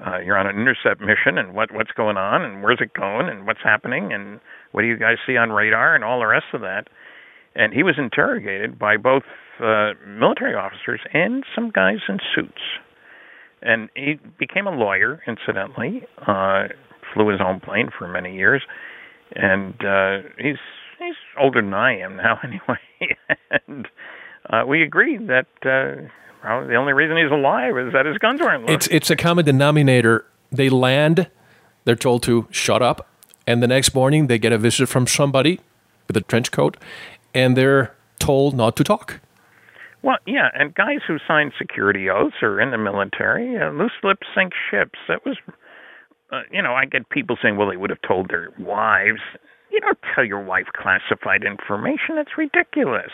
Uh, 0.00 0.18
you're 0.24 0.38
on 0.38 0.46
an 0.46 0.56
intercept 0.56 1.00
mission, 1.00 1.36
and 1.36 1.52
what 1.52 1.72
what's 1.72 1.90
going 1.92 2.16
on, 2.16 2.42
and 2.42 2.62
where's 2.62 2.78
it 2.80 2.94
going, 2.94 3.28
and 3.28 3.46
what's 3.46 3.60
happening, 3.62 4.12
and 4.12 4.40
what 4.72 4.80
do 4.82 4.88
you 4.88 4.96
guys 4.96 5.16
see 5.26 5.36
on 5.36 5.50
radar, 5.50 5.94
and 5.94 6.02
all 6.04 6.20
the 6.20 6.26
rest 6.26 6.46
of 6.54 6.62
that. 6.62 6.84
And 7.54 7.74
he 7.74 7.82
was 7.82 7.96
interrogated 7.98 8.78
by 8.78 8.96
both 8.96 9.24
uh, 9.60 9.92
military 10.06 10.54
officers 10.54 11.00
and 11.12 11.44
some 11.54 11.70
guys 11.70 11.98
in 12.08 12.18
suits. 12.34 12.62
And 13.60 13.90
he 13.94 14.18
became 14.38 14.66
a 14.66 14.70
lawyer, 14.70 15.20
incidentally. 15.26 16.02
Uh, 16.26 16.68
flew 17.12 17.28
his 17.28 17.40
own 17.44 17.60
plane 17.60 17.90
for 17.98 18.08
many 18.08 18.34
years, 18.36 18.62
and 19.34 19.74
uh, 19.84 20.28
he's 20.38 20.56
he's 21.00 21.14
older 21.38 21.60
than 21.60 21.74
I 21.74 21.98
am 21.98 22.16
now, 22.16 22.38
anyway. 22.44 23.16
and 23.66 23.88
uh, 24.48 24.64
we 24.66 24.82
agreed 24.82 25.28
that 25.28 25.46
uh, 25.64 26.08
well, 26.42 26.66
the 26.66 26.74
only 26.76 26.92
reason 26.92 27.16
he's 27.16 27.30
alive 27.30 27.76
is 27.78 27.92
that 27.92 28.06
his 28.06 28.18
guns 28.18 28.40
weren't 28.40 28.62
loaded. 28.62 28.74
It's 28.74 28.86
it's 28.88 29.10
a 29.10 29.16
common 29.16 29.44
denominator. 29.44 30.24
They 30.52 30.68
land, 30.68 31.28
they're 31.84 31.94
told 31.94 32.22
to 32.24 32.48
shut 32.50 32.82
up, 32.82 33.06
and 33.46 33.62
the 33.62 33.68
next 33.68 33.94
morning 33.94 34.26
they 34.26 34.38
get 34.38 34.52
a 34.52 34.58
visit 34.58 34.88
from 34.88 35.06
somebody 35.06 35.60
with 36.06 36.16
a 36.16 36.22
trench 36.22 36.50
coat, 36.50 36.76
and 37.34 37.56
they're 37.56 37.94
told 38.18 38.54
not 38.54 38.76
to 38.76 38.84
talk. 38.84 39.20
Well, 40.02 40.16
yeah, 40.26 40.48
and 40.54 40.74
guys 40.74 41.00
who 41.06 41.18
sign 41.28 41.52
security 41.58 42.08
oaths 42.08 42.36
are 42.42 42.60
in 42.60 42.70
the 42.70 42.78
military. 42.78 43.58
Uh, 43.58 43.70
loose 43.70 43.92
lips 44.02 44.26
sink 44.34 44.52
ships. 44.70 44.98
That 45.08 45.26
was, 45.26 45.36
uh, 46.32 46.42
you 46.50 46.62
know, 46.62 46.72
I 46.72 46.86
get 46.86 47.08
people 47.10 47.36
saying, 47.42 47.56
well, 47.58 47.68
they 47.68 47.76
would 47.76 47.90
have 47.90 48.00
told 48.06 48.30
their 48.30 48.48
wives. 48.58 49.20
You 49.70 49.80
don't 49.80 49.98
tell 50.14 50.24
your 50.24 50.42
wife 50.42 50.66
classified 50.74 51.44
information. 51.44 52.18
It's 52.18 52.36
ridiculous. 52.36 53.12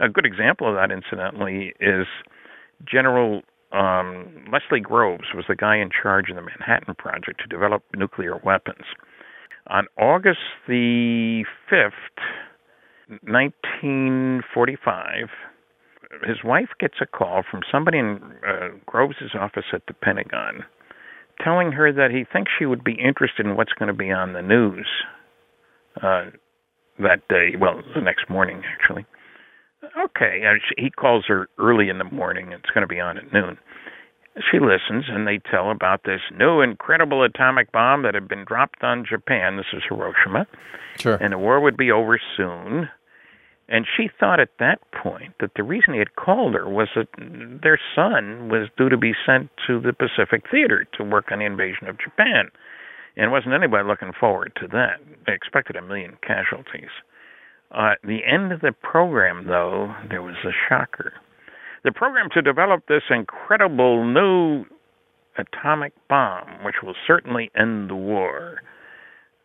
A 0.00 0.08
good 0.08 0.26
example 0.26 0.68
of 0.68 0.74
that, 0.74 0.90
incidentally, 0.90 1.72
is 1.80 2.06
General 2.84 3.42
um, 3.72 4.44
Leslie 4.52 4.80
Groves 4.80 5.28
was 5.34 5.46
the 5.48 5.56
guy 5.56 5.76
in 5.76 5.88
charge 5.90 6.28
of 6.28 6.36
the 6.36 6.42
Manhattan 6.42 6.94
Project 6.94 7.40
to 7.40 7.46
develop 7.46 7.82
nuclear 7.96 8.36
weapons. 8.44 8.84
On 9.68 9.86
August 9.98 10.40
the 10.68 11.44
5th, 11.70 11.92
1945, 13.22 15.28
his 16.26 16.44
wife 16.44 16.68
gets 16.78 16.96
a 17.00 17.06
call 17.06 17.42
from 17.48 17.62
somebody 17.70 17.98
in 17.98 18.20
uh, 18.46 18.68
Groves' 18.84 19.34
office 19.38 19.66
at 19.72 19.86
the 19.86 19.94
Pentagon 19.94 20.64
telling 21.42 21.72
her 21.72 21.90
that 21.92 22.10
he 22.10 22.24
thinks 22.30 22.52
she 22.56 22.66
would 22.66 22.84
be 22.84 22.92
interested 22.92 23.46
in 23.46 23.56
what's 23.56 23.72
going 23.72 23.88
to 23.88 23.94
be 23.94 24.12
on 24.12 24.32
the 24.32 24.42
news 24.42 24.86
uh, 25.96 26.30
that 26.98 27.26
day. 27.28 27.56
Well, 27.58 27.82
the 27.94 28.00
next 28.00 28.28
morning, 28.30 28.62
actually. 28.72 29.04
Okay, 29.98 30.42
uh, 30.46 30.54
she, 30.68 30.84
he 30.84 30.90
calls 30.90 31.24
her 31.26 31.48
early 31.58 31.88
in 31.88 31.98
the 31.98 32.04
morning. 32.04 32.52
It's 32.52 32.70
going 32.70 32.82
to 32.82 32.88
be 32.88 33.00
on 33.00 33.18
at 33.18 33.32
noon. 33.32 33.58
She 34.50 34.58
listens, 34.58 35.04
and 35.08 35.26
they 35.26 35.38
tell 35.50 35.70
about 35.70 36.04
this 36.04 36.20
new 36.38 36.62
incredible 36.62 37.22
atomic 37.22 37.70
bomb 37.70 38.02
that 38.02 38.14
had 38.14 38.28
been 38.28 38.44
dropped 38.44 38.82
on 38.82 39.04
Japan. 39.06 39.56
This 39.56 39.66
is 39.74 39.82
Hiroshima. 39.86 40.46
Sure. 40.96 41.16
And 41.16 41.32
the 41.32 41.38
war 41.38 41.60
would 41.60 41.76
be 41.76 41.90
over 41.90 42.18
soon. 42.36 42.88
And 43.68 43.86
she 43.96 44.08
thought 44.20 44.40
at 44.40 44.58
that 44.58 44.80
point 44.92 45.34
that 45.40 45.52
the 45.56 45.62
reason 45.62 45.94
he 45.94 45.98
had 45.98 46.16
called 46.16 46.54
her 46.54 46.68
was 46.68 46.88
that 46.94 47.08
their 47.62 47.78
son 47.94 48.48
was 48.48 48.68
due 48.76 48.88
to 48.88 48.96
be 48.96 49.12
sent 49.24 49.50
to 49.66 49.80
the 49.80 49.92
Pacific 49.92 50.44
Theater 50.50 50.86
to 50.96 51.04
work 51.04 51.30
on 51.30 51.38
the 51.38 51.46
invasion 51.46 51.88
of 51.88 51.98
Japan. 51.98 52.50
And 53.16 53.30
wasn't 53.30 53.54
anybody 53.54 53.86
looking 53.86 54.12
forward 54.18 54.52
to 54.60 54.66
that. 54.68 55.00
They 55.26 55.34
expected 55.34 55.76
a 55.76 55.82
million 55.82 56.16
casualties. 56.26 56.90
Uh, 57.70 57.94
the 58.04 58.20
end 58.24 58.52
of 58.52 58.60
the 58.60 58.72
program, 58.72 59.46
though, 59.46 59.94
there 60.08 60.22
was 60.22 60.36
a 60.44 60.52
shocker. 60.68 61.14
The 61.84 61.92
program 61.92 62.28
to 62.34 62.42
develop 62.42 62.86
this 62.86 63.02
incredible 63.10 64.04
new 64.04 64.64
atomic 65.36 65.92
bomb, 66.08 66.64
which 66.64 66.76
will 66.82 66.94
certainly 67.06 67.50
end 67.56 67.90
the 67.90 67.96
war, 67.96 68.62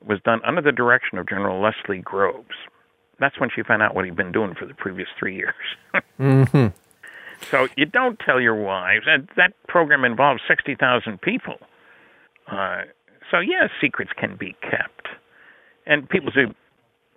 was 0.06 0.20
done 0.24 0.42
under 0.46 0.62
the 0.62 0.72
direction 0.72 1.18
of 1.18 1.28
General 1.28 1.62
Leslie 1.62 2.02
Groves. 2.02 2.56
That's 3.20 3.40
when 3.40 3.50
she 3.54 3.64
found 3.64 3.82
out 3.82 3.96
what 3.96 4.06
he'd 4.06 4.16
been 4.16 4.32
doing 4.32 4.54
for 4.54 4.66
the 4.66 4.76
previous 4.76 5.08
three 5.18 5.36
years. 5.36 5.56
mm-hmm. 6.20 6.68
So 7.50 7.68
you 7.76 7.86
don't 7.86 8.20
tell 8.20 8.40
your 8.40 8.56
wives. 8.56 9.06
And 9.08 9.28
that 9.38 9.54
program 9.68 10.04
involves 10.04 10.42
60,000 10.48 11.22
people. 11.22 11.56
Uh, 12.48 12.84
so, 13.32 13.40
yes, 13.40 13.70
secrets 13.82 14.12
can 14.18 14.36
be 14.38 14.56
kept. 14.62 15.08
And 15.86 16.08
people 16.10 16.32
say, 16.34 16.54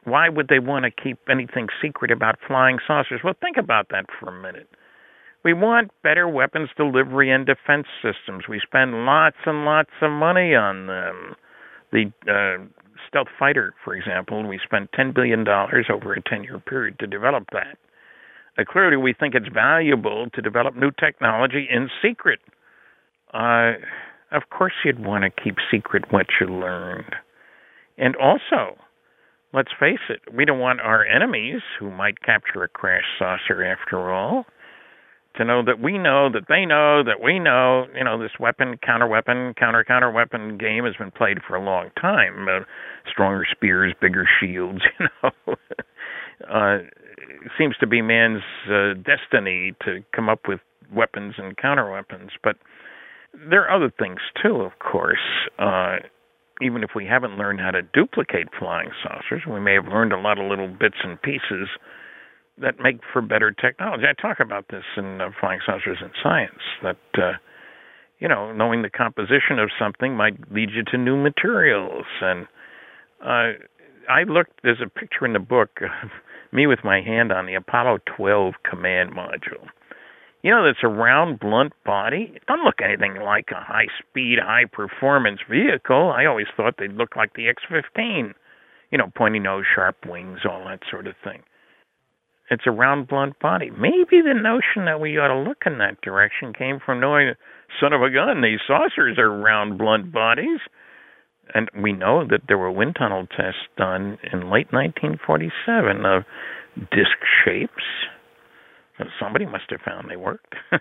why 0.04 0.28
would 0.28 0.48
they 0.48 0.58
want 0.58 0.84
to 0.84 0.90
keep 0.90 1.18
anything 1.28 1.68
secret 1.82 2.10
about 2.10 2.38
flying 2.46 2.78
saucers? 2.86 3.20
Well, 3.22 3.34
think 3.40 3.56
about 3.56 3.88
that 3.90 4.06
for 4.18 4.28
a 4.28 4.42
minute. 4.42 4.68
We 5.44 5.52
want 5.54 5.90
better 6.02 6.28
weapons 6.28 6.68
delivery 6.76 7.30
and 7.30 7.46
defense 7.46 7.86
systems. 8.02 8.44
We 8.48 8.60
spend 8.60 9.06
lots 9.06 9.36
and 9.46 9.64
lots 9.64 9.90
of 10.02 10.10
money 10.10 10.54
on 10.54 10.86
them. 10.86 11.34
The 11.92 12.12
uh, 12.30 12.64
stealth 13.08 13.28
fighter, 13.38 13.74
for 13.84 13.94
example, 13.94 14.46
we 14.46 14.60
spent 14.62 14.90
$10 14.92 15.14
billion 15.14 15.46
over 15.48 16.12
a 16.12 16.22
10 16.22 16.44
year 16.44 16.58
period 16.58 16.98
to 16.98 17.06
develop 17.06 17.44
that. 17.52 17.78
Uh, 18.58 18.64
clearly, 18.70 18.96
we 18.96 19.14
think 19.14 19.34
it's 19.34 19.48
valuable 19.52 20.28
to 20.34 20.42
develop 20.42 20.76
new 20.76 20.90
technology 20.98 21.66
in 21.70 21.88
secret. 22.02 22.40
Uh, 23.32 23.72
of 24.32 24.42
course, 24.50 24.72
you'd 24.84 25.04
want 25.04 25.24
to 25.24 25.42
keep 25.42 25.56
secret 25.70 26.04
what 26.10 26.26
you 26.40 26.46
learned. 26.46 27.14
And 27.98 28.16
also, 28.16 28.76
let's 29.52 29.70
face 29.78 29.98
it, 30.08 30.20
we 30.34 30.44
don't 30.44 30.58
want 30.58 30.80
our 30.80 31.04
enemies, 31.04 31.60
who 31.78 31.90
might 31.90 32.22
capture 32.22 32.62
a 32.62 32.68
crash 32.68 33.04
saucer 33.18 33.64
after 33.64 34.12
all, 34.12 34.46
to 35.36 35.44
know 35.44 35.62
that 35.64 35.80
we 35.80 35.96
know 35.96 36.28
that 36.32 36.44
they 36.48 36.66
know 36.66 37.04
that 37.04 37.22
we 37.22 37.38
know. 37.38 37.86
You 37.94 38.04
know, 38.04 38.20
this 38.20 38.32
weapon, 38.40 38.78
counter 38.84 39.06
weapon, 39.06 39.54
counter 39.58 39.84
counter 39.84 40.10
weapon 40.10 40.58
game 40.58 40.84
has 40.84 40.96
been 40.96 41.12
played 41.12 41.38
for 41.46 41.54
a 41.54 41.64
long 41.64 41.90
time. 42.00 42.48
Uh, 42.48 42.64
stronger 43.10 43.46
spears, 43.50 43.94
bigger 44.00 44.26
shields. 44.40 44.80
You 44.98 45.06
know, 45.22 45.54
uh, 46.48 46.78
seems 47.58 47.76
to 47.78 47.86
be 47.86 48.00
man's 48.02 48.42
uh, 48.68 48.94
destiny 48.94 49.74
to 49.84 50.00
come 50.14 50.28
up 50.28 50.40
with 50.48 50.60
weapons 50.92 51.34
and 51.38 51.56
counter 51.56 51.90
weapons. 51.90 52.30
But 52.42 52.56
there 53.32 53.66
are 53.66 53.76
other 53.76 53.92
things 53.98 54.20
too, 54.42 54.56
of 54.62 54.78
course. 54.78 55.18
Uh, 55.58 55.96
even 56.62 56.82
if 56.82 56.90
we 56.94 57.06
haven't 57.06 57.38
learned 57.38 57.60
how 57.60 57.70
to 57.70 57.82
duplicate 57.82 58.48
flying 58.58 58.90
saucers, 59.02 59.42
we 59.50 59.60
may 59.60 59.74
have 59.74 59.86
learned 59.86 60.12
a 60.12 60.20
lot 60.20 60.38
of 60.38 60.48
little 60.48 60.68
bits 60.68 60.96
and 61.02 61.20
pieces 61.22 61.68
that 62.60 62.78
make 62.78 63.00
for 63.12 63.22
better 63.22 63.50
technology. 63.50 64.04
I 64.06 64.20
talk 64.20 64.40
about 64.40 64.66
this 64.68 64.84
in 64.96 65.20
uh, 65.20 65.30
Flying 65.40 65.60
Saucers 65.64 65.98
and 66.00 66.10
Science 66.22 66.60
that 66.82 66.98
uh, 67.16 67.32
you 68.18 68.28
know 68.28 68.52
knowing 68.52 68.82
the 68.82 68.90
composition 68.90 69.58
of 69.58 69.70
something 69.78 70.14
might 70.16 70.52
lead 70.52 70.70
you 70.70 70.82
to 70.92 70.98
new 70.98 71.16
materials. 71.16 72.04
And 72.20 72.46
uh, 73.24 73.52
I 74.10 74.24
looked. 74.28 74.60
There's 74.62 74.82
a 74.84 74.88
picture 74.88 75.24
in 75.24 75.32
the 75.32 75.38
book 75.38 75.80
me 76.52 76.66
with 76.66 76.80
my 76.84 77.00
hand 77.00 77.32
on 77.32 77.46
the 77.46 77.54
Apollo 77.54 78.00
12 78.16 78.54
command 78.68 79.12
module. 79.12 79.66
You 80.42 80.50
know, 80.52 80.64
that's 80.64 80.82
a 80.82 80.88
round, 80.88 81.38
blunt 81.38 81.72
body. 81.84 82.32
It 82.34 82.46
doesn't 82.46 82.64
look 82.64 82.80
anything 82.82 83.22
like 83.22 83.48
a 83.52 83.60
high 83.60 83.88
speed, 83.98 84.38
high 84.42 84.64
performance 84.64 85.40
vehicle. 85.48 86.12
I 86.16 86.24
always 86.24 86.46
thought 86.56 86.74
they'd 86.78 86.92
look 86.92 87.14
like 87.14 87.34
the 87.34 87.48
X 87.48 87.62
15. 87.68 88.34
You 88.90 88.98
know, 88.98 89.12
pointy 89.14 89.38
nose, 89.38 89.64
sharp 89.74 89.96
wings, 90.06 90.40
all 90.48 90.64
that 90.64 90.80
sort 90.90 91.06
of 91.06 91.14
thing. 91.22 91.42
It's 92.50 92.64
a 92.66 92.72
round, 92.72 93.06
blunt 93.06 93.38
body. 93.38 93.70
Maybe 93.70 94.20
the 94.22 94.34
notion 94.34 94.86
that 94.86 95.00
we 95.00 95.18
ought 95.18 95.28
to 95.28 95.48
look 95.48 95.62
in 95.66 95.78
that 95.78 96.00
direction 96.00 96.52
came 96.52 96.80
from 96.84 96.98
knowing, 96.98 97.34
son 97.78 97.92
of 97.92 98.02
a 98.02 98.10
gun, 98.10 98.42
these 98.42 98.58
saucers 98.66 99.18
are 99.18 99.30
round, 99.30 99.78
blunt 99.78 100.10
bodies. 100.10 100.58
And 101.54 101.70
we 101.80 101.92
know 101.92 102.26
that 102.28 102.42
there 102.48 102.58
were 102.58 102.70
wind 102.70 102.96
tunnel 102.98 103.26
tests 103.26 103.68
done 103.76 104.18
in 104.32 104.50
late 104.50 104.72
1947 104.72 106.04
of 106.04 106.24
disc 106.90 107.16
shapes. 107.44 107.84
Somebody 109.18 109.46
must 109.46 109.70
have 109.70 109.80
found 109.82 110.10
they 110.10 110.16
worked. 110.16 110.54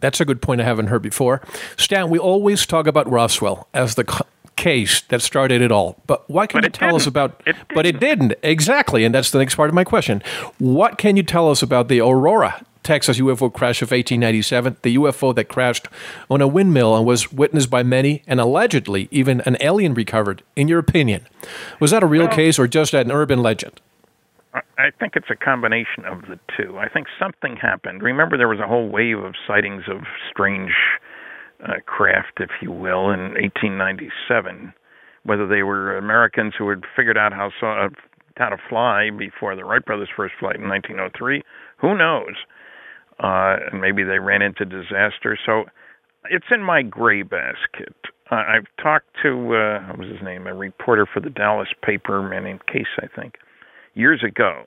That's 0.00 0.20
a 0.20 0.24
good 0.24 0.42
point 0.42 0.60
I 0.60 0.64
haven't 0.64 0.88
heard 0.88 1.02
before. 1.02 1.40
Stan, 1.76 2.10
we 2.10 2.18
always 2.18 2.66
talk 2.66 2.86
about 2.86 3.10
Roswell 3.10 3.66
as 3.72 3.94
the 3.94 4.04
case 4.56 5.00
that 5.02 5.22
started 5.22 5.62
it 5.62 5.72
all. 5.72 5.98
But 6.06 6.28
what 6.28 6.50
can 6.50 6.58
but 6.60 6.64
you 6.64 6.70
tell 6.70 6.88
didn't. 6.90 7.00
us 7.02 7.06
about? 7.06 7.42
It 7.46 7.56
but 7.74 7.86
it 7.86 7.98
didn't 8.00 8.34
exactly, 8.42 9.04
and 9.04 9.14
that's 9.14 9.30
the 9.30 9.38
next 9.38 9.54
part 9.54 9.68
of 9.70 9.74
my 9.74 9.84
question. 9.84 10.22
What 10.58 10.98
can 10.98 11.16
you 11.16 11.22
tell 11.22 11.50
us 11.50 11.62
about 11.62 11.88
the 11.88 12.00
Aurora, 12.00 12.62
Texas 12.82 13.18
UFO 13.18 13.52
crash 13.52 13.80
of 13.80 13.86
1897? 13.90 14.76
The 14.82 14.96
UFO 14.96 15.34
that 15.34 15.44
crashed 15.48 15.88
on 16.30 16.42
a 16.42 16.46
windmill 16.48 16.94
and 16.94 17.06
was 17.06 17.32
witnessed 17.32 17.70
by 17.70 17.82
many, 17.82 18.22
and 18.26 18.38
allegedly 18.38 19.08
even 19.10 19.40
an 19.42 19.56
alien 19.60 19.94
recovered. 19.94 20.42
In 20.56 20.68
your 20.68 20.78
opinion, 20.78 21.26
was 21.80 21.90
that 21.90 22.02
a 22.02 22.06
real 22.06 22.26
Well- 22.26 22.34
case 22.36 22.58
or 22.58 22.66
just 22.68 22.92
an 22.92 23.10
urban 23.10 23.42
legend? 23.42 23.80
I- 24.78 24.90
think 24.98 25.16
it's 25.16 25.30
a 25.30 25.36
combination 25.36 26.04
of 26.04 26.22
the 26.22 26.38
two. 26.56 26.78
I 26.78 26.88
think 26.88 27.06
something 27.18 27.56
happened. 27.56 28.02
Remember, 28.02 28.36
there 28.36 28.48
was 28.48 28.60
a 28.60 28.66
whole 28.66 28.88
wave 28.88 29.18
of 29.18 29.34
sightings 29.46 29.84
of 29.88 30.02
strange 30.30 30.72
uh, 31.64 31.74
craft, 31.86 32.40
if 32.40 32.50
you 32.60 32.70
will, 32.70 33.10
in 33.10 33.34
1897. 33.34 34.72
Whether 35.24 35.46
they 35.46 35.62
were 35.62 35.96
Americans 35.96 36.54
who 36.56 36.68
had 36.68 36.84
figured 36.94 37.18
out 37.18 37.32
how 37.32 37.50
uh, 37.62 37.88
how 38.36 38.50
to 38.50 38.56
fly 38.68 39.10
before 39.10 39.56
the 39.56 39.64
Wright 39.64 39.84
brothers' 39.84 40.08
first 40.14 40.34
flight 40.38 40.56
in 40.56 40.68
1903. 40.68 41.42
Who 41.78 41.96
knows? 41.96 42.34
Uh, 43.18 43.56
and 43.72 43.80
maybe 43.80 44.04
they 44.04 44.18
ran 44.18 44.42
into 44.42 44.64
disaster. 44.64 45.38
So 45.44 45.64
it's 46.30 46.46
in 46.50 46.62
my 46.62 46.82
gray 46.82 47.22
basket. 47.22 47.94
Uh, 48.30 48.42
I've 48.46 48.66
talked 48.82 49.08
to 49.22 49.54
uh, 49.54 49.86
what 49.88 49.98
was 50.00 50.08
his 50.10 50.22
name, 50.22 50.46
a 50.46 50.54
reporter 50.54 51.06
for 51.12 51.20
the 51.20 51.30
Dallas 51.30 51.68
paper, 51.82 52.22
man 52.22 52.44
named 52.44 52.66
Case, 52.66 52.86
I 52.98 53.06
think, 53.18 53.36
years 53.96 54.22
ago, 54.22 54.64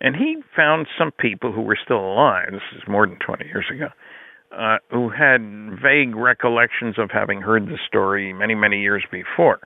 and 0.00 0.14
he 0.14 0.36
found 0.54 0.86
some 0.96 1.10
people 1.10 1.52
who 1.52 1.62
were 1.62 1.78
still 1.82 1.98
alive. 2.00 2.48
This 2.52 2.62
is 2.76 2.82
more 2.86 3.06
than 3.06 3.18
20 3.18 3.46
years 3.46 3.66
ago. 3.74 3.88
Uh, 4.50 4.78
who 4.90 5.10
had 5.10 5.42
vague 5.82 6.16
recollections 6.16 6.94
of 6.98 7.10
having 7.12 7.42
heard 7.42 7.66
the 7.66 7.76
story 7.86 8.32
many, 8.32 8.54
many 8.54 8.80
years 8.80 9.04
before. 9.12 9.60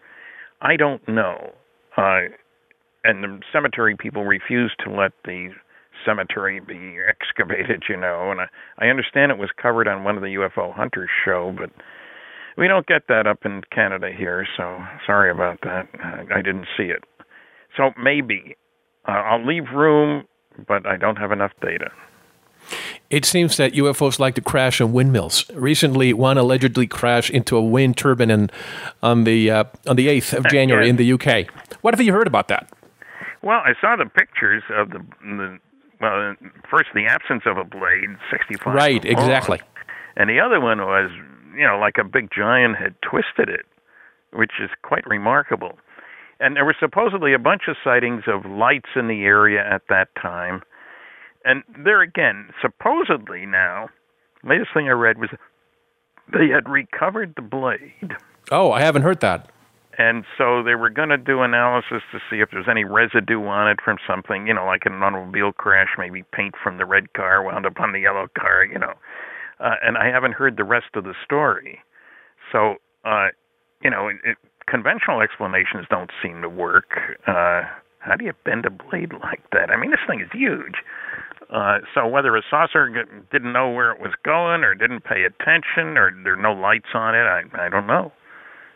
I 0.61 0.77
don't 0.77 1.07
know. 1.07 1.53
Uh, 1.97 2.23
and 3.05 3.23
the 3.23 3.41
cemetery 3.53 3.97
people 3.97 4.25
refused 4.25 4.75
to 4.85 4.91
let 4.91 5.13
the 5.25 5.51
cemetery 6.05 6.59
be 6.61 6.97
excavated, 7.09 7.85
you 7.89 7.97
know. 7.97 8.33
And 8.33 8.41
I, 8.41 8.47
I 8.79 8.89
understand 8.89 9.31
it 9.31 9.39
was 9.39 9.51
covered 9.61 9.87
on 9.87 10.03
one 10.03 10.17
of 10.17 10.23
the 10.23 10.35
UFO 10.35 10.75
Hunters 10.75 11.11
show, 11.25 11.55
but 11.57 11.71
we 12.57 12.67
don't 12.67 12.87
get 12.87 13.03
that 13.09 13.27
up 13.27 13.45
in 13.45 13.63
Canada 13.73 14.11
here, 14.17 14.47
so 14.57 14.79
sorry 15.07 15.31
about 15.31 15.61
that. 15.63 15.89
I, 16.03 16.39
I 16.39 16.43
didn't 16.43 16.67
see 16.77 16.85
it. 16.85 17.05
So 17.77 17.91
maybe 18.03 18.57
uh, 19.07 19.13
I'll 19.13 19.45
leave 19.45 19.71
room, 19.73 20.25
but 20.67 20.87
I 20.87 20.97
don't 20.97 21.17
have 21.17 21.33
enough 21.33 21.53
data. 21.61 21.91
It 23.11 23.25
seems 23.25 23.57
that 23.57 23.73
UFOs 23.73 24.19
like 24.19 24.35
to 24.37 24.41
crash 24.41 24.81
on 24.81 24.93
windmills. 24.93 25.51
Recently, 25.51 26.13
one 26.13 26.39
allegedly 26.39 26.87
crashed 26.87 27.31
into 27.31 27.57
a 27.57 27.63
wind 27.63 27.97
turbine 27.97 28.31
in, 28.31 28.51
on 29.03 29.25
the 29.25 29.51
uh, 29.51 29.65
on 29.87 29.97
the 29.97 30.09
eighth 30.09 30.33
of 30.33 30.47
January 30.49 30.89
in 30.89 30.97
the 30.97 31.13
UK. 31.13 31.47
What 31.83 31.93
have 31.93 32.01
you 32.01 32.13
heard 32.13 32.27
about 32.27 32.49
that? 32.49 32.71
Well, 33.43 33.61
I 33.65 33.75
saw 33.81 33.97
the 33.97 34.07
pictures 34.07 34.63
of 34.71 34.91
the, 34.91 35.05
the 35.23 35.59
well, 36.01 36.35
first 36.71 36.91
the 36.95 37.07
absence 37.07 37.43
of 37.45 37.59
a 37.59 37.65
blade, 37.65 38.17
sixty-five. 38.31 38.75
Right, 38.75 39.05
exactly. 39.05 39.61
And 40.17 40.31
the 40.31 40.41
other 40.41 40.61
one 40.61 40.79
was, 40.79 41.11
you 41.57 41.67
know, 41.67 41.79
like 41.79 41.99
a 41.99 42.05
big 42.05 42.31
giant 42.35 42.77
had 42.77 42.95
twisted 43.03 43.49
it, 43.49 43.67
which 44.33 44.53
is 44.63 44.71
quite 44.83 45.07
remarkable. 45.07 45.79
And 46.43 46.57
there 46.57 46.64
were 46.64 46.76
supposedly 46.78 47.32
a 47.32 47.38
bunch 47.38 47.62
of 47.68 47.76
sightings 47.84 48.24
of 48.26 48.45
lights 48.51 48.90
in 48.97 49.07
the 49.07 49.22
area 49.22 49.64
at 49.64 49.82
that 49.88 50.09
time 50.20 50.62
and 51.45 51.62
there 51.76 52.03
again, 52.03 52.51
supposedly 52.61 53.47
now, 53.47 53.88
latest 54.45 54.70
thing 54.74 54.88
I 54.88 54.93
read 54.93 55.18
was 55.18 55.30
they 56.32 56.49
had 56.49 56.68
recovered 56.68 57.34
the 57.36 57.43
blade. 57.43 58.16
Oh, 58.51 58.72
I 58.72 58.80
haven't 58.80 59.03
heard 59.03 59.20
that. 59.20 59.51
And 59.99 60.24
so 60.38 60.62
they 60.62 60.74
were 60.74 60.88
going 60.88 61.11
to 61.11 61.18
do 61.18 61.43
analysis 61.43 62.03
to 62.12 62.18
see 62.30 62.40
if 62.40 62.51
there's 62.51 62.68
any 62.70 62.84
residue 62.84 63.45
on 63.45 63.70
it 63.70 63.78
from 63.84 63.99
something, 64.07 64.47
you 64.47 64.55
know, 64.55 64.64
like 64.64 64.86
an 64.86 64.95
automobile 65.03 65.53
crash, 65.53 65.88
maybe 65.99 66.24
paint 66.32 66.55
from 66.62 66.78
the 66.78 66.86
red 66.86 67.12
car 67.12 67.43
wound 67.43 67.66
up 67.66 67.78
on 67.78 67.93
the 67.93 68.01
yellow 68.01 68.26
car, 68.38 68.64
you 68.64 68.78
know. 68.78 68.95
Uh, 69.61 69.74
and 69.82 69.99
I 69.99 70.07
haven't 70.07 70.32
heard 70.32 70.57
the 70.57 70.64
rest 70.64 70.86
of 70.95 71.05
the 71.05 71.14
story. 71.22 71.80
So, 72.51 72.76
uh, 73.05 73.28
you 73.82 73.90
know, 73.90 74.09
it, 74.09 74.38
conventional 74.67 75.21
explanations 75.21 75.87
don't 75.91 76.11
seem 76.23 76.43
to 76.43 76.49
work. 76.49 76.93
Uh, 77.27 77.63
how 77.99 78.17
do 78.17 78.25
you 78.25 78.33
bend 78.45 78.67
a 78.67 78.71
blade 78.71 79.13
like 79.23 79.43
that? 79.53 79.71
I 79.71 79.77
mean, 79.77 79.91
this 79.91 80.01
thing 80.07 80.21
is 80.21 80.29
huge. 80.33 80.77
Uh, 81.51 81.79
so 81.95 82.09
whether 82.09 82.35
a 82.37 82.43
saucer 82.51 82.89
didn't 83.31 83.53
know 83.53 83.71
where 83.71 83.93
it 83.93 84.01
was 84.01 84.13
going, 84.25 84.65
or 84.65 84.75
didn't 84.75 85.05
pay 85.05 85.25
attention, 85.25 85.99
or 85.99 86.11
there 86.25 86.33
are 86.33 86.37
no 86.37 86.53
lights 86.53 86.89
on 86.95 87.15
it, 87.15 87.25
I 87.25 87.43
I 87.67 87.69
don't 87.69 87.87
know. 87.87 88.11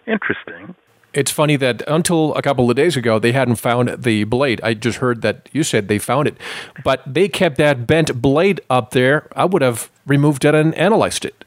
Interesting. 0.06 0.74
It's 1.14 1.30
funny 1.30 1.56
that 1.56 1.82
until 1.88 2.34
a 2.34 2.42
couple 2.42 2.68
of 2.68 2.76
days 2.76 2.94
ago 2.94 3.18
they 3.18 3.32
hadn't 3.32 3.56
found 3.56 4.02
the 4.02 4.24
blade. 4.24 4.60
I 4.62 4.74
just 4.74 4.98
heard 4.98 5.22
that 5.22 5.48
you 5.52 5.62
said 5.62 5.88
they 5.88 5.98
found 5.98 6.28
it, 6.28 6.36
but 6.84 7.02
they 7.06 7.26
kept 7.26 7.56
that 7.56 7.86
bent 7.86 8.20
blade 8.20 8.60
up 8.68 8.90
there. 8.90 9.26
I 9.34 9.46
would 9.46 9.62
have 9.62 9.90
removed 10.06 10.44
it 10.44 10.54
and 10.54 10.74
analyzed 10.74 11.24
it. 11.24 11.45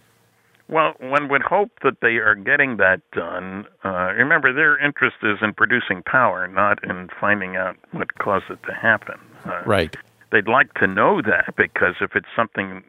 Well, 0.69 0.93
one 0.99 1.29
would 1.29 1.41
hope 1.41 1.71
that 1.83 1.97
they 2.01 2.17
are 2.17 2.35
getting 2.35 2.77
that 2.77 3.01
done. 3.11 3.65
Uh, 3.83 4.13
remember, 4.13 4.53
their 4.53 4.77
interest 4.77 5.17
is 5.23 5.39
in 5.41 5.53
producing 5.53 6.03
power, 6.03 6.47
not 6.47 6.83
in 6.83 7.09
finding 7.19 7.55
out 7.55 7.75
what 7.91 8.15
caused 8.19 8.45
it 8.51 8.59
to 8.67 8.73
happen. 8.73 9.19
Uh, 9.45 9.61
right 9.65 9.95
they'd 10.31 10.47
like 10.47 10.73
to 10.75 10.87
know 10.87 11.21
that 11.21 11.55
because 11.57 11.95
if 12.01 12.11
it's 12.15 12.27
something 12.35 12.83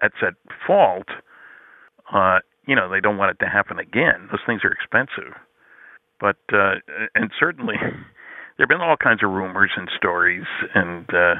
that's 0.00 0.14
at 0.22 0.34
fault, 0.66 1.08
uh, 2.12 2.40
you 2.66 2.76
know, 2.76 2.90
they 2.90 3.00
don't 3.00 3.16
want 3.16 3.30
it 3.30 3.42
to 3.44 3.50
happen 3.50 3.78
again. 3.78 4.28
Those 4.30 4.40
things 4.46 4.62
are 4.64 4.70
expensive. 4.70 5.34
But 6.20 6.36
uh, 6.52 6.76
and 7.14 7.30
certainly 7.38 7.76
there've 8.56 8.68
been 8.68 8.80
all 8.80 8.96
kinds 8.96 9.22
of 9.22 9.30
rumors 9.30 9.72
and 9.76 9.88
stories 9.96 10.46
and 10.74 11.08
uh 11.10 11.34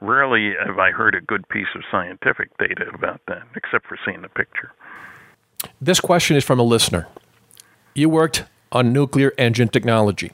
rarely 0.00 0.52
have 0.66 0.78
I 0.78 0.90
heard 0.90 1.14
a 1.14 1.20
good 1.20 1.48
piece 1.48 1.70
of 1.74 1.82
scientific 1.90 2.50
data 2.58 2.90
about 2.92 3.20
that 3.28 3.44
except 3.56 3.86
for 3.86 3.96
seeing 4.04 4.22
the 4.22 4.28
picture. 4.28 4.72
This 5.80 6.00
question 6.00 6.36
is 6.36 6.44
from 6.44 6.58
a 6.58 6.62
listener. 6.62 7.06
You 7.94 8.08
worked 8.08 8.44
on 8.72 8.92
nuclear 8.92 9.32
engine 9.38 9.68
technology. 9.68 10.32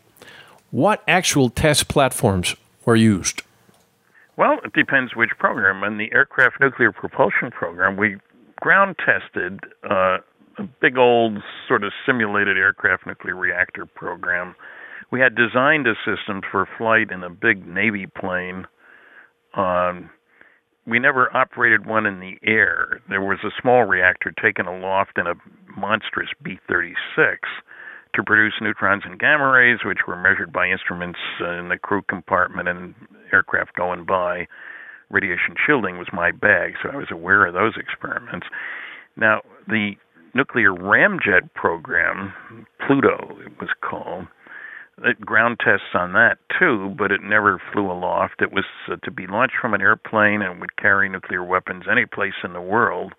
What 0.71 1.03
actual 1.07 1.51
test 1.51 1.89
platforms 1.89 2.57
were 2.85 2.97
used? 2.97 3.43
Well, 4.37 4.59
it 4.65 4.73
depends 4.73 5.15
which 5.15 5.31
program. 5.39 5.85
In 5.85 5.99
the 5.99 6.11
aircraft 6.13 6.61
nuclear 6.61 6.93
propulsion 6.93 7.51
program, 7.51 7.97
we 7.97 8.17
ground 8.61 8.97
tested 9.05 9.61
uh, 9.85 10.19
a 10.59 10.63
big 10.81 10.97
old 10.97 11.39
sort 11.67 11.85
of 11.85 11.93
simulated 12.07 12.57
aircraft 12.57 13.07
nuclear 13.07 13.35
reactor 13.35 13.85
program. 13.87 14.55
We 15.11 15.21
had 15.21 15.35
designed 15.35 15.87
a 15.87 15.95
system 16.07 16.41
for 16.51 16.69
flight 16.79 17.11
in 17.11 17.23
a 17.23 17.31
big 17.31 17.67
Navy 17.67 18.07
plane. 18.07 18.67
Um, 19.55 20.11
we 20.87 20.99
never 20.99 21.35
operated 21.37 21.87
one 21.87 22.07
in 22.07 22.21
the 22.21 22.37
air. 22.45 23.01
There 23.09 23.21
was 23.21 23.39
a 23.45 23.51
small 23.61 23.85
reactor 23.85 24.33
taken 24.43 24.67
aloft 24.67 25.19
in 25.19 25.27
a 25.27 25.35
monstrous 25.79 26.31
B 26.43 26.59
36 26.69 26.97
to 28.15 28.23
produce 28.25 28.55
neutrons 28.61 29.03
and 29.05 29.19
gamma 29.19 29.49
rays, 29.51 29.81
which 29.85 30.07
were 30.07 30.17
measured 30.17 30.53
by 30.53 30.69
instruments 30.69 31.19
in 31.41 31.69
the 31.69 31.79
crew 31.79 32.03
compartment 32.09 32.69
and 32.69 32.95
aircraft 33.33 33.77
going 33.77 34.05
by. 34.05 34.47
Radiation 35.11 35.55
shielding 35.65 35.99
was 35.99 36.09
my 36.13 36.31
bag, 36.31 36.75
so 36.83 36.91
I 36.91 36.97
was 36.97 37.09
aware 37.11 37.47
of 37.47 37.55
those 37.55 37.75
experiments. 37.77 38.47
Now, 39.17 39.43
the 39.67 39.93
nuclear 40.35 40.73
ramjet 40.73 41.53
program, 41.55 42.33
Pluto 42.87 43.39
it 43.45 43.53
was 43.61 43.71
called, 43.81 44.27
ground 45.21 45.59
tests 45.65 45.95
on 45.95 46.13
that 46.13 46.39
too, 46.59 46.95
but 46.99 47.11
it 47.11 47.21
never 47.23 47.61
flew 47.73 47.91
aloft. 47.91 48.41
It 48.41 48.53
was 48.53 48.65
uh, 48.91 48.97
to 49.05 49.11
be 49.11 49.27
launched 49.27 49.57
from 49.61 49.75
an 49.75 49.81
airplane 49.81 50.43
and 50.43 50.61
would 50.61 50.77
carry 50.77 51.09
nuclear 51.09 51.45
weapons 51.45 51.85
any 51.91 52.07
place 52.07 52.35
in 52.45 52.53
the 52.53 52.61
world. 52.61 53.13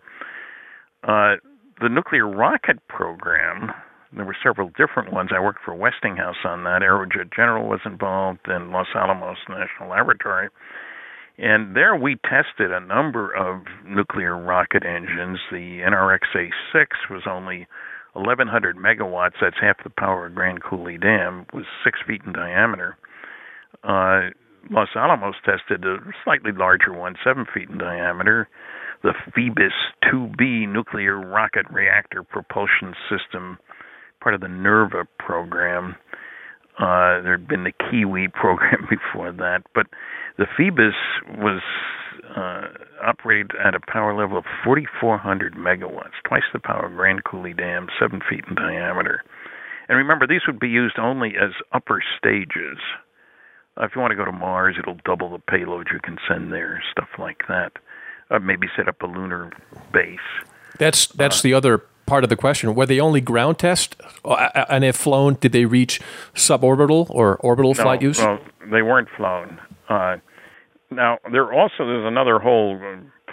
Uh, 1.03 1.36
the 1.82 1.89
nuclear 1.89 2.27
rocket 2.27 2.86
program, 2.88 3.71
there 4.13 4.25
were 4.25 4.38
several 4.43 4.69
different 4.77 5.11
ones. 5.11 5.32
I 5.36 5.39
worked 5.39 5.61
for 5.65 5.73
Westinghouse 5.73 6.45
on 6.45 6.63
that. 6.65 6.82
Aerojet 6.84 7.34
General 7.36 7.67
was 7.67 7.79
involved, 7.86 8.41
and 8.45 8.71
Los 8.71 8.88
Alamos 8.95 9.38
National 9.49 9.89
Laboratory. 9.89 10.49
And 11.38 11.75
there 11.75 11.95
we 11.95 12.17
tested 12.23 12.71
a 12.71 12.79
number 12.79 13.34
of 13.34 13.63
nuclear 13.84 14.38
rocket 14.38 14.84
engines. 14.86 15.39
The 15.51 15.82
NRX 15.89 16.19
A6 16.36 16.86
was 17.09 17.23
only 17.27 17.67
1,100 18.14 18.78
megawatts. 18.78 19.34
That's 19.41 19.55
half 19.62 19.84
the 19.84 19.89
power 19.89 20.28
of 20.28 20.36
Grand 20.36 20.62
Coulee 20.64 20.97
Dam. 20.97 21.45
was 21.53 21.66
six 21.84 21.99
feet 22.05 22.22
in 22.26 22.34
diameter. 22.34 22.97
Uh, 23.84 24.30
Los 24.70 24.89
Alamos 24.95 25.36
tested 25.45 25.86
a 25.86 25.97
slightly 26.24 26.51
larger 26.51 26.93
one, 26.93 27.16
seven 27.24 27.45
feet 27.53 27.70
in 27.70 27.78
diameter. 27.78 28.47
The 29.03 29.14
Phoebus 29.34 29.74
2B 30.03 30.72
nuclear 30.72 31.20
rocket 31.20 31.66
reactor 31.72 32.24
propulsion 32.24 32.93
system 33.09 33.57
part 34.22 34.36
of 34.36 34.41
the 34.41 34.47
NERVA 34.47 35.07
program. 35.18 35.95
Uh, 36.82 37.21
there 37.21 37.38
had 37.38 37.47
been 37.47 37.63
the 37.63 37.71
Kiwi 37.71 38.27
program 38.34 38.88
before 38.89 39.32
that, 39.32 39.61
but 39.73 39.88
the 40.38 40.47
Phoebus 40.57 40.95
was 41.38 41.61
uh, 42.36 42.67
operated 43.03 43.51
at 43.63 43.75
a 43.75 43.79
power 43.79 44.15
level 44.17 44.38
of 44.38 44.45
4,400 44.63 45.53
megawatts, 45.53 46.17
twice 46.25 46.43
the 46.53 46.59
power 46.59 46.88
of 46.88 46.95
Grand 46.95 47.23
Coulee 47.23 47.53
Dam, 47.53 47.88
seven 47.99 48.21
feet 48.27 48.43
in 48.49 48.55
diameter. 48.55 49.23
And 49.89 49.97
remember, 49.97 50.25
these 50.25 50.41
would 50.47 50.59
be 50.59 50.69
used 50.69 50.97
only 50.97 51.34
as 51.39 51.51
upper 51.71 52.01
stages. 52.17 52.77
Uh, 53.77 53.86
if 53.86 53.91
you 53.95 54.01
want 54.01 54.11
to 54.11 54.15
go 54.15 54.25
to 54.25 54.32
Mars, 54.32 54.75
it'll 54.79 54.99
double 55.05 55.29
the 55.29 55.39
payload 55.39 55.88
you 55.91 55.99
can 55.99 56.17
send 56.27 56.51
there, 56.51 56.82
stuff 56.91 57.09
like 57.19 57.43
that. 57.47 57.73
Uh, 58.29 58.39
maybe 58.39 58.67
set 58.75 58.88
up 58.88 59.01
a 59.01 59.07
lunar 59.07 59.51
base. 59.93 60.19
That's 60.77 61.07
that's 61.07 61.39
uh, 61.39 61.43
the 61.43 61.53
other 61.53 61.84
part 62.12 62.26
of 62.26 62.30
the 62.30 62.36
question. 62.36 62.76
Were 62.76 62.86
they 62.86 62.99
only 62.99 63.22
ground 63.22 63.57
test, 63.57 63.95
uh, 64.26 64.66
and 64.68 64.84
if 64.84 64.97
flown, 64.97 65.38
did 65.39 65.53
they 65.53 65.64
reach 65.64 66.01
suborbital 66.36 67.09
or 67.09 67.38
orbital 67.38 67.74
no, 67.74 67.82
flight 67.82 68.01
use? 68.01 68.20
Well, 68.20 68.38
they 68.70 68.82
weren't 68.82 69.07
flown. 69.16 69.62
Uh, 69.88 70.18
now 70.89 71.20
there 71.32 71.53
also 71.53 71.86
there's 71.89 72.05
another 72.05 72.38
whole 72.38 72.78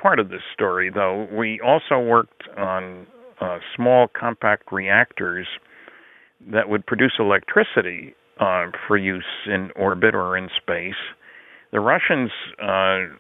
part 0.00 0.20
of 0.20 0.28
this 0.28 0.42
story, 0.54 0.90
though. 0.94 1.26
We 1.32 1.60
also 1.60 1.98
worked 1.98 2.44
on 2.56 3.08
uh, 3.40 3.58
small 3.74 4.06
compact 4.06 4.70
reactors 4.70 5.48
that 6.52 6.68
would 6.68 6.86
produce 6.86 7.14
electricity 7.18 8.14
uh, 8.38 8.66
for 8.86 8.96
use 8.96 9.32
in 9.46 9.72
orbit 9.74 10.14
or 10.14 10.36
in 10.36 10.48
space. 10.56 11.02
The 11.72 11.80
Russians 11.80 12.30
uh, 12.62 13.16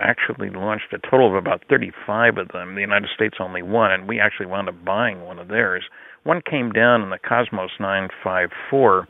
actually 0.00 0.50
launched 0.50 0.92
a 0.92 0.98
total 0.98 1.28
of 1.28 1.34
about 1.34 1.62
35 1.68 2.38
of 2.38 2.48
them. 2.48 2.74
The 2.74 2.80
United 2.80 3.08
States 3.14 3.36
only 3.40 3.62
one, 3.62 3.90
and 3.90 4.08
we 4.08 4.20
actually 4.20 4.46
wound 4.46 4.68
up 4.68 4.84
buying 4.84 5.22
one 5.22 5.38
of 5.38 5.48
theirs. 5.48 5.84
One 6.24 6.40
came 6.48 6.72
down 6.72 7.02
in 7.02 7.10
the 7.10 7.18
Cosmos 7.18 7.70
954 7.78 9.08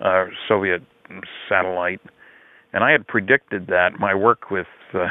uh, 0.00 0.24
Soviet 0.48 0.82
satellite, 1.48 2.00
and 2.72 2.84
I 2.84 2.92
had 2.92 3.06
predicted 3.06 3.66
that 3.66 3.98
my 3.98 4.14
work 4.14 4.50
with 4.50 4.66
uh, 4.94 5.06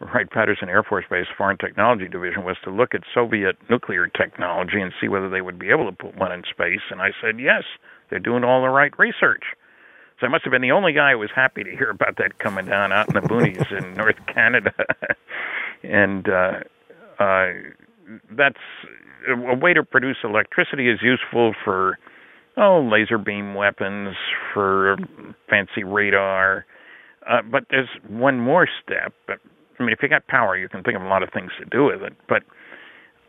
Wright 0.00 0.30
Patterson 0.30 0.68
Air 0.68 0.82
Force 0.82 1.04
Base 1.10 1.26
Foreign 1.36 1.56
Technology 1.58 2.08
Division 2.08 2.44
was 2.44 2.56
to 2.64 2.70
look 2.70 2.94
at 2.94 3.00
Soviet 3.14 3.56
nuclear 3.70 4.06
technology 4.08 4.80
and 4.80 4.92
see 5.00 5.08
whether 5.08 5.28
they 5.28 5.40
would 5.40 5.58
be 5.58 5.70
able 5.70 5.90
to 5.90 5.96
put 5.96 6.16
one 6.16 6.32
in 6.32 6.42
space. 6.50 6.84
And 6.90 7.00
I 7.00 7.10
said, 7.20 7.40
yes, 7.40 7.64
they're 8.10 8.18
doing 8.18 8.44
all 8.44 8.62
the 8.62 8.68
right 8.68 8.92
research. 8.98 9.42
So 10.18 10.26
I 10.26 10.30
must 10.30 10.44
have 10.44 10.50
been 10.50 10.62
the 10.62 10.72
only 10.72 10.92
guy 10.92 11.12
who 11.12 11.18
was 11.18 11.30
happy 11.34 11.62
to 11.62 11.70
hear 11.70 11.90
about 11.90 12.16
that 12.16 12.38
coming 12.38 12.66
down 12.66 12.92
out 12.92 13.08
in 13.08 13.14
the 13.14 13.20
boonies 13.20 13.70
in 13.76 13.94
North 13.96 14.16
Canada. 14.32 14.72
and 15.82 16.28
uh, 16.28 16.60
uh, 17.18 17.48
that's 18.30 18.58
a 19.28 19.54
way 19.54 19.74
to 19.74 19.82
produce 19.82 20.16
electricity 20.24 20.88
is 20.88 21.00
useful 21.02 21.54
for 21.64 21.98
oh 22.56 22.80
laser 22.80 23.18
beam 23.18 23.54
weapons, 23.54 24.16
for 24.54 24.96
fancy 25.50 25.84
radar. 25.84 26.64
Uh, 27.28 27.42
but 27.42 27.64
there's 27.70 27.88
one 28.08 28.38
more 28.40 28.68
step. 28.82 29.12
I 29.28 29.82
mean, 29.82 29.92
if 29.92 29.98
you 30.02 30.08
got 30.08 30.26
power, 30.28 30.56
you 30.56 30.68
can 30.68 30.82
think 30.82 30.96
of 30.96 31.02
a 31.02 31.08
lot 31.08 31.22
of 31.22 31.30
things 31.30 31.50
to 31.58 31.66
do 31.66 31.84
with 31.84 32.02
it. 32.02 32.14
But 32.28 32.42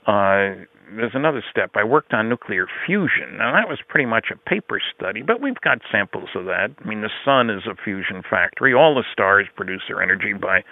uh, 0.10 0.64
there's 0.96 1.16
another 1.16 1.44
step. 1.50 1.72
I 1.76 1.84
worked 1.84 2.14
on 2.14 2.30
nuclear 2.30 2.68
fusion. 2.86 3.38
Now 3.38 3.54
that 3.54 3.68
was 3.68 3.80
pretty 3.88 4.06
much 4.06 4.28
a 4.32 4.50
paper 4.50 4.80
study, 4.96 5.22
but 5.22 5.42
we've 5.42 5.60
got 5.62 5.80
samples 5.92 6.30
of 6.36 6.46
that. 6.46 6.70
I 6.84 6.88
mean, 6.88 7.02
the 7.02 7.10
sun 7.26 7.50
is 7.50 7.64
a 7.68 7.76
fusion 7.76 8.24
factory. 8.30 8.74
All 8.74 8.96
the 8.96 9.04
stars 9.12 9.48
produce 9.56 9.82
their 9.88 10.02
energy 10.02 10.34
by 10.34 10.64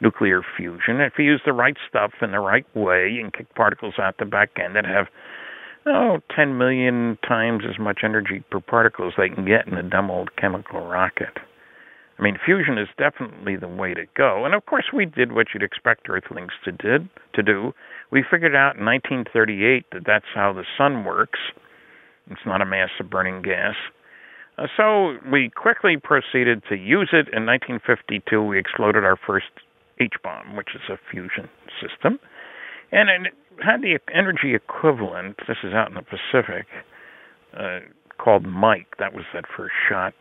nuclear 0.00 0.42
fusion. 0.56 1.00
If 1.00 1.14
you 1.18 1.24
use 1.24 1.42
the 1.44 1.52
right 1.52 1.76
stuff 1.88 2.12
in 2.22 2.32
the 2.32 2.40
right 2.40 2.66
way, 2.74 3.16
can 3.20 3.30
kick 3.30 3.54
particles 3.54 3.94
out 3.98 4.16
the 4.18 4.24
back 4.24 4.50
end 4.62 4.76
that 4.76 4.86
have 4.86 5.06
oh, 5.86 6.18
10 6.34 6.58
million 6.58 7.18
times 7.26 7.62
as 7.68 7.78
much 7.78 8.00
energy 8.04 8.42
per 8.50 8.60
particle 8.60 9.08
as 9.08 9.14
they 9.16 9.28
can 9.28 9.44
get 9.44 9.66
in 9.66 9.74
a 9.74 9.82
dumb 9.82 10.10
old 10.10 10.34
chemical 10.36 10.86
rocket. 10.86 11.38
I 12.20 12.22
mean, 12.22 12.36
fusion 12.44 12.76
is 12.76 12.88
definitely 12.98 13.56
the 13.56 13.68
way 13.68 13.94
to 13.94 14.04
go. 14.14 14.44
And 14.44 14.54
of 14.54 14.66
course, 14.66 14.84
we 14.92 15.06
did 15.06 15.32
what 15.32 15.48
you'd 15.54 15.62
expect 15.62 16.08
Earthlings 16.08 16.52
to 16.64 16.72
did 16.72 17.08
to 17.34 17.42
do. 17.42 17.72
We 18.10 18.22
figured 18.30 18.54
out 18.54 18.76
in 18.76 18.84
1938 18.84 19.86
that 19.92 20.02
that's 20.06 20.26
how 20.34 20.52
the 20.52 20.64
sun 20.76 21.04
works. 21.04 21.38
It's 22.30 22.44
not 22.44 22.60
a 22.60 22.66
mass 22.66 22.90
of 23.00 23.08
burning 23.08 23.40
gas. 23.40 23.74
Uh, 24.58 24.66
so 24.76 25.16
we 25.32 25.50
quickly 25.56 25.96
proceeded 25.96 26.62
to 26.68 26.76
use 26.76 27.08
it. 27.12 27.32
In 27.32 27.46
1952, 27.46 28.42
we 28.42 28.58
exploded 28.58 29.02
our 29.02 29.16
first 29.16 29.46
H 29.98 30.12
bomb, 30.22 30.56
which 30.56 30.74
is 30.74 30.82
a 30.90 30.98
fusion 31.10 31.48
system, 31.80 32.18
and 32.92 33.08
it 33.08 33.32
had 33.64 33.80
the 33.80 33.98
energy 34.14 34.54
equivalent. 34.54 35.36
This 35.48 35.58
is 35.64 35.72
out 35.72 35.88
in 35.88 35.94
the 35.94 36.02
Pacific, 36.02 36.66
uh, 37.56 37.80
called 38.18 38.44
Mike. 38.44 38.96
That 38.98 39.14
was 39.14 39.24
that 39.32 39.44
first 39.56 39.74
shot 39.88 40.12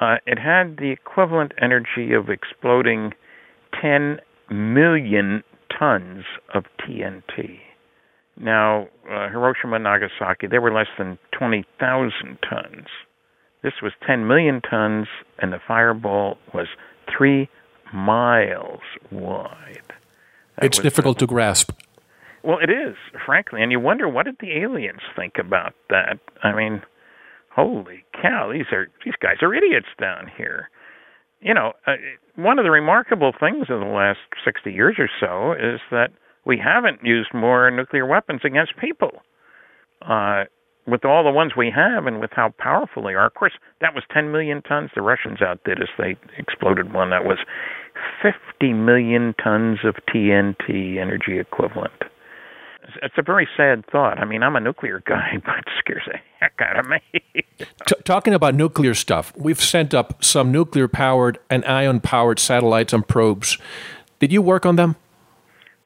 uh, 0.00 0.16
it 0.26 0.38
had 0.38 0.78
the 0.78 0.90
equivalent 0.90 1.52
energy 1.60 2.12
of 2.14 2.28
exploding 2.28 3.12
10 3.80 4.18
million 4.50 5.42
tons 5.78 6.24
of 6.54 6.64
TNT. 6.80 7.58
Now, 8.36 8.88
uh, 9.10 9.28
Hiroshima 9.28 9.76
and 9.76 9.84
Nagasaki, 9.84 10.46
they 10.46 10.58
were 10.58 10.72
less 10.72 10.86
than 10.98 11.18
20,000 11.38 12.38
tons. 12.48 12.86
This 13.62 13.74
was 13.82 13.92
10 14.06 14.26
million 14.26 14.62
tons, 14.62 15.06
and 15.38 15.52
the 15.52 15.60
fireball 15.66 16.38
was 16.54 16.66
three 17.14 17.50
miles 17.92 18.80
wide. 19.10 19.82
That 20.56 20.64
it's 20.64 20.78
difficult 20.78 21.18
to 21.18 21.26
grasp. 21.26 21.72
Well, 22.42 22.58
it 22.62 22.70
is, 22.70 22.96
frankly, 23.26 23.62
and 23.62 23.70
you 23.70 23.78
wonder 23.78 24.08
what 24.08 24.24
did 24.24 24.36
the 24.40 24.58
aliens 24.62 25.02
think 25.14 25.34
about 25.38 25.74
that? 25.90 26.18
I 26.42 26.54
mean, 26.54 26.82
holy 27.50 28.04
cow, 28.20 28.50
these 28.52 28.66
are 28.72 28.88
these 29.04 29.14
guys 29.20 29.36
are 29.42 29.54
idiots 29.54 29.88
down 30.00 30.30
here. 30.36 30.70
You 31.40 31.54
know, 31.54 31.72
uh, 31.86 31.92
one 32.36 32.58
of 32.58 32.64
the 32.64 32.70
remarkable 32.70 33.32
things 33.38 33.66
in 33.68 33.80
the 33.80 33.86
last 33.86 34.18
60 34.44 34.70
years 34.70 34.96
or 34.98 35.08
so 35.20 35.52
is 35.52 35.80
that 35.90 36.10
we 36.44 36.58
haven't 36.58 37.00
used 37.02 37.32
more 37.32 37.70
nuclear 37.70 38.06
weapons 38.06 38.42
against 38.44 38.72
people. 38.78 39.22
Uh, 40.02 40.44
with 40.86 41.04
all 41.04 41.22
the 41.22 41.30
ones 41.30 41.52
we 41.56 41.70
have 41.74 42.06
and 42.06 42.20
with 42.20 42.30
how 42.32 42.52
powerful 42.58 43.02
they 43.04 43.14
are, 43.14 43.26
of 43.26 43.34
course, 43.34 43.52
that 43.80 43.94
was 43.94 44.02
10 44.12 44.32
million 44.32 44.62
tons. 44.62 44.90
The 44.94 45.02
Russians 45.02 45.40
outdid 45.40 45.80
us. 45.80 45.88
They 45.98 46.16
exploded 46.38 46.92
one 46.92 47.10
that 47.10 47.24
was 47.24 47.38
50 48.22 48.72
million 48.72 49.34
tons 49.42 49.78
of 49.84 49.96
TNT 50.12 50.98
energy 50.98 51.38
equivalent 51.38 51.92
it's 53.02 53.14
a 53.18 53.22
very 53.22 53.48
sad 53.56 53.84
thought. 53.90 54.18
I 54.18 54.24
mean, 54.24 54.42
I'm 54.42 54.56
a 54.56 54.60
nuclear 54.60 55.02
guy, 55.06 55.40
but 55.44 55.58
it 55.58 55.64
scares 55.78 56.02
the 56.06 56.18
heck 56.38 56.54
out 56.60 56.78
of 56.78 56.86
me. 56.86 57.00
T- 57.86 57.94
talking 58.04 58.34
about 58.34 58.54
nuclear 58.54 58.94
stuff, 58.94 59.32
we've 59.36 59.60
sent 59.60 59.94
up 59.94 60.24
some 60.24 60.52
nuclear 60.52 60.88
powered 60.88 61.38
and 61.48 61.64
ion 61.64 62.00
powered 62.00 62.38
satellites 62.38 62.92
and 62.92 63.06
probes. 63.06 63.58
Did 64.18 64.32
you 64.32 64.42
work 64.42 64.66
on 64.66 64.76
them? 64.76 64.96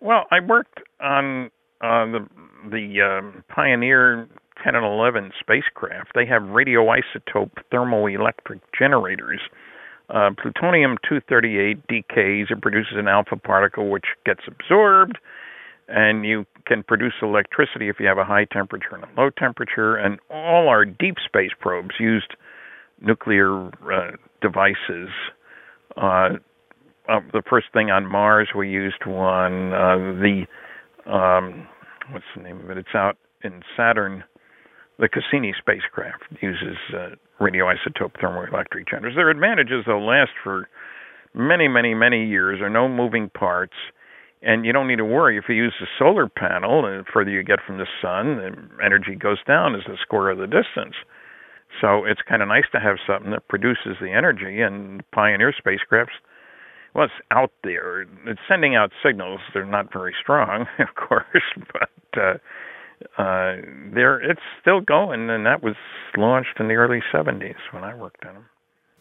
Well, 0.01 0.25
I 0.31 0.41
worked 0.41 0.81
on 1.01 1.51
uh, 1.81 2.07
the 2.07 2.27
the 2.71 3.01
um, 3.03 3.45
Pioneer 3.49 4.27
10 4.63 4.75
and 4.75 4.85
11 4.85 5.33
spacecraft. 5.39 6.13
They 6.15 6.25
have 6.25 6.43
radioisotope 6.43 7.51
thermoelectric 7.71 8.61
generators. 8.77 9.41
Uh, 10.09 10.31
plutonium 10.41 10.97
238 11.09 11.87
decays. 11.87 12.47
It 12.51 12.63
produces 12.63 12.95
an 12.97 13.09
alpha 13.09 13.37
particle 13.37 13.91
which 13.91 14.07
gets 14.25 14.41
absorbed 14.47 15.19
and 15.89 16.25
you 16.25 16.47
can 16.67 16.83
produce 16.83 17.15
electricity 17.23 17.89
if 17.89 17.97
you 18.01 18.07
have 18.07 18.19
a 18.19 18.25
high 18.25 18.47
temperature 18.47 18.95
and 18.95 19.05
a 19.05 19.21
low 19.21 19.31
temperature. 19.31 19.97
And 19.97 20.19
all 20.31 20.69
our 20.69 20.85
deep 20.85 21.17
space 21.25 21.51
probes 21.61 21.95
used 22.01 22.35
nuclear 23.01 23.67
uh, 23.69 24.13
devices. 24.41 25.11
Uh, 25.97 26.37
uh, 27.09 27.21
the 27.33 27.43
first 27.49 27.67
thing 27.73 27.91
on 27.91 28.11
Mars, 28.11 28.49
we 28.57 28.71
used 28.71 29.05
one. 29.07 29.73
Uh, 29.73 29.97
the 30.21 30.47
um, 31.07 31.69
what's 32.11 32.25
the 32.35 32.43
name 32.43 32.61
of 32.61 32.71
it? 32.71 32.79
It's 32.79 32.95
out 32.95 33.17
in 33.43 33.63
Saturn. 33.77 34.25
The 34.99 35.09
Cassini 35.09 35.53
spacecraft 35.59 36.23
uses 36.41 36.77
uh, 36.95 37.11
radioisotope 37.41 38.13
thermoelectric 38.23 38.89
generators. 38.89 39.17
Their 39.17 39.29
advantages, 39.29 39.85
they'll 39.87 40.07
last 40.07 40.31
for 40.43 40.69
many, 41.35 41.69
many, 41.69 41.95
many 41.95 42.27
years. 42.27 42.61
There 42.61 42.69
are 42.69 42.71
no 42.71 42.89
moving 42.89 43.29
parts 43.29 43.75
and 44.45 44.65
you 44.65 44.73
don't 44.73 44.87
need 44.87 44.97
to 44.97 45.05
worry. 45.05 45.39
If 45.39 45.45
you 45.49 45.55
use 45.55 45.75
a 45.81 45.87
solar 45.99 46.29
panel 46.29 46.83
the 46.83 47.05
further 47.13 47.31
you 47.31 47.43
get 47.43 47.61
from 47.67 47.79
the 47.79 47.87
sun 48.01 48.37
the 48.37 48.85
energy 48.85 49.15
goes 49.15 49.39
down 49.47 49.75
as 49.75 49.83
the 49.87 49.97
square 50.01 50.31
of 50.31 50.39
the 50.39 50.47
distance. 50.47 50.95
So 51.81 52.05
it's 52.05 52.21
kind 52.23 52.41
of 52.41 52.49
nice 52.49 52.65
to 52.73 52.79
have 52.79 52.97
something 53.07 53.33
that 53.33 53.49
produces 53.49 53.97
the 54.01 54.13
energy. 54.13 54.61
And 54.61 55.03
pioneer 55.11 55.53
spacecrafts 55.53 56.15
well 56.95 57.05
it's 57.05 57.15
out 57.31 57.53
there. 57.65 58.03
It's 58.27 58.41
sending 58.49 58.77
out 58.77 58.93
signals. 59.05 59.41
They're 59.53 59.65
not 59.65 59.93
very 59.93 60.15
strong 60.21 60.67
of 60.79 60.95
course 60.95 61.27
but 61.73 62.21
uh 62.21 62.35
uh 63.21 63.57
there 63.93 64.21
it's 64.21 64.43
still 64.61 64.81
going. 64.81 65.31
And 65.31 65.47
that 65.47 65.63
was 65.63 65.77
launched 66.17 66.61
in 66.61 66.69
the 66.69 66.75
early 66.75 67.03
70s 67.13 67.57
when 67.73 67.83
I 67.83 67.95
worked 67.95 68.25
on 68.27 68.35
them. 68.35 68.47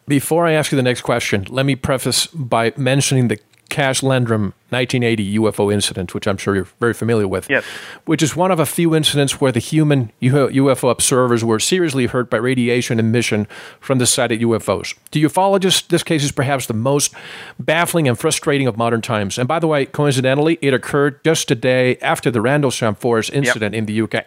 Before 0.06 0.46
I 0.46 0.52
ask 0.52 0.70
you 0.70 0.76
the 0.76 0.82
next 0.82 1.00
question, 1.00 1.46
let 1.48 1.64
me 1.64 1.76
preface 1.76 2.26
by 2.26 2.74
mentioning 2.76 3.28
the 3.28 3.38
Cash 3.68 4.02
Landrum 4.02 4.54
1980 4.74 5.38
UFO 5.38 5.72
incident, 5.72 6.14
which 6.14 6.26
I'm 6.26 6.36
sure 6.36 6.54
you're 6.54 6.68
very 6.80 6.94
familiar 6.94 7.28
with. 7.28 7.48
Yes. 7.48 7.64
Which 8.06 8.22
is 8.22 8.34
one 8.34 8.50
of 8.50 8.58
a 8.58 8.66
few 8.66 8.94
incidents 8.94 9.40
where 9.40 9.52
the 9.52 9.60
human 9.60 10.10
UFO 10.20 10.90
observers 10.90 11.44
were 11.44 11.60
seriously 11.60 12.06
hurt 12.06 12.28
by 12.28 12.38
radiation 12.38 12.98
emission 12.98 13.46
from 13.80 13.98
the 13.98 14.06
sighted 14.06 14.40
UFOs. 14.40 14.94
To 15.12 15.20
ufologists, 15.20 15.86
this 15.88 16.02
case 16.02 16.24
is 16.24 16.32
perhaps 16.32 16.66
the 16.66 16.74
most 16.74 17.14
baffling 17.58 18.08
and 18.08 18.18
frustrating 18.18 18.66
of 18.66 18.76
modern 18.76 19.00
times. 19.00 19.38
And 19.38 19.46
by 19.46 19.60
the 19.60 19.68
way, 19.68 19.86
coincidentally, 19.86 20.58
it 20.60 20.74
occurred 20.74 21.22
just 21.24 21.50
a 21.50 21.54
day 21.54 21.96
after 21.98 22.30
the 22.30 22.40
Rendlesham 22.40 22.96
Forest 22.96 23.30
incident 23.32 23.74
yep. 23.74 23.78
in 23.78 23.86
the 23.86 24.00
UK. 24.02 24.26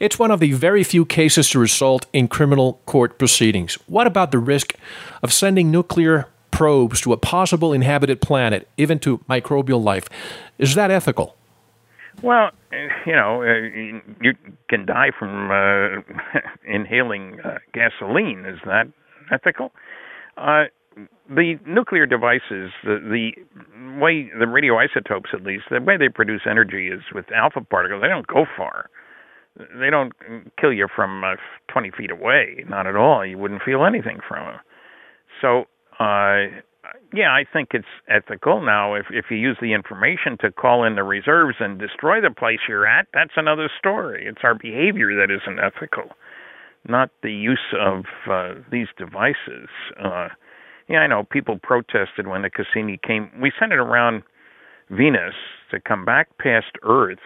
It's 0.00 0.18
one 0.18 0.30
of 0.30 0.38
the 0.38 0.52
very 0.52 0.84
few 0.84 1.04
cases 1.04 1.50
to 1.50 1.58
result 1.58 2.06
in 2.12 2.28
criminal 2.28 2.80
court 2.86 3.18
proceedings. 3.18 3.74
What 3.86 4.06
about 4.06 4.30
the 4.30 4.38
risk 4.38 4.74
of 5.22 5.32
sending 5.32 5.70
nuclear 5.70 6.28
probes 6.58 7.00
to 7.00 7.12
a 7.12 7.16
possible 7.16 7.72
inhabited 7.72 8.20
planet, 8.20 8.66
even 8.76 8.98
to 8.98 9.18
microbial 9.30 9.80
life. 9.80 10.08
Is 10.58 10.74
that 10.74 10.90
ethical? 10.90 11.36
Well, 12.20 12.50
you 13.06 13.12
know, 13.12 13.44
uh, 13.44 14.00
you 14.20 14.34
can 14.68 14.84
die 14.84 15.12
from 15.16 15.52
uh, 15.52 16.02
inhaling 16.66 17.38
uh, 17.44 17.58
gasoline. 17.72 18.44
Is 18.44 18.58
that 18.66 18.88
ethical? 19.32 19.70
Uh, 20.36 20.64
the 21.30 21.60
nuclear 21.64 22.06
devices, 22.06 22.72
the, 22.82 22.98
the 23.08 23.30
way 24.00 24.28
the 24.36 24.46
radioisotopes, 24.46 25.32
at 25.32 25.44
least, 25.44 25.66
the 25.70 25.80
way 25.80 25.96
they 25.96 26.08
produce 26.08 26.40
energy 26.44 26.88
is 26.88 27.02
with 27.14 27.26
alpha 27.30 27.60
particles. 27.60 28.02
They 28.02 28.08
don't 28.08 28.26
go 28.26 28.46
far. 28.56 28.90
they 29.56 29.90
don't 29.90 30.12
kill 30.60 30.72
you 30.72 30.88
from 30.92 31.22
uh, 31.22 31.36
20 31.68 31.92
feet 31.92 32.10
away. 32.10 32.64
Not 32.68 32.88
at 32.88 32.96
all. 32.96 33.24
You 33.24 33.38
wouldn't 33.38 33.62
feel 33.62 33.84
anything 33.84 34.18
from 34.26 34.44
them. 34.44 34.60
So, 35.40 35.66
uh, 35.98 36.60
yeah, 37.12 37.30
I 37.30 37.44
think 37.50 37.70
it's 37.72 37.88
ethical. 38.08 38.60
Now, 38.62 38.94
if 38.94 39.06
if 39.10 39.26
you 39.30 39.36
use 39.36 39.56
the 39.60 39.72
information 39.72 40.36
to 40.40 40.52
call 40.52 40.84
in 40.84 40.94
the 40.94 41.02
reserves 41.02 41.56
and 41.60 41.78
destroy 41.78 42.20
the 42.20 42.30
place 42.30 42.58
you're 42.68 42.86
at, 42.86 43.06
that's 43.12 43.32
another 43.36 43.70
story. 43.78 44.26
It's 44.26 44.42
our 44.42 44.54
behavior 44.54 45.14
that 45.16 45.32
isn't 45.32 45.58
ethical, 45.58 46.10
not 46.86 47.10
the 47.22 47.32
use 47.32 47.74
of 47.78 48.04
uh, 48.30 48.54
these 48.70 48.88
devices. 48.96 49.68
Uh, 50.02 50.28
yeah, 50.88 50.98
I 50.98 51.06
know 51.06 51.24
people 51.24 51.58
protested 51.62 52.26
when 52.26 52.42
the 52.42 52.50
Cassini 52.50 52.98
came. 53.06 53.30
We 53.40 53.52
sent 53.58 53.72
it 53.72 53.78
around 53.78 54.22
Venus 54.90 55.34
to 55.70 55.80
come 55.80 56.04
back 56.04 56.28
past 56.38 56.72
Earth 56.82 57.18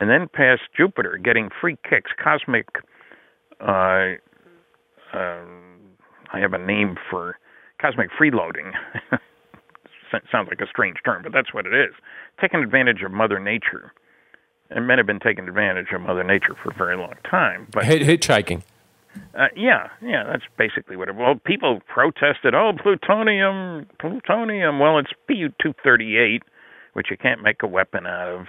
and 0.00 0.10
then 0.10 0.28
past 0.32 0.62
Jupiter, 0.76 1.18
getting 1.22 1.48
free 1.60 1.78
kicks, 1.88 2.10
cosmic. 2.22 2.66
Uh, 3.60 4.16
uh, 5.14 5.44
I 6.32 6.40
have 6.40 6.52
a 6.52 6.58
name 6.58 6.96
for 7.10 7.38
cosmic 7.80 8.10
freeloading. 8.18 8.72
Sounds 10.32 10.48
like 10.48 10.60
a 10.60 10.66
strange 10.66 10.96
term, 11.04 11.22
but 11.22 11.32
that's 11.32 11.52
what 11.52 11.66
it 11.66 11.74
is. 11.74 11.94
Taking 12.40 12.60
advantage 12.62 13.02
of 13.02 13.12
Mother 13.12 13.38
Nature. 13.38 13.92
And 14.70 14.86
men 14.86 14.98
have 14.98 15.06
been 15.06 15.20
taking 15.20 15.46
advantage 15.46 15.88
of 15.94 16.00
Mother 16.00 16.24
Nature 16.24 16.56
for 16.62 16.70
a 16.70 16.74
very 16.74 16.96
long 16.96 17.14
time. 17.28 17.68
But 17.72 17.84
hitchhiking. 17.84 18.62
Uh, 19.34 19.46
yeah, 19.56 19.88
yeah, 20.02 20.24
that's 20.24 20.44
basically 20.58 20.96
what 20.96 21.08
it. 21.08 21.16
Well, 21.16 21.36
people 21.44 21.80
protested. 21.86 22.54
Oh, 22.54 22.72
plutonium, 22.80 23.86
plutonium. 23.98 24.78
Well, 24.78 24.98
it's 24.98 25.10
Pu 25.26 25.48
two 25.60 25.72
thirty 25.82 26.18
eight, 26.18 26.42
which 26.92 27.06
you 27.10 27.16
can't 27.16 27.42
make 27.42 27.62
a 27.62 27.66
weapon 27.66 28.06
out 28.06 28.28
of. 28.28 28.46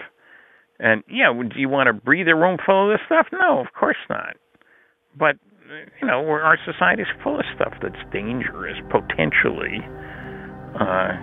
And 0.80 1.04
yeah, 1.10 1.34
do 1.34 1.60
you 1.60 1.70
want 1.70 1.88
to 1.88 1.94
breathe 1.94 2.28
a 2.28 2.36
room 2.36 2.58
full 2.64 2.92
of 2.92 2.98
this 2.98 3.06
stuff? 3.06 3.28
No, 3.32 3.60
of 3.60 3.68
course 3.78 3.98
not. 4.10 4.36
But 5.18 5.38
you 6.02 6.08
know, 6.08 6.26
our 6.28 6.58
society 6.66 7.02
is 7.04 7.08
full 7.24 7.40
of 7.40 7.46
stuff 7.56 7.74
that's 7.82 8.00
dangerous 8.12 8.78
potentially. 8.90 9.80
Uh, 10.80 11.18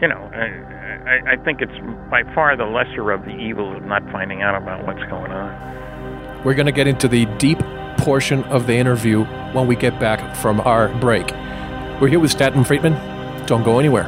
you 0.00 0.08
know, 0.08 0.28
I, 0.34 1.32
I 1.32 1.36
think 1.44 1.60
it's 1.60 1.78
by 2.10 2.22
far 2.34 2.56
the 2.56 2.64
lesser 2.64 3.10
of 3.10 3.24
the 3.24 3.36
evils 3.36 3.76
of 3.76 3.84
not 3.84 4.02
finding 4.12 4.42
out 4.42 4.60
about 4.60 4.86
what's 4.86 5.02
going 5.10 5.32
on. 5.32 6.44
We're 6.44 6.54
going 6.54 6.66
to 6.66 6.72
get 6.72 6.86
into 6.86 7.08
the 7.08 7.24
deep 7.38 7.58
portion 7.98 8.44
of 8.44 8.66
the 8.66 8.74
interview 8.74 9.24
when 9.52 9.66
we 9.66 9.74
get 9.74 9.98
back 9.98 10.36
from 10.36 10.60
our 10.60 10.88
break. 11.00 11.30
We're 12.00 12.08
here 12.08 12.20
with 12.20 12.30
Stanton 12.30 12.64
Friedman. 12.64 12.94
Don't 13.46 13.62
go 13.62 13.78
anywhere. 13.78 14.04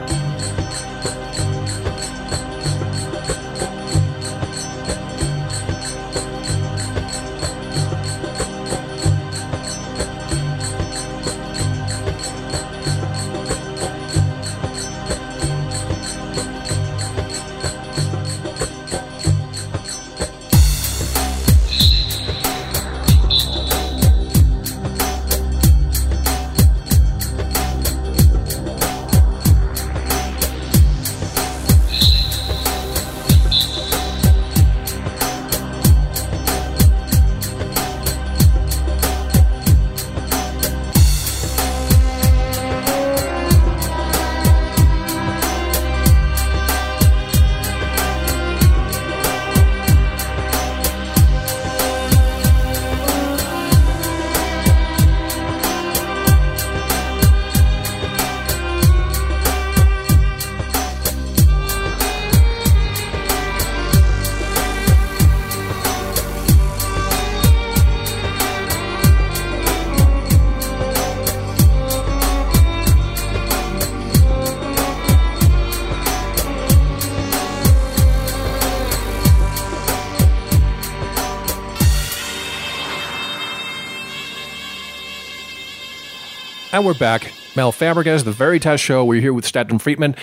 And 86.78 86.86
we're 86.86 86.94
back. 86.94 87.32
Mel 87.56 87.72
Fabregas, 87.72 88.22
The 88.22 88.30
Veritas 88.30 88.80
Show. 88.80 89.04
We're 89.04 89.20
here 89.20 89.32
with 89.32 89.44
Stanton 89.44 89.80
Friedman. 89.80 90.14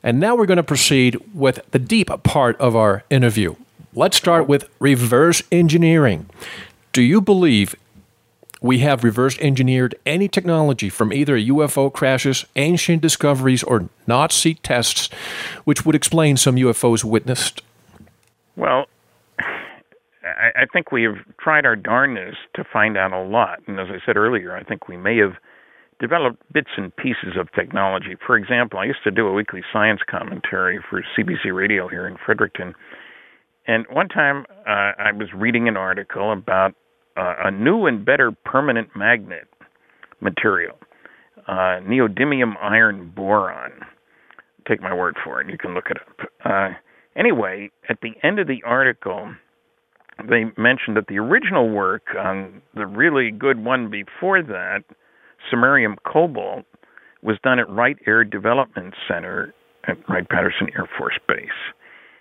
And 0.00 0.20
now 0.20 0.36
we're 0.36 0.46
going 0.46 0.58
to 0.58 0.62
proceed 0.62 1.18
with 1.34 1.58
the 1.72 1.80
deep 1.80 2.08
part 2.22 2.56
of 2.60 2.76
our 2.76 3.02
interview. 3.10 3.56
Let's 3.94 4.16
start 4.16 4.46
with 4.46 4.70
reverse 4.78 5.42
engineering. 5.50 6.30
Do 6.92 7.02
you 7.02 7.20
believe 7.20 7.74
we 8.62 8.78
have 8.78 9.02
reverse 9.02 9.36
engineered 9.40 9.96
any 10.06 10.28
technology 10.28 10.88
from 10.88 11.12
either 11.12 11.36
UFO 11.36 11.92
crashes, 11.92 12.44
ancient 12.54 13.02
discoveries, 13.02 13.64
or 13.64 13.88
Nazi 14.06 14.54
tests, 14.54 15.08
which 15.64 15.84
would 15.84 15.96
explain 15.96 16.36
some 16.36 16.54
UFOs 16.54 17.02
witnessed? 17.02 17.60
Well, 18.54 18.86
I, 19.40 20.62
I 20.62 20.66
think 20.72 20.92
we 20.92 21.02
have 21.02 21.16
tried 21.40 21.66
our 21.66 21.74
darndest 21.74 22.38
to 22.54 22.62
find 22.62 22.96
out 22.96 23.12
a 23.12 23.20
lot. 23.20 23.64
And 23.66 23.80
as 23.80 23.88
I 23.90 23.98
said 24.06 24.16
earlier, 24.16 24.54
I 24.54 24.62
think 24.62 24.86
we 24.86 24.96
may 24.96 25.16
have 25.16 25.34
developed 26.00 26.42
bits 26.52 26.70
and 26.76 26.94
pieces 26.96 27.36
of 27.38 27.52
technology. 27.52 28.16
For 28.26 28.36
example, 28.36 28.78
I 28.78 28.84
used 28.84 29.02
to 29.04 29.10
do 29.10 29.26
a 29.26 29.32
weekly 29.32 29.62
science 29.72 30.00
commentary 30.08 30.78
for 30.88 31.04
CBC 31.16 31.54
Radio 31.54 31.88
here 31.88 32.06
in 32.06 32.16
Fredericton. 32.24 32.74
And 33.66 33.86
one 33.90 34.08
time 34.08 34.44
uh, 34.66 34.92
I 34.98 35.12
was 35.12 35.28
reading 35.34 35.68
an 35.68 35.76
article 35.76 36.32
about 36.32 36.74
uh, 37.16 37.34
a 37.44 37.50
new 37.50 37.86
and 37.86 38.04
better 38.04 38.32
permanent 38.44 38.88
magnet 38.94 39.48
material, 40.20 40.76
uh, 41.48 41.80
neodymium 41.82 42.54
iron 42.60 43.12
boron. 43.14 43.72
Take 44.68 44.80
my 44.80 44.94
word 44.94 45.16
for 45.22 45.40
it, 45.40 45.50
you 45.50 45.58
can 45.58 45.74
look 45.74 45.86
it 45.90 45.98
up. 45.98 46.28
Uh, 46.44 46.68
anyway, 47.16 47.70
at 47.88 47.98
the 48.02 48.12
end 48.22 48.38
of 48.38 48.46
the 48.46 48.62
article, 48.64 49.34
they 50.28 50.44
mentioned 50.56 50.96
that 50.96 51.06
the 51.08 51.18
original 51.18 51.68
work 51.68 52.02
on 52.18 52.62
the 52.74 52.86
really 52.86 53.30
good 53.30 53.62
one 53.62 53.90
before 53.90 54.42
that 54.42 54.84
samarium 55.52 55.96
cobalt 56.06 56.64
was 57.22 57.38
done 57.42 57.58
at 57.58 57.68
Wright 57.68 57.96
Air 58.06 58.24
Development 58.24 58.94
Center 59.08 59.54
at 59.88 59.96
Wright 60.08 60.28
Patterson 60.28 60.68
Air 60.76 60.88
Force 60.98 61.18
Base. 61.26 61.48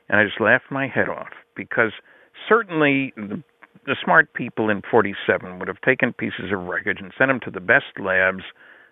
And 0.10 0.20
I 0.20 0.26
just 0.26 0.40
laughed 0.40 0.72
my 0.72 0.88
head 0.88 1.10
off 1.10 1.32
because 1.56 1.92
certainly 2.48 3.14
the, 3.16 3.44
the 3.86 3.96
smart 4.04 4.34
people 4.34 4.70
in 4.70 4.82
47 4.90 5.60
would 5.60 5.68
have 5.68 5.82
taken 5.82 6.14
pieces 6.14 6.52
of 6.52 6.60
wreckage 6.60 7.00
and 7.00 7.12
sent 7.18 7.30
them 7.30 7.40
to 7.42 7.52
the 7.52 7.60
best 7.60 8.00
labs 8.00 8.44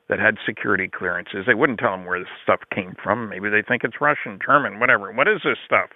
that 0.09 0.19
had 0.19 0.35
security 0.45 0.89
clearances. 0.89 1.45
They 1.47 1.53
wouldn't 1.53 1.79
tell 1.79 1.91
them 1.91 2.05
where 2.05 2.19
the 2.19 2.25
stuff 2.43 2.59
came 2.73 2.95
from. 3.01 3.29
Maybe 3.29 3.49
they 3.49 3.61
think 3.61 3.83
it's 3.83 4.01
Russian, 4.01 4.39
German, 4.45 4.79
whatever. 4.79 5.11
What 5.11 5.27
is 5.27 5.41
this 5.43 5.57
stuff? 5.65 5.89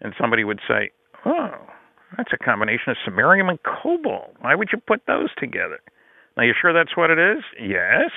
And 0.00 0.12
somebody 0.20 0.44
would 0.44 0.60
say, 0.68 0.90
oh, 1.24 1.54
that's 2.16 2.32
a 2.32 2.44
combination 2.44 2.90
of 2.90 2.96
samarium 3.06 3.48
and 3.48 3.58
cobalt. 3.62 4.36
Why 4.40 4.54
would 4.54 4.68
you 4.72 4.78
put 4.86 5.02
those 5.06 5.30
together? 5.38 5.80
Now, 6.36 6.44
you 6.44 6.54
sure 6.60 6.72
that's 6.72 6.96
what 6.96 7.10
it 7.10 7.18
is? 7.18 7.44
Yes. 7.60 8.10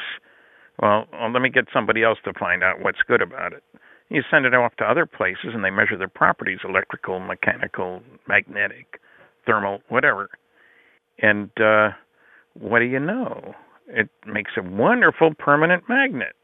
Well, 0.82 1.06
well, 1.12 1.32
let 1.32 1.42
me 1.42 1.50
get 1.50 1.66
somebody 1.74 2.04
else 2.04 2.20
to 2.26 2.34
find 2.34 2.64
out 2.64 2.82
what's 2.82 3.00
good 3.08 3.22
about 3.22 3.54
it. 3.54 3.64
You 4.10 4.22
send 4.30 4.46
it 4.46 4.54
off 4.54 4.76
to 4.78 4.84
other 4.84 5.06
places 5.06 5.52
and 5.54 5.64
they 5.64 5.70
measure 5.70 5.98
their 5.98 6.08
properties 6.08 6.60
electrical, 6.64 7.20
mechanical, 7.20 8.02
magnetic, 8.28 9.00
thermal, 9.46 9.82
whatever. 9.90 10.30
And 11.20 11.50
uh, 11.60 11.90
what 12.54 12.80
do 12.80 12.86
you 12.86 13.00
know? 13.00 13.54
It 13.88 14.10
makes 14.28 14.52
a 14.58 14.64
wonderful 14.64 15.34
permanent 15.38 15.84
magnet. 15.90 16.36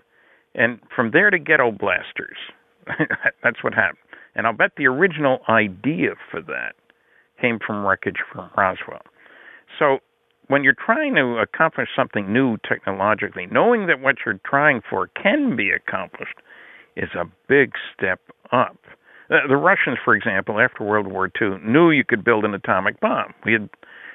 And 0.56 0.80
from 0.96 1.12
there 1.12 1.30
to 1.30 1.40
ghetto 1.40 1.72
blasters. 1.72 2.38
That's 3.44 3.64
what 3.64 3.74
happened. 3.74 4.00
And 4.36 4.48
I'll 4.48 4.54
bet 4.54 4.72
the 4.78 4.88
original 4.88 5.40
idea 5.50 6.12
for 6.30 6.42
that 6.42 6.74
came 7.40 7.60
from 7.66 7.86
wreckage 7.86 8.18
from 8.32 8.50
Roswell. 8.58 9.02
So 9.78 10.00
when 10.48 10.64
you're 10.64 10.74
trying 10.74 11.16
to 11.16 11.38
accomplish 11.38 11.90
something 11.96 12.32
new 12.32 12.58
technologically, 12.68 13.48
knowing 13.52 13.88
that 13.88 14.02
what 14.02 14.18
you're 14.26 14.40
trying 14.46 14.82
for 14.88 15.08
can 15.22 15.56
be 15.56 15.72
accomplished 15.72 16.38
is 16.96 17.10
a 17.16 17.26
big 17.48 17.74
step 17.96 18.20
up. 18.52 18.78
The 19.30 19.56
Russians, 19.56 19.98
for 20.04 20.14
example, 20.14 20.60
after 20.60 20.84
World 20.84 21.08
War 21.08 21.32
II, 21.42 21.60
knew 21.64 21.90
you 21.90 22.04
could 22.04 22.24
build 22.24 22.44
an 22.44 22.54
atomic 22.54 23.00
bomb. 23.00 23.34
We 23.46 23.54
had 23.54 23.70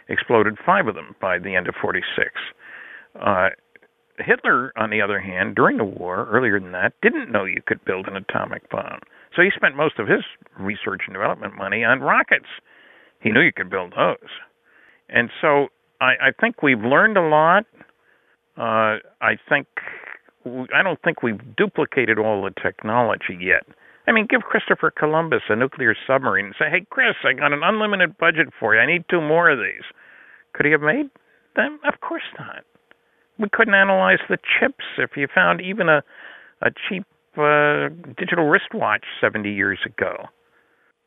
exploded 0.09 0.59
five 0.65 0.89
of 0.89 0.95
them 0.95 1.17
by 1.21 1.39
the 1.39 1.55
end 1.57 1.69
of 1.69 1.75
46. 1.81 2.31
Uh, 3.19 3.49
Hitler, 4.19 4.73
on 4.77 4.91
the 4.91 5.01
other 5.01 5.21
hand, 5.21 5.55
during 5.55 5.79
the 5.79 5.85
war, 5.85 6.29
earlier 6.31 6.61
than 6.61 6.73
that, 6.73 6.93
didn't 7.03 7.33
know 7.33 7.45
you 7.45 7.63
could 7.67 7.85
build 7.85 8.09
an 8.09 8.17
atomic 8.17 8.69
bomb. 8.71 9.01
So 9.35 9.43
he 9.43 9.51
spent 9.55 9.77
most 9.77 9.99
of 9.99 10.09
his 10.09 10.23
research 10.59 11.03
and 11.07 11.15
development 11.15 11.57
money 11.57 11.85
on 11.85 12.01
rockets. 12.01 12.47
He 13.21 13.31
knew 13.31 13.41
you 13.41 13.53
could 13.53 13.71
build 13.71 13.93
those. 13.97 14.31
And 15.09 15.31
so 15.41 15.69
I, 16.01 16.29
I 16.29 16.31
think 16.41 16.63
we've 16.63 16.81
learned 16.81 17.17
a 17.17 17.23
lot. 17.23 17.65
Uh, 18.57 18.99
I 19.21 19.37
think 19.49 19.67
I 20.75 20.83
don't 20.83 21.01
think 21.03 21.23
we've 21.23 21.41
duplicated 21.57 22.19
all 22.19 22.43
the 22.43 22.53
technology 22.61 23.37
yet. 23.41 23.67
I 24.09 24.13
mean, 24.13 24.27
give 24.31 24.43
Christopher 24.43 24.93
Columbus 24.93 25.43
a 25.49 25.57
nuclear 25.57 25.95
submarine 26.07 26.47
and 26.47 26.55
say, 26.59 26.71
"Hey, 26.71 26.87
Chris, 26.89 27.17
I 27.25 27.33
got 27.33 27.53
an 27.53 27.63
unlimited 27.63 28.17
budget 28.19 28.49
for 28.59 28.75
you. 28.75 28.81
I 28.81 28.87
need 28.87 29.05
two 29.11 29.21
more 29.21 29.51
of 29.51 29.59
these." 29.59 29.85
Could 30.55 30.67
he 30.67 30.73
have 30.73 30.81
made 30.81 31.11
them? 31.55 31.79
Of 31.85 32.01
course 32.01 32.23
not 32.39 32.65
we 33.39 33.49
couldn't 33.53 33.75
analyze 33.75 34.19
the 34.29 34.39
chips 34.39 34.85
if 34.99 35.11
you 35.17 35.29
found 35.33 35.61
even 35.61 35.89
a 35.89 36.03
a 36.63 36.71
cheap 36.89 37.05
uh, 37.37 37.91
digital 38.17 38.47
wristwatch 38.47 39.05
70 39.21 39.53
years 39.53 39.79
ago. 39.85 40.25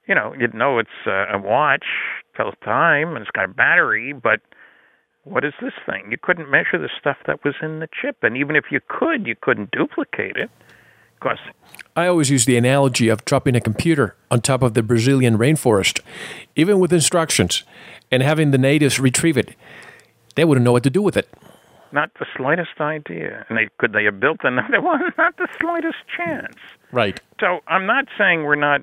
You 0.08 0.14
know, 0.14 0.36
you'd 0.38 0.54
know 0.54 0.78
it's 0.78 0.90
uh, 1.08 1.26
a 1.34 1.40
watch, 1.40 1.86
tells 2.38 2.54
time, 2.64 3.16
and 3.16 3.24
it's 3.24 3.32
got 3.32 3.46
a 3.46 3.54
battery, 3.54 4.14
but 4.14 4.40
what 5.24 5.44
is 5.44 5.54
this 5.62 5.74
thing? 5.86 6.08
You 6.12 6.18
couldn't 6.22 6.50
measure 6.50 6.78
the 6.78 6.90
stuff 7.00 7.18
that 7.28 7.44
was 7.44 7.56
in 7.62 7.80
the 7.80 7.90
chip, 8.02 8.18
and 8.24 8.38
even 8.38 8.56
if 8.56 8.66
you 8.72 8.80
could, 8.88 9.28
you 9.28 9.36
couldn't 9.40 9.72
duplicate 9.72 10.38
it. 10.38 10.50
Because 11.16 11.40
I 11.96 12.08
always 12.08 12.30
use 12.30 12.46
the 12.46 12.56
analogy 12.56 13.10
of 13.10 13.26
dropping 13.26 13.56
a 13.56 13.60
computer 13.60 14.16
on 14.32 14.40
top 14.40 14.62
of 14.62 14.74
the 14.74 14.82
Brazilian 14.82 15.38
rainforest, 15.38 16.00
even 16.56 16.80
with 16.80 16.94
instructions, 16.94 17.64
and 18.10 18.24
having 18.24 18.52
the 18.52 18.58
natives 18.58 19.00
retrieve 19.00 19.38
it. 19.38 19.56
They 20.36 20.46
wouldn't 20.46 20.64
know 20.64 20.72
what 20.72 20.84
to 20.84 20.90
do 20.90 21.02
with 21.02 21.18
it. 21.18 21.28
Not 21.92 22.12
the 22.20 22.26
slightest 22.38 22.80
idea. 22.80 23.46
And 23.50 23.58
they 23.58 23.68
could 23.80 23.92
they 23.92 24.06
have 24.06 24.20
built 24.20 24.40
another 24.44 24.80
one? 24.82 25.02
Not 25.18 25.36
the 25.38 25.48
slightest 25.60 25.98
chance. 26.16 26.56
Right. 26.92 27.20
So 27.40 27.60
I'm 27.68 27.86
not 27.86 28.06
saying 28.18 28.44
we're 28.44 28.56
not 28.56 28.82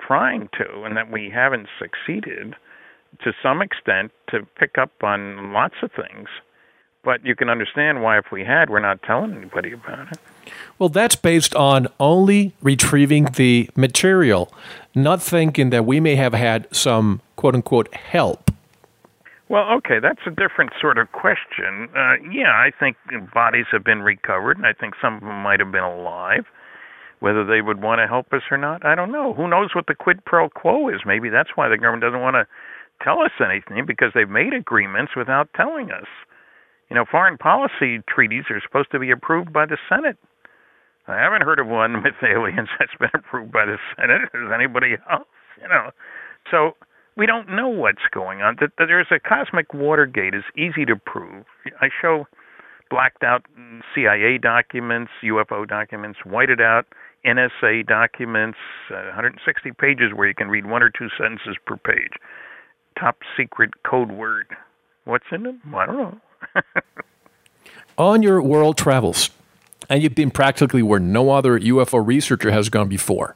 trying 0.00 0.48
to 0.58 0.82
and 0.82 0.96
that 0.96 1.10
we 1.10 1.30
haven't 1.30 1.68
succeeded 1.78 2.54
to 3.24 3.32
some 3.42 3.62
extent 3.62 4.12
to 4.30 4.46
pick 4.58 4.78
up 4.78 4.90
on 5.02 5.52
lots 5.52 5.74
of 5.82 5.90
things. 5.92 6.28
But 7.04 7.24
you 7.24 7.34
can 7.34 7.48
understand 7.48 8.02
why 8.02 8.18
if 8.18 8.26
we 8.32 8.44
had 8.44 8.70
we're 8.70 8.80
not 8.80 9.02
telling 9.02 9.34
anybody 9.34 9.72
about 9.72 10.12
it. 10.12 10.18
Well, 10.78 10.88
that's 10.88 11.16
based 11.16 11.54
on 11.54 11.88
only 12.00 12.54
retrieving 12.60 13.26
the 13.36 13.70
material, 13.76 14.52
not 14.94 15.22
thinking 15.22 15.70
that 15.70 15.84
we 15.84 16.00
may 16.00 16.16
have 16.16 16.34
had 16.34 16.66
some 16.74 17.20
quote 17.36 17.54
unquote 17.54 17.94
help 17.94 18.50
well, 19.48 19.70
okay, 19.78 19.98
that's 19.98 20.20
a 20.26 20.30
different 20.30 20.72
sort 20.78 20.98
of 20.98 21.10
question. 21.12 21.88
Uh, 21.96 22.16
yeah, 22.30 22.52
I 22.52 22.70
think 22.78 22.96
bodies 23.32 23.64
have 23.72 23.82
been 23.82 24.02
recovered, 24.02 24.58
and 24.58 24.66
I 24.66 24.74
think 24.74 24.94
some 25.00 25.14
of 25.14 25.20
them 25.20 25.42
might 25.42 25.60
have 25.60 25.72
been 25.72 25.82
alive. 25.82 26.44
Whether 27.20 27.44
they 27.44 27.62
would 27.62 27.82
want 27.82 28.00
to 28.00 28.06
help 28.06 28.32
us 28.32 28.42
or 28.50 28.58
not, 28.58 28.84
I 28.84 28.94
don't 28.94 29.10
know. 29.10 29.32
Who 29.34 29.48
knows 29.48 29.74
what 29.74 29.86
the 29.86 29.94
quid 29.94 30.24
pro 30.24 30.48
quo 30.50 30.88
is? 30.88 31.00
Maybe 31.04 31.30
that's 31.30 31.50
why 31.56 31.68
the 31.68 31.76
government 31.76 32.02
doesn't 32.02 32.20
want 32.20 32.34
to 32.34 32.46
tell 33.02 33.20
us 33.20 33.32
anything 33.40 33.86
because 33.86 34.12
they've 34.14 34.28
made 34.28 34.54
agreements 34.54 35.12
without 35.16 35.48
telling 35.54 35.90
us. 35.90 36.06
You 36.90 36.96
know, 36.96 37.04
foreign 37.10 37.36
policy 37.36 38.00
treaties 38.08 38.44
are 38.50 38.60
supposed 38.64 38.90
to 38.92 38.98
be 38.98 39.10
approved 39.10 39.52
by 39.52 39.66
the 39.66 39.76
Senate. 39.88 40.16
I 41.06 41.16
haven't 41.16 41.42
heard 41.42 41.58
of 41.58 41.66
one 41.66 42.02
with 42.02 42.14
aliens 42.22 42.68
that's 42.78 42.94
been 42.98 43.10
approved 43.14 43.52
by 43.52 43.64
the 43.66 43.78
Senate. 43.96 44.22
Is 44.34 44.52
anybody 44.54 44.96
else? 45.10 45.28
You 45.60 45.68
know, 45.68 45.90
so 46.50 46.72
we 47.16 47.26
don't 47.26 47.48
know 47.48 47.68
what's 47.68 48.06
going 48.12 48.42
on. 48.42 48.56
There's 48.78 49.08
a 49.10 49.18
cosmic 49.18 49.74
Watergate 49.74 50.34
is 50.34 50.44
easy 50.56 50.84
to 50.86 50.96
prove. 50.96 51.44
I 51.80 51.88
show 52.00 52.26
blacked 52.90 53.22
out 53.22 53.44
CIA 53.94 54.38
documents, 54.38 55.10
UFO 55.22 55.68
documents, 55.68 56.20
whited 56.24 56.60
out 56.60 56.86
NSA 57.26 57.86
documents, 57.86 58.58
uh, 58.90 59.12
160 59.12 59.72
pages 59.72 60.12
where 60.14 60.28
you 60.28 60.34
can 60.34 60.48
read 60.48 60.66
one 60.66 60.82
or 60.82 60.90
two 60.90 61.08
sentences 61.18 61.56
per 61.66 61.76
page. 61.76 62.12
Top 62.98 63.18
secret 63.36 63.70
code 63.84 64.10
word. 64.10 64.46
What's 65.04 65.26
in 65.30 65.44
them? 65.44 65.60
I 65.74 65.86
don't 65.86 65.96
know. 65.96 66.20
On 67.98 68.22
your 68.22 68.42
world 68.42 68.76
travels, 68.76 69.30
and 69.88 70.02
you've 70.02 70.14
been 70.14 70.30
practically 70.30 70.82
where 70.82 71.00
no 71.00 71.30
other 71.30 71.58
UFO 71.58 72.04
researcher 72.04 72.50
has 72.50 72.68
gone 72.68 72.88
before. 72.88 73.34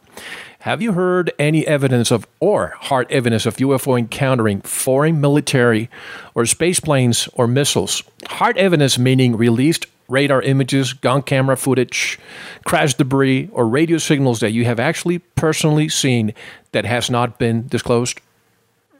Have 0.60 0.80
you 0.80 0.92
heard 0.92 1.32
any 1.38 1.66
evidence 1.66 2.12
of 2.12 2.26
or 2.38 2.74
hard 2.78 3.10
evidence 3.10 3.46
of 3.46 3.56
UFO 3.56 3.98
encountering 3.98 4.60
foreign 4.60 5.20
military 5.20 5.90
or 6.34 6.46
space 6.46 6.78
planes 6.78 7.28
or 7.34 7.48
missiles? 7.48 8.02
Hard 8.28 8.56
evidence 8.58 8.98
meaning 8.98 9.36
released 9.36 9.86
radar 10.08 10.42
images, 10.42 10.92
gun 10.92 11.22
camera 11.22 11.56
footage, 11.56 12.18
crash 12.64 12.94
debris, 12.94 13.48
or 13.52 13.66
radio 13.66 13.98
signals 13.98 14.40
that 14.40 14.52
you 14.52 14.64
have 14.64 14.78
actually 14.78 15.18
personally 15.18 15.88
seen 15.88 16.32
that 16.72 16.84
has 16.84 17.10
not 17.10 17.38
been 17.38 17.66
disclosed? 17.66 18.20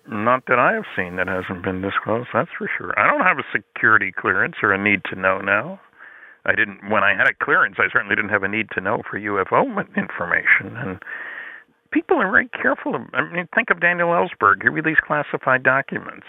Not 0.09 0.47
that 0.47 0.59
I 0.59 0.73
have 0.73 0.85
seen 0.97 1.17
that 1.17 1.29
hasn't 1.29 1.63
been 1.63 1.81
disclosed, 1.81 2.29
that's 2.35 2.51
for 2.59 2.69
sure. 2.77 2.93
I 2.99 3.07
don't 3.07 3.25
have 3.25 3.39
a 3.39 3.47
security 3.53 4.11
clearance 4.11 4.57
or 4.63 4.73
a 4.73 4.83
need 4.83 5.03
to 5.11 5.17
know 5.17 5.39
now. 5.39 5.81
I 6.45 6.55
didn't 6.57 6.91
when 6.91 7.05
I 7.05 7.15
had 7.17 7.29
a 7.29 7.35
clearance. 7.45 7.77
I 7.79 7.87
certainly 7.93 8.17
didn't 8.17 8.31
have 8.31 8.43
a 8.43 8.49
need 8.49 8.67
to 8.75 8.81
know 8.81 9.03
for 9.09 9.19
UFO 9.19 9.63
information, 9.97 10.77
and 10.77 10.99
people 11.93 12.21
are 12.21 12.31
very 12.31 12.49
careful. 12.49 12.97
Of, 12.97 13.03
I 13.15 13.23
mean, 13.31 13.49
think 13.55 13.71
of 13.71 13.81
Daniel 13.81 14.09
Ellsberg. 14.09 14.63
He 14.63 14.69
released 14.69 15.03
classified 15.03 15.63
documents 15.63 16.27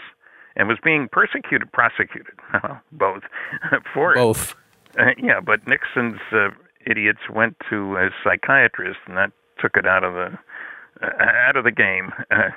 and 0.55 0.67
was 0.67 0.77
being 0.83 1.09
persecuted, 1.11 1.71
prosecuted, 1.71 2.35
both 2.91 3.23
for 3.93 4.13
both. 4.13 4.55
It. 4.95 5.01
Uh, 5.01 5.13
yeah, 5.17 5.39
but 5.39 5.67
Nixon's 5.67 6.21
uh, 6.31 6.49
idiots 6.85 7.27
went 7.33 7.57
to 7.71 7.97
a 7.97 8.09
psychiatrist, 8.23 8.99
and 9.07 9.17
that 9.17 9.31
took 9.59 9.77
it 9.77 9.87
out 9.87 10.03
of 10.03 10.13
the 10.13 10.37
uh, 11.01 11.23
out 11.47 11.55
of 11.55 11.63
the 11.63 11.71
game. 11.71 12.11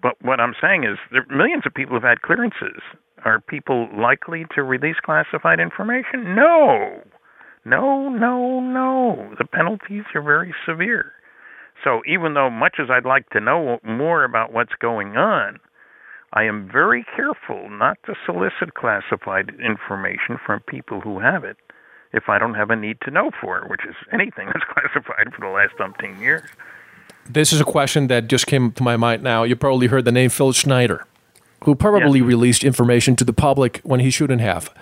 But 0.00 0.14
what 0.22 0.40
I'm 0.40 0.54
saying 0.60 0.84
is, 0.84 0.98
there 1.10 1.26
millions 1.34 1.64
of 1.66 1.74
people 1.74 1.94
have 1.94 2.02
had 2.02 2.22
clearances. 2.22 2.80
Are 3.24 3.40
people 3.40 3.88
likely 3.96 4.44
to 4.54 4.62
release 4.62 4.96
classified 5.02 5.58
information? 5.58 6.34
No, 6.34 7.02
no, 7.64 8.08
no, 8.08 8.60
no. 8.60 9.34
The 9.38 9.44
penalties 9.46 10.04
are 10.14 10.22
very 10.22 10.54
severe. 10.66 11.12
So 11.82 12.02
even 12.06 12.34
though 12.34 12.50
much 12.50 12.76
as 12.80 12.88
I'd 12.90 13.04
like 13.04 13.28
to 13.30 13.40
know 13.40 13.78
more 13.82 14.24
about 14.24 14.52
what's 14.52 14.74
going 14.80 15.16
on, 15.16 15.58
I 16.32 16.44
am 16.44 16.68
very 16.70 17.04
careful 17.16 17.68
not 17.70 17.98
to 18.06 18.14
solicit 18.24 18.74
classified 18.74 19.52
information 19.60 20.38
from 20.44 20.60
people 20.60 21.00
who 21.00 21.18
have 21.20 21.44
it 21.44 21.56
if 22.12 22.28
I 22.28 22.38
don't 22.38 22.54
have 22.54 22.70
a 22.70 22.76
need 22.76 22.98
to 23.02 23.10
know 23.10 23.30
for 23.40 23.58
it, 23.58 23.70
which 23.70 23.84
is 23.88 23.94
anything 24.12 24.46
that's 24.52 24.64
classified 24.64 25.32
for 25.34 25.40
the 25.40 25.52
last 25.52 25.74
umpteen 25.78 26.20
years. 26.20 26.42
This 27.28 27.52
is 27.52 27.60
a 27.60 27.64
question 27.64 28.06
that 28.08 28.28
just 28.28 28.46
came 28.46 28.72
to 28.72 28.82
my 28.82 28.96
mind 28.96 29.22
now. 29.22 29.42
You 29.42 29.56
probably 29.56 29.88
heard 29.88 30.04
the 30.04 30.12
name 30.12 30.30
Phil 30.30 30.52
Schneider, 30.52 31.06
who 31.64 31.74
probably 31.74 32.20
yes. 32.20 32.28
released 32.28 32.64
information 32.64 33.16
to 33.16 33.24
the 33.24 33.32
public 33.32 33.80
when 33.82 34.00
he 34.00 34.10
shouldn't 34.10 34.40
have. 34.40 34.72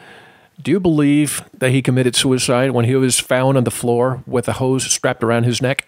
Do 0.63 0.71
you 0.71 0.81
believe 0.81 1.43
that 1.57 1.71
he 1.71 1.83
committed 1.83 2.15
suicide 2.15 2.71
when 2.71 2.85
he 2.85 2.95
was 2.95 3.19
found 3.19 3.57
on 3.57 3.65
the 3.65 3.71
floor 3.71 4.23
with 4.27 4.49
a 4.49 4.55
hose 4.55 4.91
strapped 4.91 5.25
around 5.25 5.45
his 5.45 5.61
neck? 5.61 5.87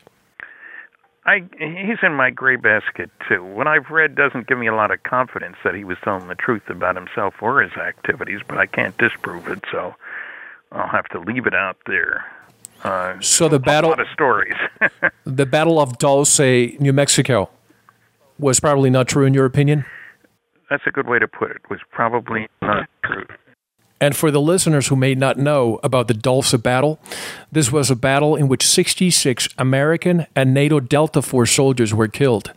I 1.25 1.45
he's 1.59 1.99
in 2.03 2.15
my 2.15 2.31
gray 2.31 2.57
basket 2.57 3.11
too. 3.29 3.45
What 3.45 3.67
I've 3.67 3.91
read 3.91 4.15
doesn't 4.15 4.47
give 4.47 4.59
me 4.59 4.69
a 4.69 4.75
lot 4.75 4.93
of 4.93 5.03
confidence 5.03 5.57
that 5.65 5.75
he 5.75 5.83
was 5.83 5.99
telling 6.05 6.29
the 6.29 6.37
truth 6.37 6.69
about 6.69 6.95
himself 6.95 7.35
or 7.41 7.63
his 7.63 7.73
activities, 7.73 8.41
but 8.47 8.59
I 8.59 8.67
can't 8.67 8.97
disprove 8.97 9.49
it, 9.49 9.65
so 9.71 9.95
I'll 10.71 10.89
have 10.89 11.07
to 11.07 11.19
leave 11.19 11.47
it 11.47 11.55
out 11.55 11.79
there. 11.87 12.25
Uh, 12.85 13.21
so 13.21 13.49
the 13.49 13.59
battle, 13.59 13.91
a 13.91 13.93
lot 13.93 14.01
of 14.01 14.07
stories. 14.13 14.55
the 15.25 15.47
Battle 15.47 15.81
of 15.81 15.99
Dulce, 15.99 16.39
New 16.39 16.93
Mexico, 16.93 17.51
was 18.39 18.61
probably 18.61 18.91
not 18.91 19.09
true 19.09 19.25
in 19.25 19.35
your 19.35 19.45
opinion. 19.45 19.85
That's 20.71 20.83
a 20.87 20.91
good 20.91 21.07
way 21.07 21.19
to 21.19 21.29
put 21.29 21.51
it. 21.51 21.59
Was 21.71 21.81
probably 21.91 22.49
not 22.61 22.89
true. 23.05 23.27
And 24.01 24.15
for 24.15 24.31
the 24.31 24.41
listeners 24.41 24.89
who 24.89 24.97
may 24.97 25.15
not 25.15 25.39
know 25.39 25.81
about 25.83 26.07
the 26.07 26.15
Dulce 26.15 26.55
battle, 26.55 27.01
this 27.51 27.73
was 27.73 27.91
a 27.91 27.97
battle 27.97 28.37
in 28.37 28.47
which 28.47 28.67
66 28.67 29.49
American 29.57 30.27
and 30.37 30.53
NATO 30.53 30.81
Delta 30.81 31.23
Force 31.23 31.53
soldiers 31.53 31.95
were 31.95 32.09
killed. 32.09 32.53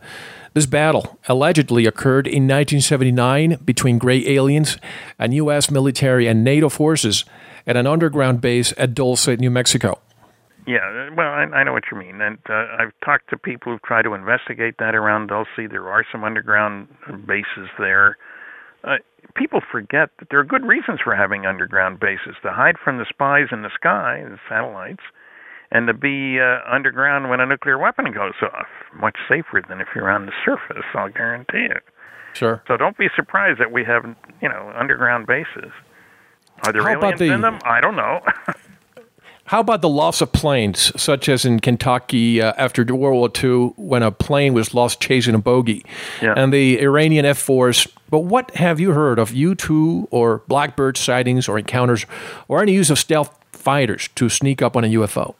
This 0.52 0.66
battle 0.66 1.18
allegedly 1.28 1.86
occurred 1.86 2.26
in 2.26 2.42
1979 2.42 3.58
between 3.64 3.98
gray 3.98 4.26
aliens 4.26 4.76
and 5.18 5.32
U.S. 5.34 5.70
military 5.70 6.26
and 6.26 6.44
NATO 6.44 6.68
forces 6.68 7.24
at 7.66 7.76
an 7.76 7.86
underground 7.86 8.40
base 8.40 8.74
at 8.76 8.94
Dulce, 8.94 9.28
New 9.28 9.50
Mexico. 9.50 9.98
Yeah, 10.66 11.10
well, 11.16 11.28
I, 11.28 11.42
I 11.44 11.64
know 11.64 11.72
what 11.72 11.84
you 11.90 11.98
mean, 11.98 12.20
and 12.20 12.38
uh, 12.48 12.66
I've 12.78 12.92
talked 13.04 13.30
to 13.30 13.36
people 13.38 13.72
who've 13.72 13.82
tried 13.82 14.02
to 14.02 14.14
investigate 14.14 14.76
that 14.78 14.94
around 14.94 15.28
Dulce. 15.28 15.48
There 15.56 15.88
are 15.88 16.04
some 16.12 16.22
underground 16.24 16.88
bases 17.26 17.68
there. 17.78 18.16
Uh, 18.84 18.96
people 19.34 19.60
forget 19.70 20.10
that 20.18 20.28
there 20.30 20.38
are 20.38 20.44
good 20.44 20.64
reasons 20.64 21.00
for 21.02 21.14
having 21.14 21.46
underground 21.46 21.98
bases 22.00 22.36
to 22.42 22.50
hide 22.52 22.76
from 22.82 22.98
the 22.98 23.06
spies 23.08 23.48
in 23.52 23.62
the 23.62 23.70
sky, 23.74 24.22
the 24.28 24.38
satellites, 24.48 25.02
and 25.70 25.86
to 25.86 25.94
be 25.94 26.38
uh, 26.40 26.58
underground 26.70 27.30
when 27.30 27.40
a 27.40 27.46
nuclear 27.46 27.78
weapon 27.78 28.12
goes 28.12 28.34
off. 28.42 28.66
Much 29.00 29.16
safer 29.28 29.62
than 29.68 29.80
if 29.80 29.88
you're 29.94 30.10
on 30.10 30.26
the 30.26 30.32
surface, 30.44 30.84
I'll 30.94 31.08
guarantee 31.10 31.66
it. 31.70 31.82
Sure. 32.34 32.62
So 32.68 32.76
don't 32.76 32.96
be 32.96 33.08
surprised 33.16 33.60
that 33.60 33.72
we 33.72 33.84
have, 33.84 34.04
you 34.40 34.48
know, 34.48 34.72
underground 34.76 35.26
bases. 35.26 35.72
Are 36.64 36.72
there 36.72 36.82
How 36.82 37.00
aliens 37.00 37.18
the- 37.18 37.32
in 37.32 37.40
them? 37.40 37.58
I 37.64 37.80
don't 37.80 37.96
know. 37.96 38.20
How 39.50 39.58
about 39.58 39.82
the 39.82 39.88
loss 39.88 40.20
of 40.20 40.30
planes, 40.30 40.92
such 40.94 41.28
as 41.28 41.44
in 41.44 41.58
Kentucky 41.58 42.40
uh, 42.40 42.52
after 42.56 42.84
World 42.94 43.16
War 43.18 43.30
II, 43.34 43.72
when 43.76 44.00
a 44.00 44.12
plane 44.12 44.54
was 44.54 44.74
lost 44.74 45.00
chasing 45.00 45.34
a 45.34 45.40
bogey, 45.40 45.84
Yeah. 46.22 46.34
and 46.36 46.52
the 46.52 46.78
Iranian 46.80 47.24
F 47.24 47.44
4s? 47.44 47.88
But 48.08 48.20
what 48.20 48.52
have 48.54 48.78
you 48.78 48.92
heard 48.92 49.18
of 49.18 49.32
U 49.32 49.56
2 49.56 50.06
or 50.12 50.42
Blackbird 50.46 50.96
sightings 50.96 51.48
or 51.48 51.58
encounters, 51.58 52.06
or 52.46 52.62
any 52.62 52.74
use 52.74 52.90
of 52.90 52.98
stealth 53.00 53.36
fighters 53.50 54.06
to 54.14 54.28
sneak 54.28 54.62
up 54.62 54.76
on 54.76 54.84
a 54.84 54.88
UFO? 54.88 55.34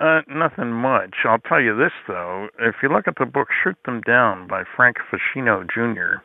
Uh, 0.00 0.20
nothing 0.28 0.70
much. 0.70 1.16
I'll 1.24 1.40
tell 1.40 1.60
you 1.60 1.76
this 1.76 1.90
though. 2.06 2.46
If 2.60 2.76
you 2.84 2.88
look 2.88 3.08
at 3.08 3.16
the 3.18 3.26
book 3.26 3.48
"Shoot 3.64 3.78
Them 3.84 4.00
Down" 4.02 4.46
by 4.46 4.62
Frank 4.76 4.98
Feschino 5.10 5.64
Jr., 5.68 6.22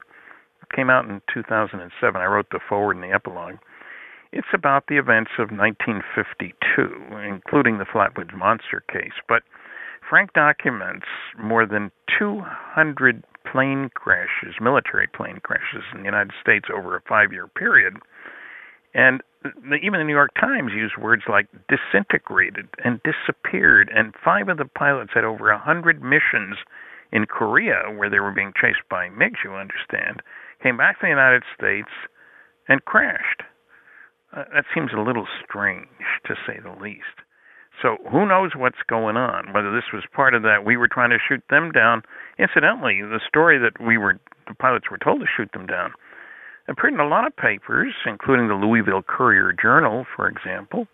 it 0.62 0.70
came 0.76 0.92
out 0.92 1.06
in 1.06 1.24
2007. 1.34 2.22
I 2.22 2.26
wrote 2.26 2.52
the 2.52 2.60
foreword 2.70 2.98
and 2.98 3.04
the 3.04 3.12
epilogue. 3.16 3.56
It's 4.36 4.48
about 4.52 4.88
the 4.88 4.98
events 4.98 5.30
of 5.38 5.52
1952, 5.52 7.16
including 7.22 7.78
the 7.78 7.86
Flatwoods 7.86 8.36
Monster 8.36 8.84
case. 8.92 9.14
But 9.30 9.44
Frank 10.10 10.34
documents 10.34 11.06
more 11.38 11.68
than 11.68 11.92
200 12.18 13.24
plane 13.46 13.92
crashes, 13.94 14.56
military 14.60 15.06
plane 15.06 15.40
crashes 15.44 15.84
in 15.94 16.00
the 16.00 16.06
United 16.06 16.34
States 16.42 16.66
over 16.74 16.96
a 16.96 17.02
five-year 17.08 17.48
period. 17.48 17.98
And 18.96 19.22
even 19.84 20.00
the 20.00 20.04
New 20.04 20.14
York 20.14 20.34
Times 20.40 20.72
used 20.74 20.98
words 20.98 21.24
like 21.30 21.48
disintegrated 21.70 22.68
and 22.84 23.00
disappeared, 23.04 23.92
and 23.94 24.16
five 24.26 24.50
of 24.50 24.58
the 24.58 24.66
pilots 24.66 25.12
had 25.14 25.26
over 25.26 25.52
a 25.52 25.60
hundred 25.60 26.02
missions 26.02 26.58
in 27.12 27.28
Korea 27.28 27.84
where 27.96 28.10
they 28.10 28.20
were 28.20 28.32
being 28.32 28.54
chased 28.60 28.82
by 28.90 29.10
MiGs, 29.10 29.44
you 29.44 29.54
understand, 29.54 30.24
came 30.64 30.78
back 30.78 31.00
to 31.00 31.06
the 31.06 31.10
United 31.10 31.44
States 31.56 31.90
and 32.68 32.84
crashed. 32.86 33.44
Uh, 34.36 34.44
that 34.54 34.66
seems 34.74 34.92
a 34.94 35.02
little 35.02 35.28
strange, 35.48 35.88
to 36.26 36.36
say 36.48 36.60
the 36.62 36.82
least. 36.82 37.22
So 37.82 37.98
who 38.12 38.26
knows 38.26 38.52
what's 38.56 38.82
going 38.88 39.18
on? 39.18 39.54
Whether 39.54 39.74
this 39.74 39.92
was 39.94 40.04
part 40.14 40.34
of 40.34 40.44
that, 40.44 40.66
we 40.66 40.78
were 40.78 40.88
trying 40.88 41.10
to 41.10 41.18
shoot 41.28 41.44
them 41.50 41.72
down. 41.72 42.04
Incidentally, 42.40 43.02
the 43.02 43.20
story 43.28 43.60
that 43.60 43.84
we 43.84 43.98
were, 43.98 44.20
the 44.48 44.56
pilots 44.56 44.90
were 44.90 44.98
told 44.98 45.22
to 45.22 45.28
shoot 45.38 45.52
them 45.54 45.66
down, 45.66 45.92
appeared 46.68 46.94
in 46.94 47.00
a 47.00 47.08
lot 47.08 47.28
of 47.28 47.36
papers, 47.36 47.94
including 48.06 48.48
the 48.48 48.56
Louisville 48.56 49.04
Courier 49.04 49.54
Journal, 49.54 50.06
for 50.16 50.28
example, 50.28 50.88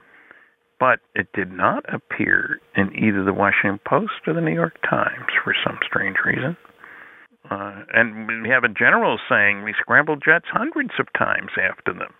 but 0.80 1.00
it 1.14 1.28
did 1.34 1.52
not 1.52 1.84
appear 1.94 2.60
in 2.76 2.96
either 2.96 3.24
the 3.24 3.34
Washington 3.34 3.80
Post 3.86 4.26
or 4.26 4.34
the 4.34 4.42
New 4.42 4.54
York 4.54 4.76
Times 4.90 5.28
for 5.44 5.54
some 5.66 5.78
strange 5.86 6.18
reason. 6.26 6.58
Uh, 7.52 7.84
and 7.94 8.44
we 8.44 8.50
have 8.50 8.64
a 8.64 8.70
general 8.70 9.20
saying 9.30 9.64
we 9.64 9.74
scrambled 9.80 10.24
jets 10.24 10.46
hundreds 10.52 10.92
of 11.00 11.08
times 11.18 11.52
after 11.58 11.94
them. 11.94 12.14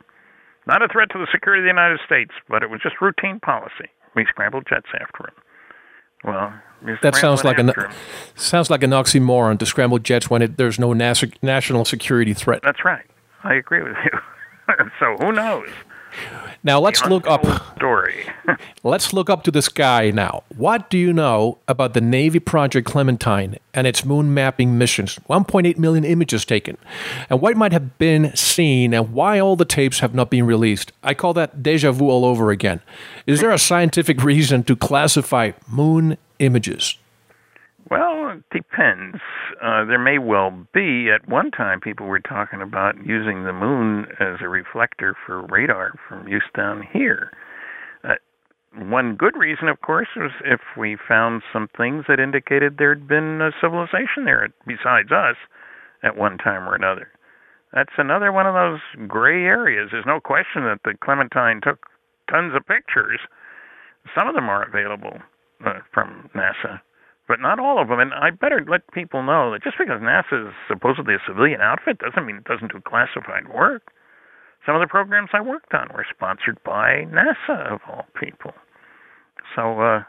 Not 0.70 0.84
a 0.84 0.88
threat 0.88 1.10
to 1.14 1.18
the 1.18 1.26
security 1.32 1.62
of 1.62 1.64
the 1.64 1.70
United 1.70 2.00
States, 2.06 2.30
but 2.48 2.62
it 2.62 2.70
was 2.70 2.80
just 2.80 3.02
routine 3.02 3.40
policy. 3.40 3.90
We 4.16 4.24
scrambled 4.30 4.68
jets 4.70 4.86
after 4.94 5.30
him. 5.30 5.34
Well, 6.24 6.54
That 7.02 7.16
sounds 7.16 7.44
like 7.44 7.58
an 7.58 7.72
sounds 8.36 8.70
like 8.70 8.84
an 8.84 8.92
oxymoron 8.92 9.58
to 9.60 9.66
scramble 9.66 9.98
jets 9.98 10.30
when 10.30 10.44
it, 10.44 10.58
there's 10.58 10.78
no 10.78 10.90
NASA, 10.90 11.34
national 11.42 11.86
security 11.86 12.36
threat. 12.36 12.62
That's 12.64 12.86
right. 12.86 13.06
I 13.44 13.56
agree 13.56 13.82
with 13.82 13.96
you. 14.06 14.20
so 15.00 15.16
who 15.20 15.32
knows? 15.32 15.70
Now 16.64 16.80
let's 16.80 17.06
look 17.06 17.26
up. 17.28 17.46
Story. 17.78 18.26
Let's 18.84 19.14
look 19.14 19.30
up 19.30 19.44
to 19.44 19.52
the 19.52 19.62
sky 19.62 20.12
now. 20.12 20.44
What 20.56 20.90
do 20.90 20.98
you 20.98 21.14
know 21.14 21.60
about 21.68 21.94
the 21.94 22.02
Navy 22.02 22.40
Project 22.40 22.88
Clementine 22.88 23.58
and 23.74 23.88
its 23.88 24.04
moon 24.04 24.34
mapping 24.34 24.78
missions? 24.78 25.18
1.8 25.30 25.78
million 25.78 26.04
images 26.04 26.44
taken. 26.44 26.78
And 27.30 27.40
what 27.40 27.56
might 27.56 27.72
have 27.72 27.98
been 27.98 28.36
seen 28.36 28.94
and 28.94 29.14
why 29.14 29.40
all 29.40 29.56
the 29.56 29.66
tapes 29.66 30.00
have 30.00 30.14
not 30.14 30.30
been 30.30 30.46
released? 30.46 30.92
I 31.04 31.14
call 31.14 31.34
that 31.36 31.64
deja 31.64 31.92
vu 31.92 32.10
all 32.10 32.26
over 32.26 32.52
again. 32.52 32.82
Is 33.26 33.40
there 33.40 33.52
a 33.52 33.60
scientific 33.60 34.24
reason 34.24 34.64
to 34.64 34.76
classify 34.76 35.52
moon 35.68 36.18
images? 36.40 36.98
Well, 37.90 38.30
it 38.30 38.44
depends. 38.52 39.18
Uh, 39.62 39.84
there 39.86 40.00
may 40.00 40.20
well 40.20 40.52
be. 40.74 41.10
At 41.10 41.28
one 41.28 41.50
time, 41.50 41.80
people 41.80 42.06
were 42.06 42.20
talking 42.20 42.62
about 42.62 42.96
using 43.04 43.44
the 43.44 43.54
moon 43.54 44.06
as 44.20 44.38
a 44.42 44.48
reflector 44.48 45.16
for 45.26 45.42
radar 45.48 45.94
from 46.08 46.28
use 46.28 46.44
down 46.56 46.86
here. 46.94 47.32
Uh, 48.04 48.16
one 48.78 49.16
good 49.16 49.36
reason, 49.36 49.68
of 49.70 49.82
course, 49.82 50.10
was 50.16 50.32
if 50.46 50.60
we 50.78 50.98
found 51.08 51.42
some 51.52 51.68
things 51.76 52.06
that 52.08 52.20
indicated 52.20 52.76
there'd 52.78 53.08
been 53.08 53.42
a 53.42 53.52
civilization 53.60 54.26
there 54.26 54.48
besides 54.68 55.12
us 55.12 55.36
at 56.04 56.16
one 56.16 56.38
time 56.38 56.70
or 56.70 56.76
another. 56.76 57.08
That's 57.74 57.98
another 57.98 58.32
one 58.32 58.46
of 58.46 58.54
those 58.54 59.08
gray 59.08 59.46
areas. 59.46 59.90
There's 59.92 60.06
no 60.06 60.20
question 60.20 60.64
that 60.64 60.82
the 60.84 60.94
Clementine 61.04 61.62
took 61.64 61.86
tons 62.30 62.54
of 62.56 62.68
pictures. 62.68 63.20
Some 64.14 64.28
of 64.28 64.36
them 64.36 64.50
are 64.50 64.64
available 64.64 65.18
uh, 65.66 65.80
from 65.92 66.30
NASA 66.36 66.82
but 67.30 67.40
not 67.40 67.60
all 67.60 67.80
of 67.80 67.88
them. 67.88 68.00
And 68.00 68.12
I 68.12 68.32
better 68.32 68.66
let 68.68 68.92
people 68.92 69.22
know 69.22 69.54
that 69.54 69.64
just 69.64 69.78
because 69.78 70.02
NASA 70.02 70.50
is 70.50 70.54
supposedly 70.68 71.14
a 71.14 71.22
civilian 71.26 71.62
outfit 71.62 72.00
doesn't 72.00 72.26
mean 72.26 72.38
it 72.38 72.50
doesn't 72.50 72.74
do 72.74 72.82
classified 72.82 73.48
work. 73.54 73.94
Some 74.66 74.76
of 74.76 74.82
the 74.82 74.90
programs 74.90 75.30
I 75.32 75.40
worked 75.40 75.74
on 75.74 75.88
were 75.94 76.06
sponsored 76.10 76.58
by 76.66 77.06
NASA, 77.08 77.72
of 77.72 77.80
all 77.88 78.06
people. 78.20 78.52
So, 79.56 79.80
uh, 79.80 80.04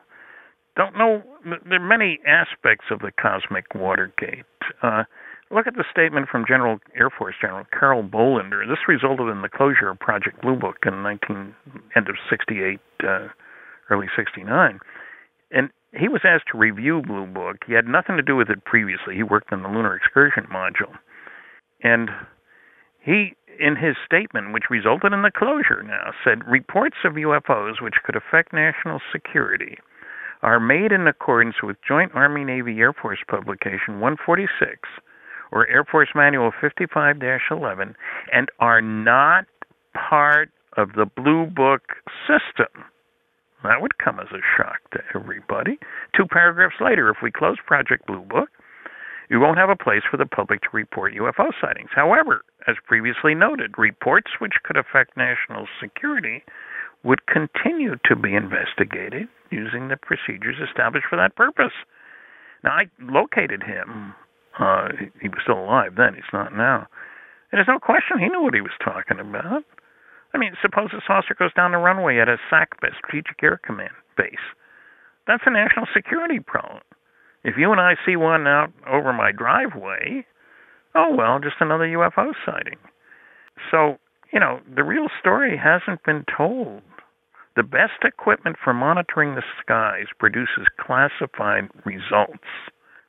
don't 0.77 0.97
know. 0.97 1.23
There 1.45 1.81
are 1.81 1.87
many 1.87 2.19
aspects 2.27 2.87
of 2.91 3.01
the 3.01 3.13
cosmic 3.21 3.67
Watergate. 3.75 4.49
Uh, 4.83 5.05
look 5.51 5.67
at 5.67 5.75
the 5.75 5.85
statement 5.93 6.29
from 6.29 6.45
General 6.49 6.79
Air 6.97 7.11
Force 7.11 7.35
General 7.41 7.67
Carroll 7.79 8.03
Bolender. 8.03 8.67
This 8.67 8.89
resulted 8.89 9.29
in 9.29 9.43
the 9.43 9.49
closure 9.49 9.91
of 9.91 9.99
Project 10.01 10.41
Blue 10.41 10.57
Book 10.57 10.79
in 10.87 11.03
19 11.03 11.55
end 11.95 12.09
of 12.09 12.17
68, 12.31 12.81
uh, 13.05 13.29
early 13.91 14.07
69. 14.17 14.81
And 15.51 15.71
he 15.99 16.09
was 16.09 16.21
asked 16.25 16.47
to 16.53 16.59
review 16.59 17.03
Blue 17.03 17.27
Book. 17.27 17.59
He 17.67 17.75
had 17.75 17.87
nothing 17.87 18.17
to 18.17 18.23
do 18.23 18.37
with 18.37 18.49
it 18.49 18.65
previously. 18.65 19.17
He 19.17 19.23
worked 19.23 19.53
on 19.53 19.63
the 19.63 19.69
Lunar 19.69 19.97
Excursion 19.97 20.47
Module. 20.53 20.97
And 21.83 22.11
he, 23.01 23.35
in 23.59 23.77
his 23.77 23.97
statement, 24.05 24.53
which 24.53 24.71
resulted 24.71 25.13
in 25.13 25.23
the 25.23 25.33
closure 25.35 25.83
now, 25.83 26.13
said 26.23 26.47
reports 26.47 26.97
of 27.05 27.15
UFOs 27.15 27.83
which 27.83 28.03
could 28.05 28.17
affect 28.17 28.53
national 28.53 29.01
security 29.13 29.79
are 30.43 30.61
made 30.61 30.93
in 30.93 31.07
accordance 31.07 31.57
with 31.63 31.77
Joint 31.87 32.13
Army 32.15 32.45
Navy 32.45 32.79
Air 32.79 32.93
Force 32.93 33.19
Publication 33.29 34.01
146 34.01 34.89
or 35.53 35.67
Air 35.69 35.85
Force 35.85 36.11
Manual 36.15 36.53
55 36.61 37.17
11 37.51 37.95
and 38.33 38.49
are 38.59 38.81
not 38.81 39.47
part 39.95 40.51
of 40.77 40.93
the 40.93 41.05
Blue 41.05 41.47
Book 41.47 41.83
system. 42.27 42.85
That 43.63 43.83
would 43.83 43.99
come 43.99 44.19
as 44.21 44.29
a 44.33 44.41
shock 44.57 44.79
to 44.93 45.01
everybody. 45.15 45.79
Two 46.17 46.27
paragraphs 46.27 46.81
later, 46.81 47.11
if 47.11 47.19
we 47.23 47.31
close 47.31 47.57
Project 47.67 48.07
Blue 48.07 48.23
Book, 48.23 48.49
you 49.29 49.39
won't 49.39 49.59
have 49.59 49.71
a 49.71 49.77
place 49.77 50.03
for 50.11 50.17
the 50.17 50.27
public 50.27 50.63
to 50.63 50.69
report 50.73 51.15
UFO 51.15 51.51
sightings. 51.61 51.91
However, 51.95 52.43
as 52.67 52.77
previously 52.87 53.35
noted, 53.35 53.79
reports 53.79 54.33
which 54.41 54.55
could 54.65 54.77
affect 54.77 55.17
national 55.17 55.69
security 55.81 56.43
would 57.05 57.27
continue 57.27 57.97
to 58.05 58.17
be 58.17 58.35
investigated 58.35 59.29
using 59.51 59.89
the 59.89 59.97
procedures 59.97 60.57
established 60.59 61.07
for 61.09 61.17
that 61.17 61.37
purpose. 61.37 61.73
Now, 62.65 62.73
I 62.73 62.91
located 63.01 63.63
him. 63.63 64.15
Uh, 64.59 64.89
he 65.21 65.29
was 65.29 65.39
still 65.43 65.59
alive 65.59 65.95
then, 65.97 66.15
he's 66.15 66.33
not 66.33 66.53
now. 66.53 66.89
And 67.51 67.59
there's 67.59 67.69
no 67.69 67.79
question 67.79 68.19
he 68.19 68.29
knew 68.29 68.43
what 68.43 68.55
he 68.55 68.61
was 68.61 68.77
talking 68.83 69.19
about. 69.19 69.65
I 70.35 70.39
mean, 70.39 70.53
suppose 70.63 70.91
a 70.93 71.01
saucer 71.07 71.35
goes 71.39 71.53
down 71.55 71.73
the 71.73 71.79
runway 71.79 72.19
at 72.19 72.29
a 72.29 72.37
SACBA, 72.51 72.95
Strategic 72.99 73.43
Air 73.43 73.61
Command 73.65 73.95
base. 74.17 74.47
That's 75.27 75.43
a 75.47 75.51
national 75.51 75.87
security 75.95 76.41
problem. 76.41 76.83
If 77.43 77.55
you 77.57 77.73
and 77.73 77.81
I 77.81 77.95
see 78.05 78.17
one 78.17 78.47
out 78.47 78.73
over 78.87 79.13
my 79.13 79.33
driveway, 79.33 80.27
oh 80.95 81.15
well, 81.17 81.39
just 81.41 81.57
another 81.61 81.87
UFO 81.87 82.33
sighting. 82.45 82.79
So, 83.71 83.99
you 84.33 84.41
know, 84.41 84.61
the 84.75 84.85
real 84.85 85.09
story 85.19 85.57
hasn't 85.57 86.05
been 86.05 86.25
told. 86.37 86.83
The 87.57 87.63
best 87.63 88.05
equipment 88.05 88.57
for 88.63 88.73
monitoring 88.73 89.35
the 89.35 89.43
skies 89.61 90.07
produces 90.19 90.67
classified 90.79 91.69
results. 91.85 92.47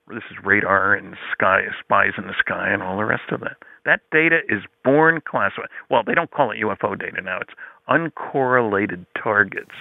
This 0.08 0.24
is 0.32 0.44
radar 0.44 0.94
and 0.94 1.16
sky 1.32 1.62
spies 1.80 2.14
in 2.18 2.28
the 2.28 2.34
sky 2.40 2.70
and 2.70 2.82
all 2.82 2.98
the 2.98 3.06
rest 3.06 3.32
of 3.32 3.42
that. 3.42 3.58
That 3.86 4.02
data 4.12 4.40
is 4.50 4.62
born 4.84 5.22
classified. 5.22 5.70
Well, 5.90 6.04
they 6.04 6.14
don't 6.14 6.30
call 6.32 6.52
it 6.52 6.60
UFO 6.60 6.98
data 7.00 7.22
now. 7.22 7.40
It's 7.40 7.54
uncorrelated 7.90 9.06
targets. 9.22 9.72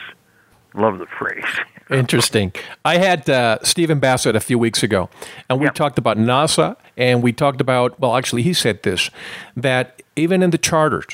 Love 0.74 0.98
the 0.98 1.06
phrase. 1.06 1.44
Interesting. 1.90 2.52
I 2.84 2.98
had 2.98 3.28
uh, 3.28 3.58
Stephen 3.62 3.98
Bassett 3.98 4.36
a 4.36 4.40
few 4.40 4.58
weeks 4.58 4.82
ago, 4.82 5.10
and 5.48 5.58
we 5.58 5.66
Yeah. 5.66 5.72
talked 5.72 5.98
about 5.98 6.16
NASA, 6.16 6.76
and 6.96 7.22
we 7.22 7.32
talked 7.32 7.60
about, 7.60 7.98
well, 7.98 8.16
actually, 8.16 8.42
he 8.42 8.52
said 8.52 8.82
this 8.84 9.10
that 9.56 10.00
even 10.16 10.42
in 10.42 10.50
the 10.50 10.58
charters, 10.58 11.06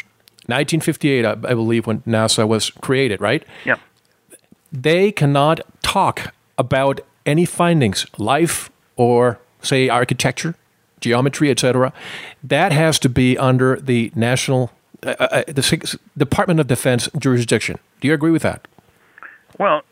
1958, 0.46 1.24
I, 1.24 1.30
I 1.30 1.34
believe, 1.54 1.86
when 1.86 2.00
NASA 2.02 2.46
was 2.46 2.70
created, 2.70 3.20
right? 3.20 3.44
Yeah. 3.64 3.76
They 4.70 5.10
cannot 5.10 5.60
talk 5.82 6.34
about 6.58 7.00
any 7.24 7.46
findings, 7.46 8.06
life 8.18 8.70
or, 8.96 9.38
say, 9.62 9.88
architecture, 9.88 10.54
geometry, 11.00 11.50
etc. 11.50 11.92
That 12.42 12.72
has 12.72 12.98
to 13.00 13.08
be 13.08 13.36
under 13.38 13.76
the 13.76 14.12
national, 14.14 14.72
uh, 15.02 15.14
uh, 15.18 15.42
the 15.46 15.98
Department 16.16 16.60
of 16.60 16.66
Defense 16.66 17.08
jurisdiction. 17.18 17.78
Do 18.00 18.08
you 18.08 18.14
agree 18.14 18.30
with 18.30 18.42
that? 18.42 18.66
Well, 19.58 19.82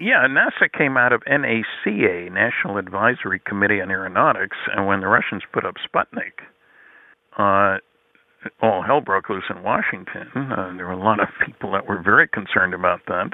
yeah, 0.00 0.26
NASA 0.28 0.70
came 0.76 0.96
out 0.96 1.12
of 1.12 1.22
NACA, 1.22 2.30
National 2.32 2.78
Advisory 2.78 3.40
Committee 3.40 3.80
on 3.80 3.90
Aeronautics, 3.90 4.56
and 4.74 4.86
when 4.86 5.00
the 5.00 5.06
Russians 5.06 5.42
put 5.52 5.64
up 5.64 5.76
Sputnik, 5.76 6.42
uh, 7.38 7.78
all 8.60 8.82
hell 8.82 9.00
broke 9.00 9.28
loose 9.30 9.44
in 9.48 9.62
Washington. 9.62 10.28
Uh, 10.34 10.72
there 10.76 10.86
were 10.86 10.92
a 10.92 10.98
lot 11.02 11.20
of 11.20 11.28
people 11.46 11.72
that 11.72 11.86
were 11.86 12.02
very 12.02 12.28
concerned 12.28 12.74
about 12.74 13.00
that 13.06 13.30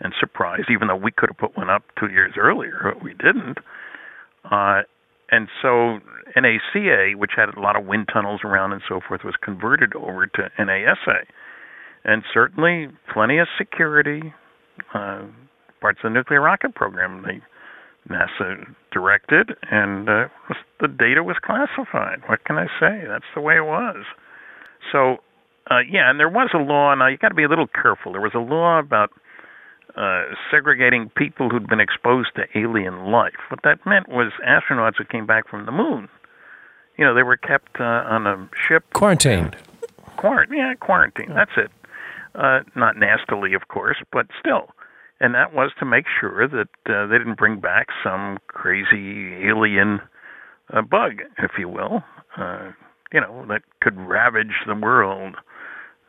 and 0.00 0.12
surprised, 0.18 0.68
even 0.70 0.88
though 0.88 0.96
we 0.96 1.10
could 1.10 1.28
have 1.28 1.38
put 1.38 1.56
one 1.56 1.70
up 1.70 1.82
two 1.98 2.08
years 2.10 2.34
earlier, 2.36 2.80
but 2.82 3.02
we 3.02 3.14
didn't. 3.14 3.58
Uh, 4.50 4.82
and 5.32 5.48
so 5.62 5.98
NACA, 6.36 7.16
which 7.16 7.32
had 7.34 7.48
a 7.56 7.60
lot 7.60 7.74
of 7.74 7.86
wind 7.86 8.08
tunnels 8.12 8.42
around 8.44 8.72
and 8.72 8.82
so 8.86 9.00
forth, 9.06 9.22
was 9.24 9.34
converted 9.42 9.94
over 9.96 10.26
to 10.26 10.50
NASA. 10.60 11.24
And 12.04 12.22
certainly 12.32 12.88
plenty 13.12 13.38
of 13.38 13.48
security, 13.56 14.34
uh, 14.94 15.22
parts 15.80 16.00
of 16.04 16.10
the 16.10 16.14
nuclear 16.14 16.42
rocket 16.42 16.74
program. 16.74 17.24
They 17.26 17.40
NASA 18.12 18.74
directed, 18.92 19.52
and 19.70 20.08
uh, 20.08 20.28
the 20.80 20.88
data 20.88 21.22
was 21.22 21.36
classified. 21.42 22.20
What 22.26 22.44
can 22.44 22.58
I 22.58 22.66
say? 22.78 23.04
That's 23.08 23.24
the 23.34 23.40
way 23.40 23.56
it 23.56 23.64
was. 23.64 24.04
So, 24.90 25.18
uh, 25.70 25.80
yeah, 25.88 26.10
and 26.10 26.18
there 26.18 26.28
was 26.28 26.50
a 26.52 26.58
law. 26.58 26.94
Now 26.94 27.06
you 27.06 27.16
got 27.16 27.28
to 27.28 27.34
be 27.34 27.44
a 27.44 27.48
little 27.48 27.68
careful. 27.68 28.12
There 28.12 28.20
was 28.20 28.34
a 28.34 28.40
law 28.40 28.78
about 28.80 29.10
uh, 29.96 30.22
segregating 30.50 31.10
people 31.16 31.48
who'd 31.50 31.68
been 31.68 31.80
exposed 31.80 32.30
to 32.36 32.58
alien 32.58 33.10
life. 33.10 33.38
What 33.48 33.60
that 33.64 33.78
meant 33.86 34.08
was 34.08 34.32
astronauts 34.46 34.96
who 34.98 35.04
came 35.04 35.26
back 35.26 35.48
from 35.48 35.66
the 35.66 35.72
moon. 35.72 36.08
You 36.96 37.04
know, 37.04 37.14
they 37.14 37.22
were 37.22 37.36
kept 37.36 37.80
uh, 37.80 37.84
on 37.84 38.26
a 38.26 38.48
ship. 38.68 38.84
Quarantined. 38.92 39.56
Quarantine, 40.16 40.58
yeah, 40.58 40.74
quarantine. 40.74 41.30
That's 41.34 41.52
it. 41.56 41.70
Uh, 42.34 42.60
not 42.76 42.96
nastily, 42.96 43.54
of 43.54 43.68
course, 43.68 43.96
but 44.12 44.26
still. 44.38 44.68
And 45.20 45.34
that 45.34 45.54
was 45.54 45.70
to 45.78 45.84
make 45.84 46.06
sure 46.20 46.48
that 46.48 46.92
uh, 46.92 47.06
they 47.06 47.18
didn't 47.18 47.38
bring 47.38 47.60
back 47.60 47.88
some 48.02 48.38
crazy 48.48 49.46
alien 49.46 50.00
uh, 50.72 50.82
bug, 50.82 51.22
if 51.38 51.52
you 51.58 51.68
will, 51.68 52.02
uh, 52.36 52.70
you 53.12 53.20
know, 53.20 53.44
that 53.48 53.62
could 53.80 53.98
ravage 53.98 54.64
the 54.66 54.74
world. 54.74 55.36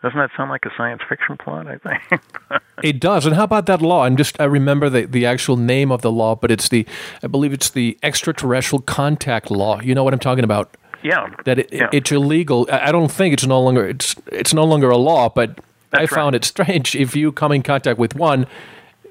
Doesn't 0.04 0.20
that 0.20 0.32
sound 0.36 0.50
like 0.50 0.66
a 0.66 0.70
science 0.76 1.02
fiction 1.08 1.38
plot? 1.38 1.66
I 1.66 1.78
think 1.78 2.22
it 2.84 3.00
does. 3.00 3.26
And 3.26 3.36
how 3.36 3.46
about 3.46 3.68
that 3.68 3.82
law? 3.82 4.04
I'm 4.04 4.18
just 4.18 4.40
I 4.40 4.44
remember 4.44 4.90
the 4.90 5.06
the 5.06 5.26
actual 5.26 5.56
name 5.56 5.94
of 5.94 6.02
the 6.02 6.12
law, 6.12 6.36
but 6.36 6.52
it's 6.52 6.68
the 6.68 6.86
I 7.24 7.28
believe 7.28 7.54
it's 7.54 7.70
the 7.70 7.98
extraterrestrial 8.04 8.82
contact 8.82 9.50
law. 9.50 9.80
You 9.80 9.96
know 9.96 10.04
what 10.04 10.14
I'm 10.14 10.20
talking 10.20 10.44
about? 10.44 10.76
Yeah. 11.04 11.30
That 11.46 11.60
it, 11.60 11.70
yeah. 11.72 11.88
it's 11.94 12.12
illegal. 12.12 12.68
I 12.70 12.92
don't 12.92 13.10
think 13.10 13.34
it's 13.34 13.46
no 13.46 13.62
longer 13.62 13.88
it's 13.88 14.16
it's 14.28 14.54
no 14.54 14.66
longer 14.66 14.90
a 14.90 14.98
law, 14.98 15.30
but 15.30 15.62
That's 15.92 16.12
I 16.12 16.16
found 16.16 16.34
right. 16.34 16.44
it 16.44 16.46
strange. 16.46 16.96
If 16.96 17.16
you 17.16 17.32
come 17.32 17.54
in 17.54 17.64
contact 17.64 17.98
with 17.98 18.14
one, 18.14 18.46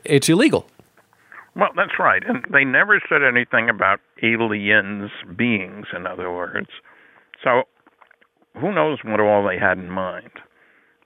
it's 0.04 0.28
illegal. 0.28 0.66
Well, 1.56 1.70
that's 1.74 1.98
right. 1.98 2.22
And 2.26 2.44
they 2.50 2.64
never 2.64 3.00
said 3.08 3.22
anything 3.22 3.70
about 3.70 4.00
aliens, 4.22 5.10
beings, 5.36 5.86
in 5.96 6.06
other 6.06 6.30
words. 6.30 6.68
So 7.42 7.62
who 8.60 8.74
knows 8.74 8.98
what 9.04 9.20
all 9.20 9.46
they 9.46 9.58
had 9.58 9.78
in 9.78 9.90
mind? 9.90 10.30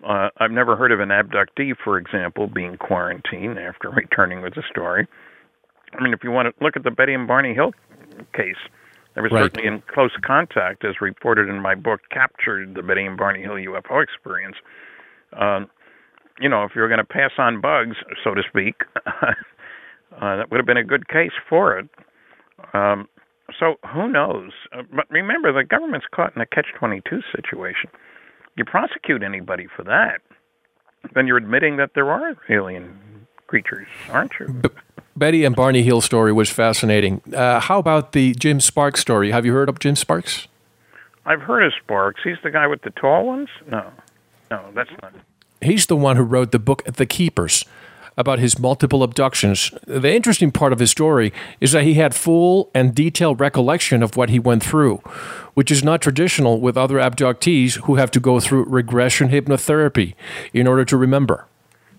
Uh, 0.04 0.28
I've 0.38 0.50
never 0.50 0.76
heard 0.76 0.92
of 0.92 1.00
an 1.00 1.08
abductee, 1.08 1.74
for 1.82 1.96
example, 1.98 2.46
being 2.48 2.76
quarantined 2.76 3.58
after 3.58 3.90
returning 3.96 4.42
with 4.42 4.56
a 4.56 4.62
story. 4.70 5.06
I 5.98 6.02
mean, 6.02 6.12
if 6.12 6.22
you 6.22 6.30
want 6.30 6.48
to 6.54 6.64
look 6.64 6.76
at 6.76 6.84
the 6.84 6.90
Betty 6.90 7.14
and 7.14 7.26
Barney 7.26 7.54
Hill 7.54 7.72
case, 8.34 8.56
they 9.14 9.22
were 9.22 9.28
Right. 9.28 9.44
certainly 9.44 9.66
in 9.68 9.82
close 9.92 10.10
contact, 10.22 10.84
as 10.84 11.00
reported 11.00 11.48
in 11.48 11.60
my 11.60 11.74
book, 11.74 12.00
Captured 12.10 12.74
the 12.74 12.82
Betty 12.82 13.06
and 13.06 13.16
Barney 13.16 13.40
Hill 13.42 13.54
UFO 13.54 14.02
Experience. 14.02 14.56
Um, 15.32 15.70
you 16.38 16.48
know, 16.50 16.64
if 16.64 16.72
you're 16.74 16.88
going 16.88 16.98
to 16.98 17.04
pass 17.04 17.30
on 17.38 17.62
bugs, 17.62 17.96
so 18.22 18.34
to 18.34 18.42
speak, 18.46 18.82
uh, 19.06 19.32
that 20.20 20.50
would 20.50 20.58
have 20.58 20.66
been 20.66 20.76
a 20.76 20.84
good 20.84 21.08
case 21.08 21.32
for 21.48 21.78
it. 21.78 21.88
Um, 22.74 23.08
so 23.58 23.76
who 23.94 24.08
knows? 24.10 24.50
Uh, 24.76 24.82
but 24.94 25.06
remember, 25.10 25.50
the 25.52 25.64
government's 25.64 26.06
caught 26.14 26.36
in 26.36 26.42
a 26.42 26.46
catch-22 26.46 27.22
situation. 27.34 27.88
You 28.56 28.64
prosecute 28.64 29.22
anybody 29.22 29.66
for 29.74 29.84
that, 29.84 30.20
then 31.14 31.26
you're 31.26 31.36
admitting 31.36 31.76
that 31.76 31.90
there 31.94 32.10
are 32.10 32.36
alien 32.48 33.26
creatures, 33.46 33.86
aren't 34.10 34.32
you? 34.40 34.62
Betty 35.14 35.44
and 35.44 35.54
Barney 35.54 35.82
Hill 35.82 36.00
story 36.00 36.32
was 36.32 36.50
fascinating. 36.50 37.22
Uh, 37.34 37.60
how 37.60 37.78
about 37.78 38.12
the 38.12 38.34
Jim 38.34 38.60
Sparks 38.60 39.00
story? 39.00 39.30
Have 39.30 39.46
you 39.46 39.52
heard 39.52 39.68
of 39.68 39.78
Jim 39.78 39.96
Sparks? 39.96 40.48
I've 41.24 41.42
heard 41.42 41.64
of 41.64 41.72
Sparks. 41.82 42.20
He's 42.22 42.36
the 42.42 42.50
guy 42.50 42.66
with 42.66 42.82
the 42.82 42.90
tall 42.90 43.26
ones. 43.26 43.48
No, 43.66 43.90
no, 44.50 44.64
that's 44.74 44.90
not. 45.02 45.12
He's 45.60 45.86
the 45.86 45.96
one 45.96 46.16
who 46.16 46.22
wrote 46.22 46.52
the 46.52 46.58
book 46.58 46.84
The 46.84 47.06
Keepers 47.06 47.64
about 48.16 48.38
his 48.38 48.58
multiple 48.58 49.02
abductions. 49.02 49.70
The 49.86 50.14
interesting 50.14 50.50
part 50.50 50.72
of 50.72 50.78
his 50.78 50.90
story 50.90 51.32
is 51.60 51.72
that 51.72 51.84
he 51.84 51.94
had 51.94 52.14
full 52.14 52.70
and 52.74 52.94
detailed 52.94 53.40
recollection 53.40 54.02
of 54.02 54.16
what 54.16 54.30
he 54.30 54.38
went 54.38 54.62
through, 54.62 54.98
which 55.54 55.70
is 55.70 55.84
not 55.84 56.00
traditional 56.00 56.60
with 56.60 56.76
other 56.76 56.96
abductees 56.96 57.82
who 57.84 57.96
have 57.96 58.10
to 58.12 58.20
go 58.20 58.40
through 58.40 58.64
regression 58.64 59.28
hypnotherapy 59.28 60.14
in 60.52 60.66
order 60.66 60.84
to 60.84 60.96
remember. 60.96 61.46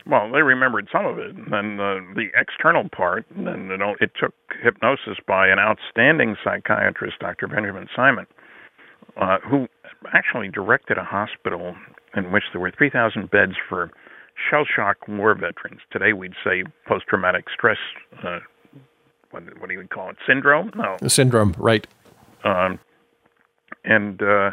Well, 0.10 0.32
they 0.32 0.42
remembered 0.42 0.88
some 0.92 1.06
of 1.06 1.20
it, 1.20 1.36
and 1.36 1.52
then 1.52 1.78
the, 1.78 2.28
external 2.34 2.88
part. 2.90 3.26
Know, 3.36 3.96
it 4.00 4.12
took 4.20 4.34
hypnosis 4.64 5.18
by 5.28 5.50
an 5.50 5.60
outstanding 5.60 6.38
psychiatrist, 6.44 7.20
Dr. 7.20 7.48
Benjamin 7.48 7.88
Simon, 7.94 8.26
uh, 9.18 9.40
who 9.40 9.68
actually 10.14 10.48
directed 10.48 10.98
a 10.98 11.04
hospital 11.04 11.76
in 12.16 12.32
which 12.32 12.44
there 12.54 12.62
were 12.62 12.72
3,000 12.72 13.30
beds 13.30 13.54
for 13.68 13.92
shell 14.50 14.66
shock 14.66 15.08
war 15.08 15.34
veterans. 15.36 15.82
Today 15.92 16.14
we'd 16.14 16.34
say 16.44 16.64
post 16.88 17.06
traumatic 17.08 17.46
stress. 17.54 17.78
Uh, 18.24 18.40
what, 19.32 19.44
what 19.60 19.68
do 19.68 19.74
you 19.74 19.88
call 19.88 20.10
it? 20.10 20.18
Syndrome? 20.26 20.72
No. 20.76 20.98
The 21.02 21.10
syndrome, 21.10 21.54
right? 21.58 21.86
um, 22.44 22.80
and 23.84 24.22
uh, 24.22 24.52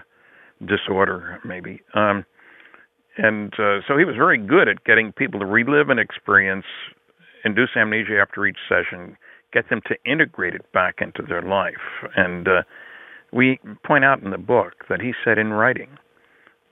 disorder, 0.65 1.41
maybe. 1.45 1.81
Um, 1.95 2.25
and 3.17 3.53
uh, 3.55 3.81
so 3.87 3.97
he 3.97 4.05
was 4.05 4.17
very 4.17 4.39
good 4.39 4.69
at 4.69 4.85
getting 4.85 5.13
people 5.13 5.41
to 5.41 5.47
relive 5.47 5.91
an 5.91 5.99
experience, 5.99 6.67
induce 7.45 7.71
amnesia 7.77 8.19
after 8.21 8.47
each 8.47 8.59
session, 8.69 9.17
get 9.53 9.69
them 9.71 9.81
to 9.87 9.95
integrate 10.11 10.55
it 10.55 10.71
back 10.73 10.97
into 11.01 11.23
their 11.23 11.43
life. 11.43 11.75
And 12.17 12.49
uh, 12.49 12.63
we 13.33 13.61
point 13.85 14.05
out 14.05 14.23
in 14.23 14.31
the 14.31 14.39
book 14.39 14.87
that 14.89 15.01
he 15.01 15.13
said 15.25 15.39
in 15.39 15.53
writing 15.53 15.97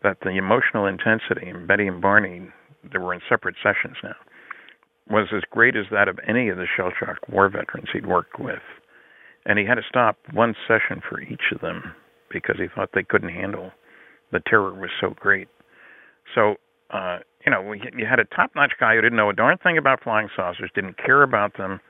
that 0.03 0.19
the 0.23 0.31
emotional 0.31 0.87
intensity 0.87 1.49
in 1.49 1.67
Betty 1.67 1.87
and 1.87 2.01
Barney, 2.03 2.49
they 2.91 2.99
were 2.99 3.15
in 3.15 3.21
separate 3.29 3.57
sessions 3.63 3.97
now, 4.03 4.17
was 5.09 5.29
as 5.35 5.43
great 5.51 5.77
as 5.77 5.87
that 5.91 6.09
of 6.09 6.19
any 6.27 6.49
of 6.49 6.57
the 6.57 6.67
shell 6.77 6.93
shock 6.99 7.19
war 7.29 7.49
veterans 7.49 7.89
he'd 7.93 8.07
worked 8.07 8.39
with 8.39 8.63
and 9.45 9.59
he 9.59 9.65
had 9.65 9.75
to 9.75 9.83
stop 9.89 10.17
one 10.33 10.55
session 10.69 11.03
for 11.09 11.21
each 11.21 11.53
of 11.53 11.61
them 11.61 11.95
because 12.31 12.57
he 12.59 12.67
thought 12.75 12.91
they 12.95 13.03
couldn't 13.03 13.31
handle 13.31 13.73
the 14.33 14.41
terror 14.41 14.73
was 14.73 14.91
so 15.01 15.15
great. 15.21 15.49
So, 16.35 16.57
uh, 16.91 17.19
you 17.45 17.53
know, 17.53 17.73
you 17.73 18.07
had 18.09 18.19
a 18.19 18.25
top-notch 18.25 18.73
guy 18.81 18.95
who 18.95 19.03
didn't 19.03 19.17
know 19.17 19.31
a 19.31 19.35
darn 19.35 19.59
thing 19.59 19.77
about 19.77 20.03
flying 20.03 20.29
saucers, 20.35 20.71
didn't 20.75 20.97
care 20.97 21.23
about 21.23 21.57
them, 21.59 21.81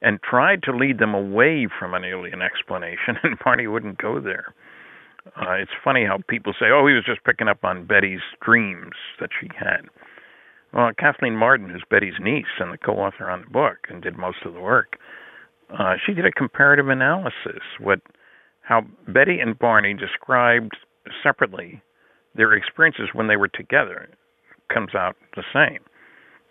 and 0.00 0.18
tried 0.22 0.62
to 0.62 0.76
lead 0.76 0.98
them 0.98 1.14
away 1.14 1.68
from 1.78 1.94
an 1.94 2.04
alien 2.04 2.40
explanation, 2.42 3.16
and 3.22 3.38
Barney 3.44 3.66
wouldn't 3.66 3.98
go 3.98 4.20
there. 4.20 4.54
Uh, 5.36 5.52
it's 5.52 5.72
funny 5.82 6.04
how 6.06 6.18
people 6.28 6.52
say, 6.58 6.66
"Oh, 6.72 6.86
he 6.86 6.94
was 6.94 7.04
just 7.04 7.24
picking 7.24 7.48
up 7.48 7.64
on 7.64 7.84
Betty's 7.84 8.20
dreams 8.40 8.94
that 9.20 9.30
she 9.38 9.48
had." 9.58 9.82
Well, 10.76 10.90
Kathleen 10.98 11.36
Marden, 11.36 11.70
who's 11.70 11.84
Betty's 11.90 12.20
niece 12.20 12.60
and 12.60 12.70
the 12.70 12.76
co-author 12.76 13.30
on 13.30 13.40
the 13.40 13.50
book 13.50 13.78
and 13.88 14.02
did 14.02 14.18
most 14.18 14.38
of 14.44 14.52
the 14.52 14.60
work, 14.60 14.98
uh, 15.76 15.94
she 16.04 16.12
did 16.12 16.26
a 16.26 16.30
comparative 16.30 16.90
analysis 16.90 17.62
what 17.80 18.00
how 18.60 18.82
Betty 19.08 19.38
and 19.40 19.58
Barney 19.58 19.94
described 19.94 20.76
separately 21.22 21.82
their 22.34 22.52
experiences 22.52 23.08
when 23.14 23.26
they 23.26 23.36
were 23.36 23.48
together 23.48 24.08
comes 24.72 24.94
out 24.94 25.16
the 25.34 25.44
same. 25.54 25.78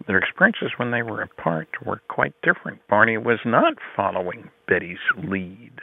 Their 0.08 0.18
experiences 0.18 0.72
when 0.78 0.90
they 0.92 1.04
were 1.04 1.22
apart 1.22 1.68
were 1.86 2.02
quite 2.08 2.34
different. 2.42 2.80
Barney 2.90 3.18
was 3.18 3.40
not 3.46 3.74
following 3.96 4.50
Betty's 4.68 4.98
lead. 5.24 5.74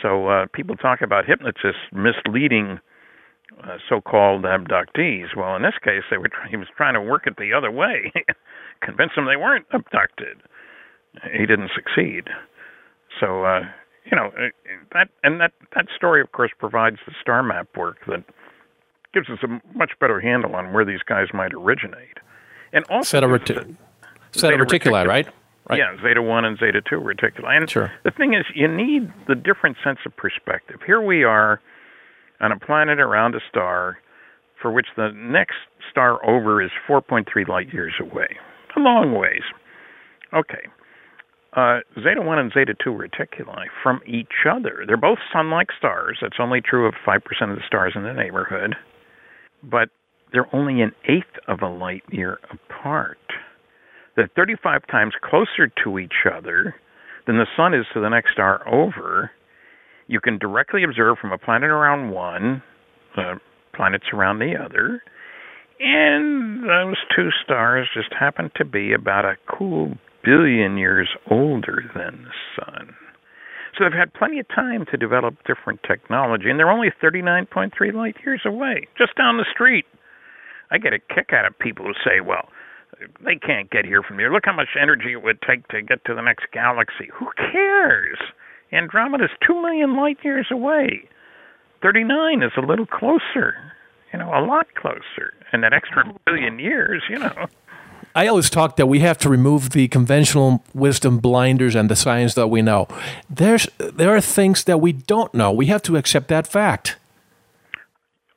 So 0.00 0.28
uh, 0.28 0.46
people 0.54 0.76
talk 0.76 1.00
about 1.00 1.26
hypnotists 1.26 1.90
misleading 1.92 2.78
uh, 3.64 3.76
so-called 3.88 4.42
abductees. 4.44 5.36
Well, 5.36 5.56
in 5.56 5.62
this 5.62 5.74
case, 5.82 6.02
they 6.10 6.18
were 6.18 6.30
he 6.50 6.56
was 6.56 6.68
trying 6.76 6.94
to 6.94 7.00
work 7.00 7.26
it 7.26 7.36
the 7.36 7.52
other 7.52 7.70
way, 7.70 8.12
convince 8.82 9.12
them 9.16 9.26
they 9.26 9.36
weren't 9.36 9.66
abducted. 9.72 10.38
He 11.32 11.46
didn't 11.46 11.70
succeed. 11.74 12.28
So 13.18 13.44
uh, 13.44 13.60
you 14.10 14.16
know 14.16 14.26
uh, 14.28 14.48
that, 14.92 15.08
and 15.24 15.40
that 15.40 15.52
that 15.74 15.86
story, 15.96 16.20
of 16.20 16.32
course, 16.32 16.50
provides 16.58 16.96
the 17.06 17.12
star 17.20 17.42
map 17.42 17.68
work 17.76 17.98
that 18.06 18.24
gives 19.12 19.28
us 19.28 19.38
a 19.42 19.48
much 19.76 19.92
better 20.00 20.20
handle 20.20 20.54
on 20.54 20.72
where 20.72 20.84
these 20.84 21.02
guys 21.06 21.26
might 21.34 21.52
originate. 21.52 22.18
And 22.72 22.84
also, 22.88 23.18
Zeta, 23.18 23.26
reti- 23.26 23.48
Zeta 23.56 23.76
Zeta 24.38 24.56
reticuli, 24.56 25.04
reticuli. 25.04 25.06
right? 25.08 25.28
Right. 25.68 25.78
yeah, 25.78 25.96
Zeta 26.02 26.22
1 26.22 26.44
and 26.44 26.58
Zeta 26.58 26.80
2 26.80 26.96
reticuli. 27.00 27.56
And 27.56 27.68
Sure. 27.70 27.92
the 28.02 28.10
thing 28.10 28.34
is, 28.34 28.44
you 28.54 28.66
need 28.66 29.12
the 29.28 29.34
different 29.36 29.76
sense 29.84 29.98
of 30.06 30.16
perspective. 30.16 30.80
Here 30.84 31.00
we 31.00 31.22
are 31.22 31.60
on 32.40 32.52
a 32.52 32.58
planet 32.58 32.98
around 32.98 33.34
a 33.34 33.40
star 33.48 33.98
for 34.60 34.70
which 34.70 34.86
the 34.96 35.10
next 35.14 35.56
star 35.90 36.24
over 36.28 36.62
is 36.62 36.70
4.3 36.88 37.24
light 37.48 37.72
years 37.72 37.94
away. 38.00 38.36
A 38.76 38.80
long 38.80 39.14
ways. 39.14 39.42
Okay. 40.32 40.66
Uh, 41.56 41.80
Zeta 41.96 42.22
1 42.22 42.38
and 42.38 42.52
Zeta 42.52 42.74
2 42.82 42.90
reticuli 42.90 43.64
from 43.82 44.00
each 44.06 44.46
other. 44.48 44.84
They're 44.86 44.96
both 44.96 45.18
sun 45.32 45.50
like 45.50 45.68
stars. 45.76 46.18
That's 46.20 46.36
only 46.38 46.60
true 46.60 46.86
of 46.86 46.94
5% 47.06 47.16
of 47.50 47.56
the 47.56 47.62
stars 47.66 47.94
in 47.96 48.04
the 48.04 48.12
neighborhood. 48.12 48.76
But 49.62 49.88
they're 50.32 50.54
only 50.54 50.80
an 50.80 50.92
eighth 51.08 51.36
of 51.48 51.62
a 51.62 51.68
light 51.68 52.04
year 52.10 52.38
apart. 52.52 53.18
They're 54.14 54.30
35 54.36 54.86
times 54.90 55.14
closer 55.22 55.70
to 55.82 55.98
each 55.98 56.26
other 56.32 56.76
than 57.26 57.36
the 57.36 57.46
sun 57.56 57.74
is 57.74 57.86
to 57.94 58.00
the 58.00 58.08
next 58.08 58.32
star 58.32 58.66
over. 58.68 59.30
You 60.10 60.18
can 60.18 60.38
directly 60.38 60.82
observe 60.82 61.18
from 61.20 61.30
a 61.30 61.38
planet 61.38 61.70
around 61.70 62.10
one, 62.10 62.64
uh, 63.16 63.36
planets 63.72 64.06
around 64.12 64.40
the 64.40 64.56
other, 64.58 65.04
and 65.78 66.64
those 66.64 66.96
two 67.14 67.28
stars 67.44 67.88
just 67.94 68.12
happen 68.18 68.50
to 68.56 68.64
be 68.64 68.92
about 68.92 69.24
a 69.24 69.36
cool 69.46 69.92
billion 70.24 70.76
years 70.76 71.08
older 71.30 71.84
than 71.94 72.24
the 72.24 72.34
sun. 72.58 72.96
So 73.78 73.84
they've 73.84 73.92
had 73.92 74.12
plenty 74.12 74.40
of 74.40 74.48
time 74.48 74.84
to 74.90 74.96
develop 74.96 75.36
different 75.46 75.78
technology, 75.86 76.50
and 76.50 76.58
they're 76.58 76.72
only 76.72 76.90
39.3 77.00 77.70
light 77.94 78.16
years 78.26 78.42
away, 78.44 78.88
just 78.98 79.14
down 79.16 79.36
the 79.36 79.46
street. 79.54 79.84
I 80.72 80.78
get 80.78 80.92
a 80.92 80.98
kick 80.98 81.30
out 81.32 81.46
of 81.46 81.56
people 81.56 81.86
who 81.86 81.94
say, 82.04 82.18
well, 82.18 82.48
they 83.24 83.36
can't 83.36 83.70
get 83.70 83.84
here 83.84 84.02
from 84.02 84.18
here. 84.18 84.32
Look 84.32 84.44
how 84.44 84.56
much 84.56 84.74
energy 84.74 85.12
it 85.12 85.22
would 85.22 85.38
take 85.40 85.68
to 85.68 85.82
get 85.82 86.04
to 86.06 86.16
the 86.16 86.20
next 86.20 86.46
galaxy. 86.52 87.08
Who 87.14 87.28
cares? 87.36 88.18
Andromeda's 88.72 89.30
2 89.46 89.60
million 89.60 89.96
light 89.96 90.18
years 90.22 90.46
away. 90.50 91.08
39 91.82 92.42
is 92.42 92.52
a 92.56 92.60
little 92.60 92.86
closer, 92.86 93.54
you 94.12 94.18
know, 94.18 94.28
a 94.28 94.44
lot 94.44 94.66
closer. 94.74 95.32
And 95.52 95.62
that 95.64 95.72
extra 95.72 96.04
billion 96.26 96.58
years, 96.58 97.02
you 97.08 97.18
know. 97.18 97.46
I 98.14 98.26
always 98.26 98.50
talk 98.50 98.76
that 98.76 98.86
we 98.86 99.00
have 99.00 99.18
to 99.18 99.28
remove 99.28 99.70
the 99.70 99.86
conventional 99.88 100.64
wisdom 100.74 101.18
blinders 101.18 101.74
and 101.74 101.88
the 101.88 101.96
science 101.96 102.34
that 102.34 102.48
we 102.48 102.60
know. 102.60 102.88
There's 103.28 103.68
there 103.78 104.14
are 104.14 104.20
things 104.20 104.64
that 104.64 104.78
we 104.78 104.92
don't 104.92 105.32
know. 105.32 105.52
We 105.52 105.66
have 105.66 105.82
to 105.82 105.96
accept 105.96 106.28
that 106.28 106.46
fact. 106.46 106.96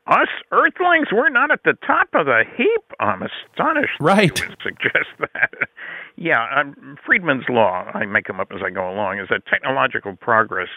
Us 0.06 0.28
Earthlings, 0.52 1.08
we're 1.12 1.30
not 1.30 1.50
at 1.50 1.64
the 1.64 1.74
top 1.88 2.10
of 2.14 2.26
the 2.26 2.44
heap. 2.56 2.84
I'm 3.00 3.24
astonished. 3.24 3.94
Right. 4.00 4.38
You 4.40 4.50
would 4.50 4.58
suggest 4.62 5.10
that. 5.20 5.52
Yeah, 6.16 6.46
um, 6.56 6.98
Friedman's 7.06 7.46
law. 7.50 7.90
I 7.94 8.06
make 8.06 8.28
them 8.28 8.40
up 8.40 8.50
as 8.54 8.62
I 8.66 8.70
go 8.70 8.90
along. 8.90 9.20
Is 9.20 9.28
that 9.30 9.46
technological 9.46 10.16
progress 10.16 10.70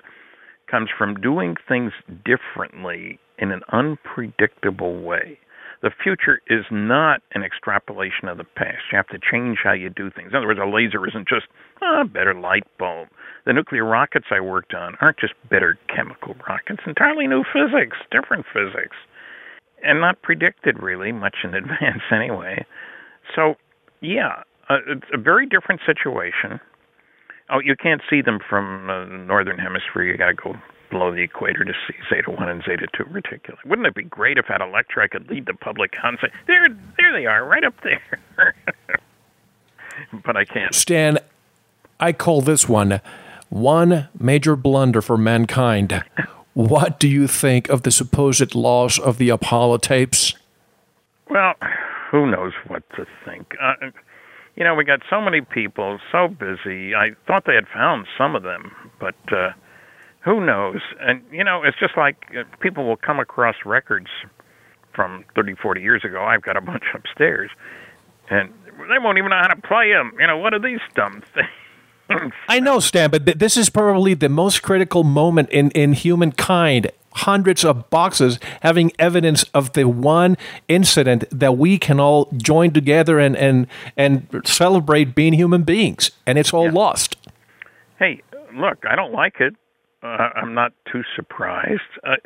comes 0.71 0.89
from 0.97 1.21
doing 1.21 1.57
things 1.69 1.93
differently 2.25 3.19
in 3.39 3.53
an 3.53 3.61
unpredictable 3.73 5.01
way. 5.01 5.39
The 5.83 5.91
future 6.03 6.41
is 6.49 6.65
not 6.71 7.21
an 7.35 7.43
extrapolation 7.43 8.29
of 8.29 8.39
the 8.39 8.45
past. 8.45 8.91
You 8.91 8.97
have 8.97 9.09
to 9.09 9.19
change 9.19 9.59
how 9.63 9.73
you 9.73 9.91
do 9.91 10.11
things. 10.11 10.31
In 10.31 10.37
other 10.37 10.47
words, 10.47 10.61
a 10.61 10.67
laser 10.67 11.07
isn't 11.07 11.29
just 11.29 11.47
a 11.83 12.05
better 12.05 12.35
light 12.35 12.65
bulb. 12.79 13.09
The 13.45 13.53
nuclear 13.53 13.85
rockets 13.85 14.27
I 14.31 14.41
worked 14.41 14.75
on 14.75 14.97
aren't 15.01 15.19
just 15.19 15.35
better 15.51 15.79
chemical 15.95 16.35
rockets, 16.49 16.83
entirely 16.87 17.27
new 17.27 17.45
physics, 17.45 17.99
different 18.11 18.47
physics, 18.53 18.97
and 19.85 20.01
not 20.01 20.23
predicted 20.23 20.83
really 20.83 21.13
much 21.13 21.37
in 21.45 21.55
advance 21.55 22.03
anyway. 22.11 22.65
So, 23.35 23.55
yeah, 24.01 24.43
uh, 24.68 24.78
it's 24.88 25.06
a 25.12 25.18
very 25.18 25.47
different 25.47 25.80
situation. 25.86 26.60
Oh, 27.51 27.60
you 27.60 27.76
can't 27.76 28.02
see 28.10 28.22
them 28.22 28.40
from 28.48 28.90
uh, 28.90 29.05
the 29.05 29.18
northern 29.18 29.59
hemisphere. 29.59 30.02
You 30.02 30.16
got 30.16 30.28
to 30.28 30.34
go 30.34 30.56
below 30.90 31.12
the 31.12 31.22
equator 31.22 31.64
to 31.64 31.72
see 31.86 31.94
Zeta 32.09 32.30
1 32.30 32.48
and 32.48 32.62
Zeta 32.64 32.86
2 32.97 33.05
reticuli. 33.05 33.64
Wouldn't 33.64 33.86
it 33.86 33.94
be 33.94 34.02
great 34.02 34.38
if 34.38 34.51
at 34.51 34.60
a 34.60 34.66
lecture 34.66 35.01
I 35.01 35.09
could 35.09 35.28
lead 35.28 35.47
the 35.47 35.55
public 35.55 35.94
on 36.02 36.18
say, 36.20 36.28
there, 36.47 36.68
there 36.98 37.12
they 37.12 37.26
are, 37.26 37.44
right 37.44 37.64
up 37.64 37.74
there. 37.82 38.55
but 40.24 40.36
I 40.36 40.44
can't. 40.44 40.74
Stan, 40.74 41.18
I 41.98 42.12
call 42.12 42.40
this 42.40 42.68
one 42.68 43.01
one 43.48 44.09
major 44.18 44.56
blunder 44.56 45.01
for 45.01 45.16
mankind. 45.16 46.05
what 46.55 46.98
do 46.98 47.09
you 47.09 47.28
think 47.28 47.68
of 47.68 47.82
the 47.82 47.93
supposed 47.93 48.55
loss 48.55 48.98
of 48.98 49.18
the 49.18 49.28
Apollo 49.28 49.78
tapes? 49.78 50.34
Well, 51.30 51.55
who 52.10 52.30
knows 52.30 52.52
what 52.66 52.82
to 52.97 53.06
think. 53.24 53.55
Uh, 53.60 53.90
you 54.57 54.65
know, 54.65 54.74
we 54.74 54.85
got 54.85 55.01
so 55.09 55.20
many 55.20 55.43
people, 55.43 55.99
so 56.11 56.28
busy. 56.28 56.95
I 56.95 57.11
thought 57.27 57.45
they 57.47 57.55
had 57.55 57.69
found 57.69 58.07
some 58.16 58.35
of 58.35 58.43
them, 58.43 58.73
but 58.99 59.15
uh, 59.31 59.51
who 60.24 60.45
knows? 60.45 60.81
And 61.01 61.23
you 61.31 61.45
know, 61.45 61.62
it's 61.62 61.78
just 61.78 61.97
like 61.97 62.16
uh, 62.37 62.45
people 62.61 62.85
will 62.87 62.97
come 62.97 63.20
across 63.20 63.55
records 63.65 64.09
from 64.95 65.24
30, 65.35 65.55
40 65.55 65.83
years 65.83 66.05
ago. 66.05 66.24
I've 66.24 66.43
got 66.43 66.57
a 66.57 66.62
bunch 66.62 66.85
upstairs, 66.95 67.51
and 68.31 68.53
they 68.89 68.99
won't 68.99 69.19
even 69.19 69.31
know 69.31 69.41
how 69.41 69.49
to 69.49 69.61
play 69.61 69.93
them. 69.93 70.12
You 70.19 70.27
know, 70.27 70.39
what 70.39 70.55
are 70.55 70.59
these 70.59 70.81
dumb 70.95 71.23
things? 71.35 72.33
I 72.49 72.61
know, 72.61 72.78
Stan, 72.78 73.11
but 73.11 73.24
this 73.39 73.57
is 73.57 73.69
probably 73.69 74.15
the 74.15 74.28
most 74.28 74.62
critical 74.62 75.03
moment 75.03 75.51
in, 75.51 75.70
in 75.73 75.93
humankind. 75.93 76.93
Hundreds 77.16 77.64
of 77.64 77.88
boxes 77.90 78.38
having 78.62 78.93
evidence 78.98 79.43
of 79.55 79.72
the 79.72 79.84
one 79.88 80.36
incident 80.68 81.24
that 81.30 81.56
we 81.56 81.78
can 81.78 81.98
all 81.98 82.28
join 82.36 82.70
together 82.72 83.18
and, 83.18 83.36
and, 83.36 83.66
and 83.97 84.28
celebrate 84.44 85.14
being 85.14 85.32
human 85.32 85.62
beings, 85.62 86.10
and 86.26 86.38
it's 86.38 86.52
all 86.52 86.66
Yeah. 86.66 86.72
lost. 86.72 87.16
hey, 87.98 88.20
look, 88.55 88.84
I 88.88 88.94
don't 88.97 89.12
like 89.12 89.40
it. 89.40 89.55
Uh, 90.02 90.28
I'm 90.36 90.55
not 90.55 90.72
too 90.93 91.02
surprised. 91.16 91.80
Uh, 92.06 92.16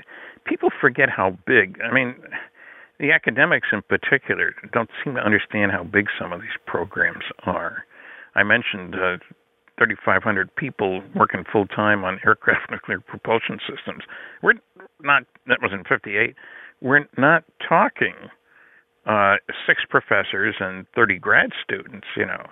people 0.44 0.70
forget 0.80 1.08
how 1.08 1.36
big. 1.46 1.78
I 1.82 1.92
mean, 1.94 2.14
the 2.98 3.12
academics 3.12 3.68
in 3.72 3.82
particular 3.82 4.54
don't 4.72 4.90
seem 5.02 5.14
to 5.14 5.20
understand 5.20 5.70
how 5.72 5.84
big 5.84 6.08
some 6.18 6.32
of 6.32 6.40
these 6.42 6.56
programs 6.66 7.24
are. 7.44 7.84
I 8.34 8.42
mentioned 8.42 8.94
uh, 8.96 9.16
3,500 9.78 10.54
people 10.56 11.02
working 11.14 11.44
full 11.50 11.66
time 11.66 12.04
on 12.04 12.20
aircraft 12.26 12.68
nuclear 12.70 13.00
propulsion 13.00 13.58
systems. 13.66 14.02
We're 14.42 14.54
not. 15.02 15.24
That 15.46 15.58
was 15.62 15.72
in 15.72 15.84
'58. 15.84 16.34
We're 16.80 17.06
not 17.18 17.44
talking 17.66 18.14
uh, 19.06 19.36
six 19.66 19.82
professors 19.88 20.54
and 20.60 20.86
30 20.94 21.18
grad 21.18 21.50
students. 21.64 22.06
You 22.16 22.26
know. 22.26 22.46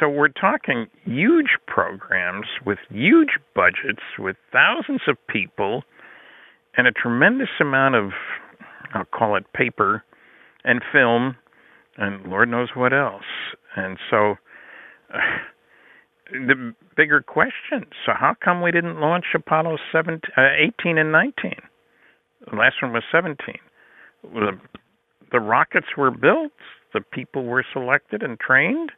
So 0.00 0.08
we're 0.08 0.28
talking 0.28 0.86
huge 1.04 1.58
programs 1.66 2.46
with 2.64 2.78
huge 2.90 3.38
budgets, 3.54 4.02
with 4.18 4.36
thousands 4.50 5.02
of 5.06 5.16
people, 5.26 5.82
and 6.76 6.86
a 6.86 6.92
tremendous 6.92 7.50
amount 7.60 7.94
of, 7.94 8.10
I'll 8.94 9.04
call 9.04 9.36
it 9.36 9.44
paper 9.52 10.02
and 10.64 10.80
film, 10.92 11.36
and 11.98 12.26
Lord 12.26 12.48
knows 12.48 12.70
what 12.74 12.92
else. 12.94 13.24
And 13.76 13.98
so, 14.10 14.36
uh, 15.12 15.18
the 16.32 16.74
bigger 16.96 17.20
question: 17.20 17.84
So 18.06 18.12
how 18.18 18.34
come 18.42 18.62
we 18.62 18.70
didn't 18.70 19.00
launch 19.00 19.26
Apollo 19.34 19.76
17, 19.92 20.20
uh, 20.36 20.40
18 20.80 20.96
and 20.96 21.12
19? 21.12 21.52
The 22.50 22.56
last 22.56 22.76
one 22.82 22.92
was 22.92 23.02
17. 23.10 23.36
The, 24.22 24.58
the 25.30 25.40
rockets 25.40 25.88
were 25.96 26.10
built, 26.10 26.52
the 26.92 27.00
people 27.00 27.44
were 27.44 27.64
selected 27.72 28.22
and 28.22 28.38
trained. 28.38 28.90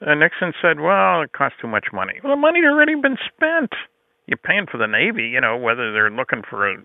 And 0.00 0.20
Nixon 0.20 0.52
said, 0.60 0.80
"Well, 0.80 1.22
it 1.22 1.32
costs 1.32 1.58
too 1.60 1.68
much 1.68 1.86
money." 1.92 2.20
Well, 2.22 2.34
the 2.34 2.40
money 2.40 2.60
had 2.60 2.70
already 2.70 2.94
been 2.94 3.16
spent. 3.24 3.72
You're 4.26 4.36
paying 4.38 4.66
for 4.70 4.76
the 4.78 4.86
Navy, 4.86 5.28
you 5.28 5.40
know, 5.40 5.56
whether 5.56 5.92
they're 5.92 6.10
looking 6.10 6.42
for 6.48 6.68
a 6.70 6.76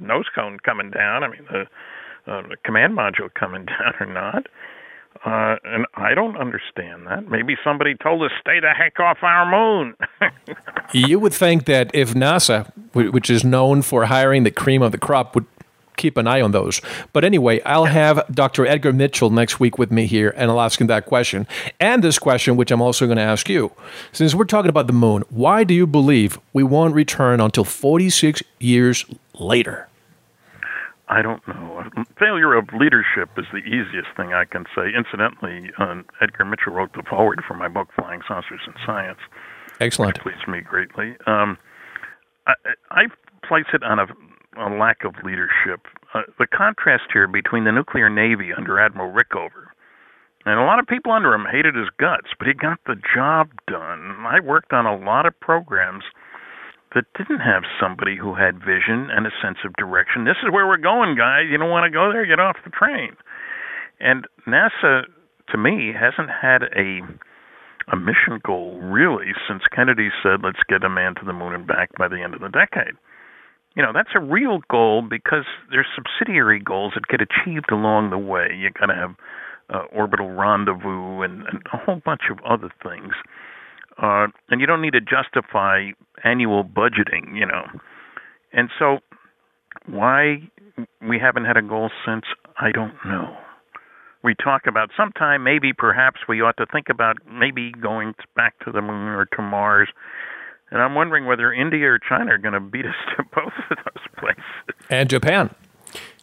nose 0.00 0.26
cone 0.34 0.58
coming 0.64 0.90
down. 0.90 1.22
I 1.24 1.28
mean, 1.28 1.46
the, 1.50 1.60
uh, 2.30 2.42
the 2.48 2.56
command 2.64 2.96
module 2.96 3.32
coming 3.38 3.64
down 3.66 3.94
or 4.00 4.06
not. 4.06 4.46
Uh, 5.24 5.56
and 5.64 5.86
I 5.94 6.14
don't 6.14 6.36
understand 6.36 7.06
that. 7.06 7.28
Maybe 7.28 7.56
somebody 7.64 7.94
told 7.94 8.22
us 8.22 8.30
stay 8.40 8.60
the 8.60 8.72
heck 8.76 9.00
off 9.00 9.18
our 9.22 9.50
moon. 9.50 9.94
You 10.92 11.18
would 11.18 11.34
think 11.34 11.64
that 11.64 11.90
if 11.92 12.14
NASA, 12.14 12.70
which 12.92 13.28
is 13.28 13.42
known 13.42 13.82
for 13.82 14.04
hiring 14.04 14.44
the 14.44 14.50
cream 14.52 14.80
of 14.80 14.92
the 14.92 14.98
crop, 14.98 15.34
would 15.34 15.46
keep 15.96 16.16
an 16.16 16.26
eye 16.26 16.40
on 16.40 16.52
those. 16.52 16.80
But 17.12 17.24
anyway, 17.24 17.60
I'll 17.62 17.86
have 17.86 18.24
Dr. 18.32 18.66
Edgar 18.66 18.92
Mitchell 18.92 19.30
next 19.30 19.58
week 19.58 19.78
with 19.78 19.90
me 19.90 20.06
here, 20.06 20.32
and 20.36 20.50
I'll 20.50 20.60
ask 20.60 20.80
him 20.80 20.86
that 20.88 21.06
question 21.06 21.46
and 21.80 22.02
this 22.02 22.18
question, 22.18 22.56
which 22.56 22.70
I'm 22.70 22.82
also 22.82 23.06
going 23.06 23.16
to 23.16 23.22
ask 23.22 23.48
you. 23.48 23.72
Since 24.12 24.34
we're 24.34 24.44
talking 24.44 24.68
about 24.68 24.86
the 24.86 24.92
moon, 24.92 25.24
why 25.30 25.64
do 25.64 25.74
you 25.74 25.86
believe 25.86 26.38
we 26.52 26.62
won't 26.62 26.94
return 26.94 27.40
until 27.40 27.64
46 27.64 28.42
years 28.60 29.04
later? 29.34 29.88
I 31.08 31.20
don't 31.20 31.46
know. 31.46 31.84
Failure 32.18 32.54
of 32.54 32.68
leadership 32.72 33.28
is 33.36 33.44
the 33.52 33.58
easiest 33.58 34.08
thing 34.16 34.32
I 34.32 34.44
can 34.44 34.64
say. 34.74 34.88
Incidentally, 34.96 35.70
uh, 35.78 36.02
Edgar 36.20 36.44
Mitchell 36.44 36.72
wrote 36.72 36.92
the 36.94 37.02
foreword 37.08 37.42
for 37.46 37.54
my 37.54 37.68
book, 37.68 37.88
Flying 37.94 38.22
Saucers 38.26 38.60
and 38.66 38.74
Science. 38.86 39.18
Excellent. 39.80 40.20
pleased 40.20 40.48
me 40.48 40.60
greatly. 40.60 41.16
Um, 41.26 41.58
I, 42.46 42.54
I 42.90 43.02
place 43.46 43.66
it 43.74 43.82
on 43.82 43.98
a, 43.98 44.06
a 44.56 44.70
lack 44.78 45.04
of 45.04 45.14
leadership. 45.24 45.86
Uh, 46.14 46.22
the 46.38 46.46
contrast 46.46 47.04
here 47.12 47.26
between 47.26 47.64
the 47.64 47.72
nuclear 47.72 48.08
navy 48.08 48.50
under 48.56 48.78
Admiral 48.78 49.12
Rickover, 49.12 49.66
and 50.46 50.60
a 50.60 50.64
lot 50.64 50.78
of 50.78 50.86
people 50.86 51.12
under 51.12 51.34
him 51.34 51.46
hated 51.50 51.74
his 51.74 51.88
guts, 51.98 52.28
but 52.38 52.46
he 52.46 52.54
got 52.54 52.78
the 52.86 52.96
job 53.14 53.48
done. 53.66 54.24
I 54.26 54.40
worked 54.40 54.72
on 54.72 54.86
a 54.86 54.96
lot 54.96 55.26
of 55.26 55.38
programs 55.40 56.04
that 56.94 57.04
didn't 57.18 57.40
have 57.40 57.62
somebody 57.80 58.16
who 58.16 58.34
had 58.34 58.58
vision 58.58 59.10
and 59.10 59.26
a 59.26 59.34
sense 59.42 59.58
of 59.64 59.74
direction. 59.74 60.24
This 60.24 60.38
is 60.42 60.52
where 60.52 60.66
we're 60.66 60.78
going, 60.78 61.16
guys. 61.16 61.50
You 61.50 61.58
don't 61.58 61.70
want 61.70 61.84
to 61.84 61.90
go 61.90 62.12
there, 62.12 62.24
get 62.24 62.40
off 62.40 62.56
the 62.64 62.70
train. 62.70 63.16
And 64.00 64.26
NASA, 64.46 65.02
to 65.50 65.58
me, 65.58 65.92
hasn't 65.92 66.30
had 66.30 66.62
a 66.74 67.00
a 67.92 67.96
mission 67.96 68.40
goal 68.42 68.80
really 68.80 69.32
since 69.46 69.62
Kennedy 69.74 70.08
said, 70.22 70.40
"Let's 70.42 70.62
get 70.68 70.84
a 70.84 70.88
man 70.88 71.14
to 71.16 71.24
the 71.24 71.34
moon 71.34 71.52
and 71.52 71.66
back 71.66 71.90
by 71.98 72.08
the 72.08 72.22
end 72.22 72.34
of 72.34 72.40
the 72.40 72.48
decade." 72.48 72.94
You 73.76 73.82
know, 73.82 73.92
that's 73.92 74.14
a 74.14 74.20
real 74.20 74.60
goal 74.70 75.02
because 75.02 75.44
there's 75.70 75.86
subsidiary 75.94 76.60
goals 76.60 76.94
that 76.94 77.08
get 77.08 77.20
achieved 77.20 77.70
along 77.70 78.10
the 78.10 78.18
way. 78.18 78.54
You 78.56 78.70
got 78.70 78.86
to 78.86 78.94
have 78.94 79.14
uh, 79.68 79.84
orbital 79.92 80.30
rendezvous 80.30 81.22
and, 81.22 81.42
and 81.46 81.62
a 81.72 81.76
whole 81.76 82.00
bunch 82.04 82.30
of 82.30 82.38
other 82.44 82.70
things. 82.82 83.12
Uh, 84.00 84.26
and 84.50 84.60
you 84.60 84.66
don't 84.66 84.82
need 84.82 84.92
to 84.92 85.00
justify 85.00 85.90
annual 86.24 86.64
budgeting, 86.64 87.36
you 87.36 87.46
know. 87.46 87.64
And 88.52 88.68
so, 88.78 88.98
why 89.86 90.48
we 91.06 91.18
haven't 91.18 91.44
had 91.44 91.56
a 91.56 91.62
goal 91.62 91.90
since, 92.06 92.24
I 92.58 92.72
don't 92.72 92.94
know. 93.04 93.36
We 94.22 94.34
talk 94.34 94.62
about 94.66 94.90
sometime, 94.96 95.44
maybe 95.44 95.72
perhaps 95.72 96.20
we 96.28 96.40
ought 96.40 96.56
to 96.56 96.66
think 96.66 96.88
about 96.88 97.18
maybe 97.30 97.72
going 97.72 98.14
back 98.34 98.58
to 98.64 98.72
the 98.72 98.80
moon 98.80 99.08
or 99.08 99.26
to 99.36 99.42
Mars. 99.42 99.88
And 100.70 100.80
I'm 100.80 100.94
wondering 100.94 101.26
whether 101.26 101.52
India 101.52 101.86
or 101.86 101.98
China 101.98 102.32
are 102.32 102.38
going 102.38 102.54
to 102.54 102.60
beat 102.60 102.86
us 102.86 102.94
to 103.16 103.22
both 103.34 103.52
of 103.70 103.76
those 103.76 104.04
places. 104.18 104.42
And 104.88 105.10
Japan. 105.10 105.54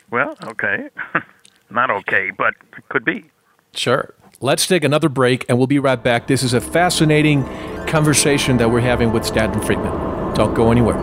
Well, 0.10 0.36
okay. 0.46 0.90
Not 1.70 1.90
okay, 1.92 2.32
but 2.38 2.56
could 2.90 3.06
be. 3.06 3.30
Sure. 3.74 4.14
Let's 4.40 4.66
take 4.66 4.84
another 4.84 5.10
break 5.10 5.46
and 5.48 5.58
we'll 5.58 5.68
be 5.68 5.80
right 5.80 6.02
back. 6.02 6.28
This 6.28 6.44
is 6.44 6.54
a 6.54 6.62
fascinating 6.62 7.46
conversation 7.86 8.58
that 8.58 8.72
we're 8.72 8.82
having 8.82 9.12
with 9.12 9.26
Stanton 9.26 9.62
Friedman. 9.62 10.34
Don't 10.34 10.54
go 10.54 10.72
anywhere. 10.72 11.00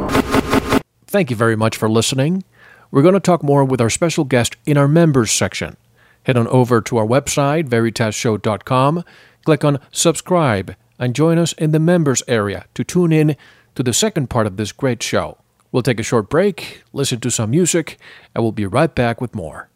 Thank 1.07 1.31
you 1.31 1.36
very 1.36 1.57
much 1.57 1.77
for 1.77 1.89
listening. 1.89 2.45
We're 2.90 3.03
going 3.03 3.15
to 3.15 3.20
talk 3.20 3.43
more 3.43 3.65
with 3.65 3.81
our 3.81 3.90
special 3.90 4.24
guest 4.24 4.57
in 4.66 4.77
our 4.77 4.89
members 4.89 5.31
section. 5.31 5.77
Head 6.24 6.36
on 6.36 6.49
over 6.49 6.81
to 6.81 6.97
our 6.97 7.07
website, 7.07 7.69
veritasshow.com, 7.69 9.05
click 9.45 9.65
on 9.65 9.78
subscribe, 9.93 10.74
and 10.99 11.15
join 11.15 11.39
us 11.39 11.53
in 11.55 11.70
the 11.70 11.78
members 11.78 12.23
area 12.27 12.66
to 12.74 12.85
tune 12.85 13.12
in 13.12 13.36
to 13.74 13.82
the 13.82 13.93
second 13.93 14.28
part 14.28 14.47
of 14.47 14.57
this 14.57 14.73
great 14.73 15.03
show. 15.03 15.39
We'll 15.70 15.82
take 15.82 16.01
a 16.01 16.03
short 16.03 16.28
break, 16.28 16.82
listen 16.93 17.20
to 17.20 17.31
some 17.31 17.51
music, 17.51 17.99
and 18.35 18.43
we'll 18.43 18.53
be 18.53 18.66
right 18.66 18.95
back 18.95 19.20
with 19.20 19.35
more. 19.35 19.69